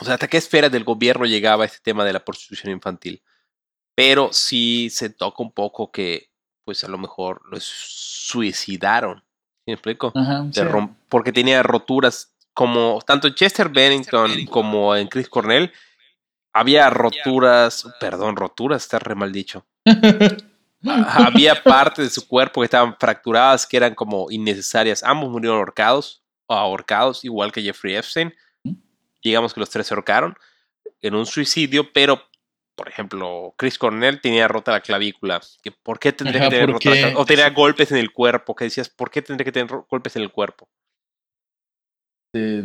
[0.00, 3.22] O sea, hasta qué esferas del gobierno llegaba este tema de la prostitución infantil.
[3.94, 6.30] Pero sí se toca un poco que,
[6.64, 9.22] pues a lo mejor los suicidaron.
[9.64, 10.12] ¿Sí ¿Me explico?
[10.14, 10.60] Ajá, de sí.
[10.60, 15.72] rom- porque tenía roturas como tanto en Chester Bennington como en Chris Cornell
[16.52, 19.64] había roturas, perdón, roturas, está re mal dicho.
[20.84, 25.04] Ah, había partes de su cuerpo que estaban fracturadas que eran como innecesarias.
[25.04, 28.34] Ambos murieron ahorcados o ahorcados, igual que Jeffrey Epstein.
[29.22, 30.36] Digamos que los tres se ahorcaron
[31.00, 32.20] en un suicidio, pero
[32.82, 35.40] por ejemplo, Chris Cornell tenía rota la clavícula.
[35.84, 37.22] ¿Por qué tendría Ajá, que tener ¿por rota la clavícula?
[37.22, 40.22] O tenía golpes en el cuerpo, que decías, ¿por qué tendría que tener golpes en
[40.22, 40.68] el cuerpo?
[42.34, 42.64] Eh,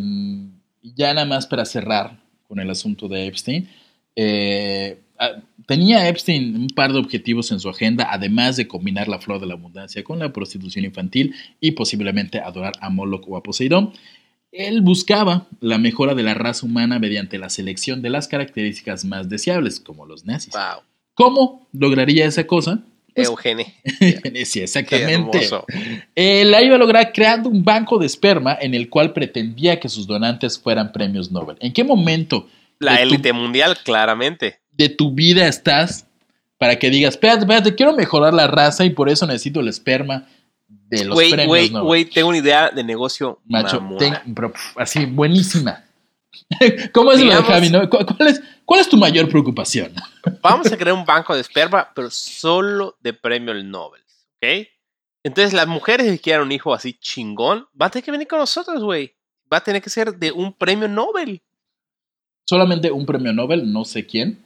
[0.81, 3.69] ya nada más para cerrar con el asunto de Epstein.
[4.15, 5.33] eh, ah,
[5.67, 9.45] tenía Epstein un par de objetivos en su agenda, además de combinar la flor de
[9.45, 13.93] la abundancia con la prostitución infantil y posiblemente adorar a Moloch o a Poseidón.
[14.51, 19.29] Él buscaba la mejora de la raza humana mediante la selección de las características más
[19.29, 20.53] deseables, como los nazis.
[20.53, 20.83] Wow.
[21.13, 22.79] ¿Cómo lograría esa cosa?
[23.13, 23.73] Pues, Eugene.
[24.45, 25.13] sí, exactamente.
[25.39, 25.65] hermoso.
[26.15, 29.89] Eh, la iba a lograr creando un banco de esperma en el cual pretendía que
[29.89, 31.57] sus donantes fueran premios Nobel.
[31.59, 32.47] ¿En qué momento
[32.77, 34.59] La élite mundial, claramente.
[34.71, 36.05] de tu vida estás
[36.59, 40.27] para que digas, espérate, espérate, quiero mejorar la raza y por eso necesito el esperma
[40.89, 43.39] de los Güey, premios güey, güey, tengo una idea de negocio.
[43.45, 45.83] Macho, ten- pero, así, buenísima.
[46.93, 47.69] ¿Cómo es lo de Javi?
[47.69, 47.89] no?
[47.89, 49.91] ¿Cu- ¿Cuál, es, ¿Cuál es tu mayor preocupación?
[50.41, 54.01] Vamos a crear un banco de esperma, pero solo de premios Nobel.
[54.35, 54.67] ¿Ok?
[55.23, 58.39] Entonces, las mujeres que quieran un hijo así chingón, va a tener que venir con
[58.39, 59.13] nosotros, güey.
[59.51, 61.41] Va a tener que ser de un premio Nobel.
[62.47, 64.41] Solamente un premio Nobel, no sé quién.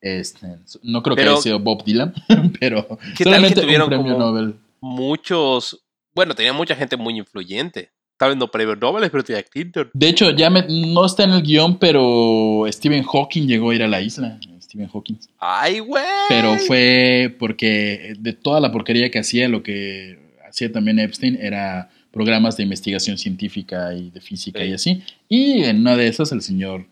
[0.00, 0.46] Este,
[0.82, 2.14] no creo que haya sido Bob Dylan,
[2.60, 2.86] pero
[3.16, 4.54] ¿Qué tal solamente que tuvieron un premio como Nobel.
[4.80, 5.84] Muchos.
[6.14, 7.90] Bueno, tenía mucha gente muy influyente.
[8.20, 9.90] Vez no premios Nobel, pero tenía Clinton.
[9.94, 13.82] De hecho, ya me- no está en el guion, pero Stephen Hawking llegó a ir
[13.84, 14.40] a la isla.
[14.60, 15.14] Stephen Hawking.
[15.38, 16.02] ¡Ay, güey!
[16.28, 20.18] Pero fue porque de toda la porquería que hacía, lo que
[20.48, 24.66] hacía también Epstein era programas de investigación científica y de física Sí.
[24.68, 25.02] y así.
[25.28, 26.86] Y en una de esas el señor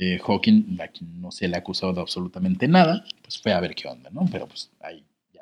[0.00, 3.58] Eh, Hawking, a quien no se le ha acusado de absolutamente nada, pues fue a
[3.58, 4.28] ver qué onda, ¿no?
[4.30, 5.02] Pero pues ahí
[5.34, 5.40] ya,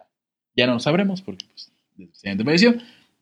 [0.57, 1.71] ya no lo sabremos porque pues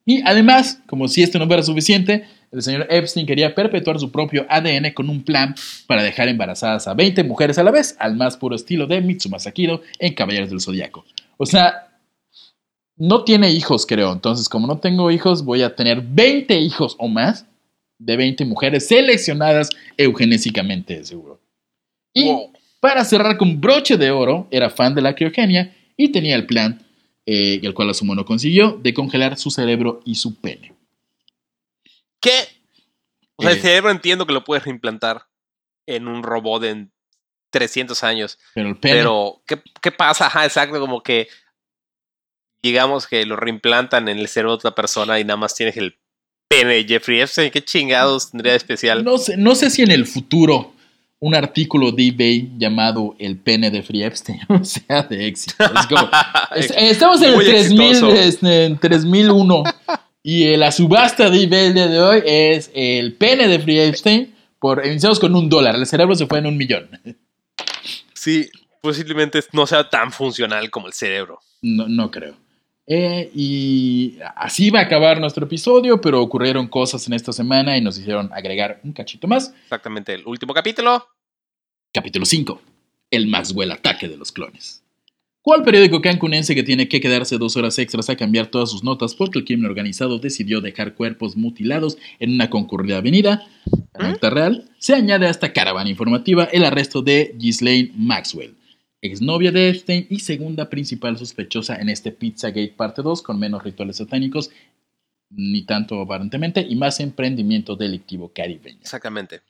[0.07, 4.47] Y además, como si esto no fuera suficiente, el señor Epstein quería perpetuar su propio
[4.49, 5.55] ADN con un plan
[5.87, 9.39] para dejar embarazadas a 20 mujeres a la vez, al más puro estilo de Mitsuma
[9.39, 11.05] Sakido en Caballeros del Zodiaco.
[11.37, 11.89] O sea,
[12.97, 14.13] no tiene hijos, creo.
[14.13, 17.47] Entonces, como no tengo hijos, voy a tener 20 hijos o más
[17.99, 21.41] de 20 mujeres seleccionadas eugenésicamente, seguro.
[22.13, 22.31] Y
[22.81, 26.84] para cerrar con broche de oro, era fan de la criogenia y tenía el plan,
[27.27, 30.75] eh, el cual Asumo no consiguió, de congelar su cerebro y su pene.
[32.21, 32.33] ¿Qué?
[33.37, 33.61] O sea, el Eh.
[33.63, 35.27] cerebro entiendo que lo puedes reimplantar
[35.87, 36.93] en un robot en
[37.51, 38.39] 300 años.
[38.55, 38.95] Pero el pene.
[38.97, 40.27] Pero, ¿qué, qué pasa?
[40.27, 41.29] Ajá, exacto, como que
[42.63, 45.99] digamos que lo reimplantan en el cerebro de otra persona y nada más tienes el
[46.49, 47.51] pene de Jeffrey Epstein.
[47.51, 49.05] ¿Qué chingados tendría de especial?
[49.05, 50.74] No sé, no sé si en el futuro
[51.25, 55.65] un artículo de eBay llamado El pene de Free Epstein sea de éxito.
[55.65, 56.09] Es como,
[56.57, 58.13] es- estamos en el Muy 3000, exitoso.
[58.15, 59.63] este, en 3001
[60.23, 63.81] y eh, la subasta de eBay el día de hoy es el pene de Free
[63.81, 65.77] Epstein por iniciamos con un dólar.
[65.77, 66.89] El cerebro se fue en un millón.
[68.15, 68.49] Sí,
[68.81, 71.41] posiblemente no sea tan funcional como el cerebro.
[71.63, 72.37] No, no creo.
[72.87, 77.81] Eh, y así va a acabar nuestro episodio, pero ocurrieron cosas en esta semana y
[77.81, 79.55] nos hicieron agregar un cachito más.
[79.65, 81.07] Exactamente, el último capítulo.
[81.95, 82.61] Capítulo 5.
[83.13, 84.83] El Maxwell ataque de los clones.
[85.43, 89.15] ¿Cuál periódico cancunense que tiene que quedarse dos horas extras a cambiar todas sus notas
[89.15, 93.47] porque el crimen organizado decidió dejar cuerpos mutilados en una concurrida avenida?
[93.97, 94.69] La nota real.
[94.81, 98.57] Se añade a esta caravana informativa el arresto de Ghislaine Maxwell,
[99.01, 103.99] exnovia de Epstein y segunda principal sospechosa en este Pizzagate parte 2 con menos rituales
[103.99, 104.51] satánicos,
[105.31, 108.81] ni tanto aparentemente, y más emprendimiento delictivo caribeño.
[108.81, 109.43] Exactamente.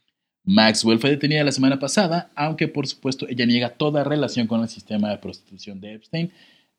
[0.45, 4.69] Maxwell fue detenida la semana pasada, aunque por supuesto ella niega toda relación con el
[4.69, 6.33] sistema de prostitución de Epstein.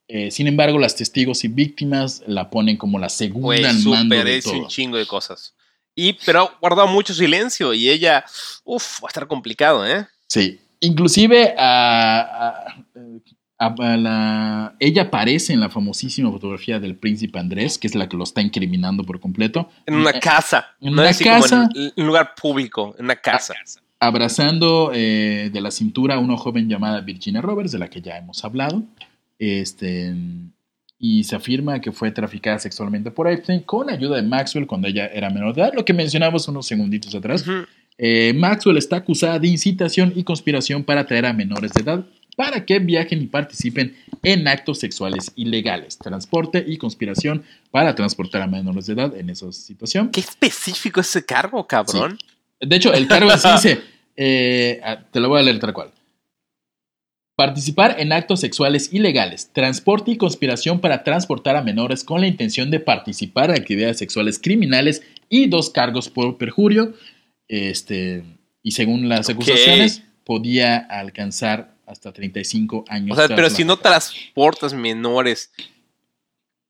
[0.08, 4.16] Eh, sin embargo, las testigos y víctimas la ponen como la segunda Güey, al mando
[4.24, 4.68] de es un todo.
[4.68, 5.56] chingo de cosas.
[5.96, 8.24] Y, pero ha guardado mucho silencio y ella,
[8.66, 10.06] uff, va a estar complicado, ¿eh?
[10.28, 12.20] Sí, inclusive a,
[12.50, 12.86] a-
[13.58, 18.10] a- a la- ella aparece en la famosísima fotografía del príncipe Andrés, que es la
[18.10, 19.70] que lo está incriminando por completo.
[19.86, 20.76] En una Eh, casa.
[20.82, 21.70] en no una casa.
[21.74, 23.54] en un lugar público, en una casa.
[24.00, 28.18] abrazando eh, de la cintura a una joven llamada Virginia Roberts, de la que ya
[28.18, 28.84] hemos hablado,
[29.40, 30.14] este,
[31.00, 35.08] y se afirma que fue traficada sexualmente por Epstein con ayuda de Maxwell cuando ella
[35.08, 37.46] era menor de edad, lo que mencionamos unos segunditos atrás.
[37.98, 42.06] Eh, Maxwell está acusada de incitación y conspiración para atraer a menores de edad
[42.36, 48.48] para que viajen y participen en actos sexuales ilegales, transporte y conspiración para transportar a
[48.48, 50.10] menores de edad en esa situación.
[50.10, 52.18] Qué específico ese cargo, cabrón.
[52.60, 53.82] De hecho, el cargo así dice,
[54.16, 55.92] eh, ah, te lo voy a leer tal cual.
[57.36, 62.72] Participar en actos sexuales ilegales, transporte y conspiración para transportar a menores con la intención
[62.72, 66.94] de participar en actividades sexuales criminales y dos cargos por perjurio.
[67.50, 68.24] Este,
[68.64, 73.18] y según las acusaciones, podía alcanzar hasta 35 años.
[73.18, 75.52] O sea, pero si no transportas menores,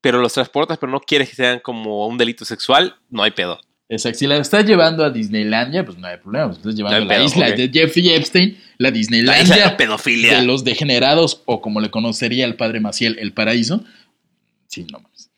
[0.00, 3.58] pero los transportas, pero no quieres que sean como un delito sexual, no hay pedo.
[3.88, 4.18] Exacto.
[4.18, 6.52] Si la estás llevando a Disneylandia, pues no hay problema.
[6.52, 7.54] Si estás llevando a la pedo, isla ok.
[7.54, 10.40] de Jeffrey Epstein, la La isla Disneylandia de la pedofilia.
[10.40, 13.84] de los degenerados, o como le conocería el padre Maciel, el paraíso.
[14.66, 15.30] Sí, no más.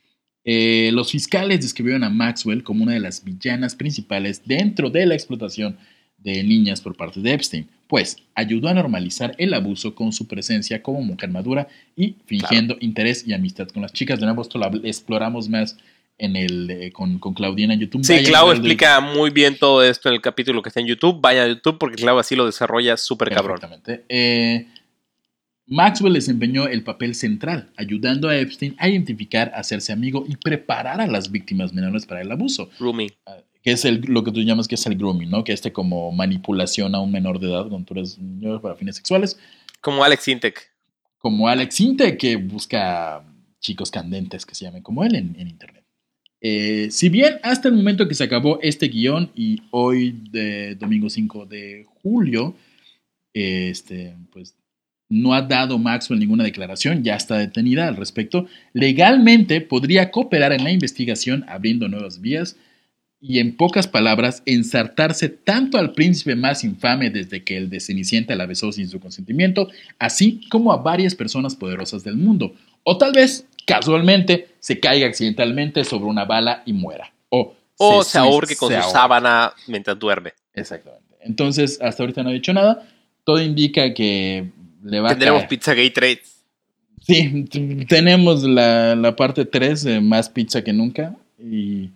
[0.44, 5.14] Eh, los fiscales describieron a Maxwell como una de las villanas principales dentro de la
[5.14, 5.76] explotación
[6.16, 10.82] de niñas por parte de Epstein, pues ayudó a normalizar el abuso con su presencia
[10.82, 14.20] como mujer madura y fingiendo interés y amistad con las chicas.
[14.20, 15.76] De nuevo, esto lo exploramos más
[16.18, 18.04] en el, eh, con, con Claudina en YouTube.
[18.04, 21.20] Sí, Vayan Clau explica muy bien todo esto en el capítulo que está en YouTube.
[21.20, 23.58] Vaya a YouTube porque Clau así lo desarrolla súper cabrón.
[23.58, 24.04] Perfectamente.
[24.08, 24.66] Eh,
[25.66, 31.06] Maxwell desempeñó el papel central, ayudando a Epstein a identificar, hacerse amigo y preparar a
[31.06, 33.10] las víctimas menores para el abuso, Rooming.
[33.62, 35.44] Que es el- lo que tú llamas que es el grooming, ¿no?
[35.44, 38.74] Que este como manipulación a un menor de edad cuando tú eres un niño para
[38.76, 39.38] fines sexuales,
[39.80, 40.70] Como Alex Intec.
[41.18, 43.22] como Alex Inte, que busca
[43.60, 45.84] chicos candentes que se llamen como él en, en internet.
[46.40, 51.10] Eh, si bien hasta el momento que se acabó este guion y hoy de domingo
[51.10, 52.54] 5 de julio,
[53.34, 54.54] este, pues
[55.10, 58.46] no ha dado Maxwell ninguna declaración, ya está detenida al respecto.
[58.72, 62.56] Legalmente podría cooperar en la investigación abriendo nuevas vías
[63.20, 68.36] y en pocas palabras ensartarse tanto al príncipe más infame desde que el de Cenicienta
[68.36, 69.68] la besó sin su consentimiento,
[69.98, 72.54] así como a varias personas poderosas del mundo.
[72.84, 77.12] O tal vez, casualmente, se caiga accidentalmente sobre una bala y muera.
[77.30, 78.92] O O se se ahorque con se su ahorque.
[78.92, 80.32] sábana mientras duerme.
[80.54, 81.04] Exactamente.
[81.20, 82.88] Entonces, hasta ahorita no ha dicho nada.
[83.24, 84.48] Todo indica que
[84.84, 85.48] le va Tendremos a caer.
[85.48, 86.34] Pizzagate Trades.
[87.00, 87.44] Sí,
[87.88, 91.16] tenemos la, la parte 3 de más pizza que nunca.
[91.38, 91.90] Y,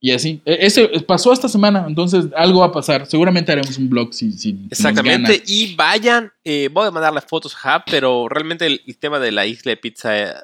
[0.00, 0.40] y así.
[0.44, 3.06] E- Eso pasó esta semana, entonces algo va a pasar.
[3.06, 7.56] Seguramente haremos un blog si, si- nos Exactamente, y vayan, eh, voy a mandarle fotos
[7.62, 10.34] a Hub, pero realmente el, el tema de la isla de pizza, eh,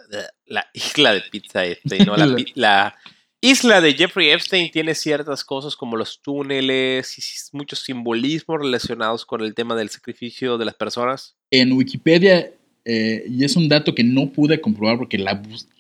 [0.47, 2.17] la isla de pizza Epstein, ¿no?
[2.17, 2.95] la, la
[3.41, 9.41] isla de Jeffrey Epstein tiene ciertas cosas como los túneles y muchos simbolismos relacionados con
[9.43, 11.37] el tema del sacrificio de las personas.
[11.51, 12.51] En Wikipedia,
[12.85, 15.35] eh, y es un dato que no pude comprobar porque la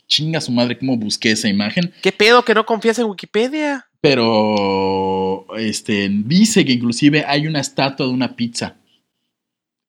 [0.07, 1.93] chinga su madre cómo busqué esa imagen.
[2.03, 3.87] ¿Qué pedo que no confías en Wikipedia?
[4.01, 8.77] Pero este, dice que inclusive hay una estatua de una pizza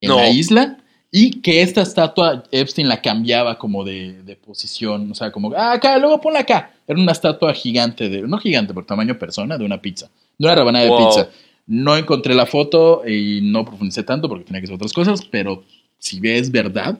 [0.02, 0.18] en No.
[0.18, 0.78] la isla
[1.12, 5.74] y que esta estatua Epstein la cambiaba como de, de posición, o sea, como, ah,
[5.74, 6.74] acá, luego ponla acá.
[6.88, 10.56] Era una estatua gigante, de, no gigante, por tamaño persona, de una pizza, de una
[10.56, 11.00] rebanada Wow.
[11.00, 11.30] de pizza.
[11.66, 15.64] No encontré la foto y no profundicé tanto porque tenía que hacer otras cosas, pero
[15.98, 17.00] si es verdad,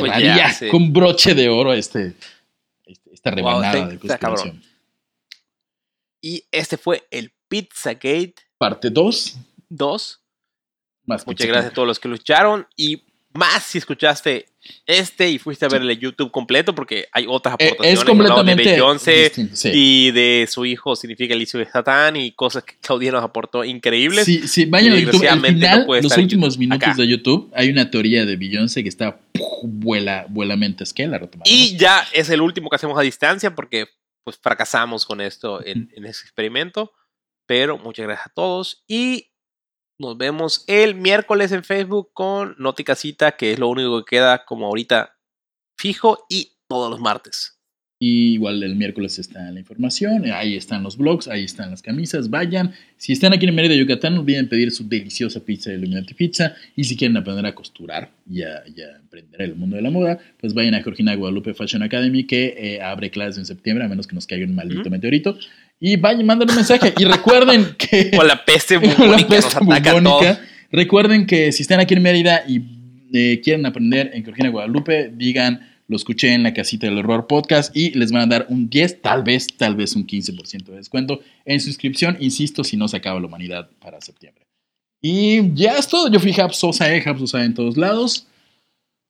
[0.00, 0.68] Pues ya, cerraría sí.
[0.68, 2.14] con broche de oro este,
[2.84, 4.62] este- esta Wow, rebanada está- de conspiración.
[6.20, 9.36] Y este fue el Pizzagate Parte 2.
[9.68, 10.22] 2.
[11.04, 13.04] Más Muchas pizza gracias a todos los que lo escucharon y
[13.36, 14.46] más si escuchaste
[14.86, 17.98] este y fuiste a ver el YouTube completo porque hay otras Eh, aportaciones.
[18.00, 19.70] es completamente de Beyoncé sí.
[19.72, 23.64] y de su hijo significa el hijo de Satán y cosas que Claudia nos aportó
[23.64, 24.24] increíbles.
[24.24, 25.26] Sí, sí, vayan a YouTube.
[25.28, 26.94] Al no final, puede los últimos minutos Acá.
[27.00, 29.46] de YouTube, hay una teoría de Beyoncé que está ¡puf!
[29.62, 31.48] vuela, vuela mentes que la retomaremos.
[31.58, 33.86] Y ya es el último que hacemos a distancia porque
[34.24, 36.92] pues fracasamos con esto en, en ese experimento.
[37.46, 39.28] Pero muchas gracias a todos y
[39.98, 44.66] nos vemos el miércoles en Facebook con Noticasita, que es lo único que queda como
[44.66, 45.16] ahorita
[45.78, 47.52] fijo y todos los martes.
[47.98, 52.28] Y igual el miércoles está la información, ahí están los blogs, ahí están las camisas,
[52.28, 52.74] vayan.
[52.98, 56.54] Si están aquí en Mérida, Yucatán, no olviden pedir su deliciosa pizza de Illuminati Pizza.
[56.74, 59.90] Y si quieren aprender a costurar y a, y a emprender el mundo de la
[59.90, 63.88] moda, pues vayan a Georgina Guadalupe Fashion Academy, que eh, abre clases en septiembre, a
[63.88, 64.90] menos que nos caiga un maldito Ujú.
[64.90, 65.38] meteorito.
[65.80, 66.94] Y vayan, manden un mensaje.
[66.98, 68.10] Y recuerden que...
[68.18, 70.40] O la peste Con la bubónica nos peste ataca a bubónica.
[70.72, 72.62] Recuerden que si están aquí en Mérida y
[73.12, 77.74] eh, quieren aprender en Georgina Guadalupe, digan, lo escuché en la casita del horror podcast
[77.76, 81.20] y les van a dar un 10, tal vez, tal vez un 15% de descuento
[81.44, 84.44] en su inscripción, insisto, si no se acaba la humanidad para septiembre.
[85.00, 86.10] Y ya es todo.
[86.10, 88.26] Yo fui Hapsosa, eh, Hapsosa en todos lados.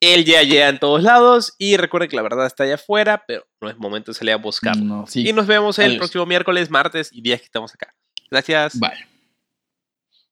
[0.01, 3.47] Él ya llega en todos lados y recuerden que la verdad está allá afuera, pero
[3.60, 4.77] no es momento de salir a buscar.
[4.77, 5.27] No, sí.
[5.28, 5.98] Y nos vemos el Adiós.
[5.98, 7.94] próximo miércoles, martes y días que estamos acá.
[8.31, 8.78] Gracias.
[8.78, 9.15] Bye.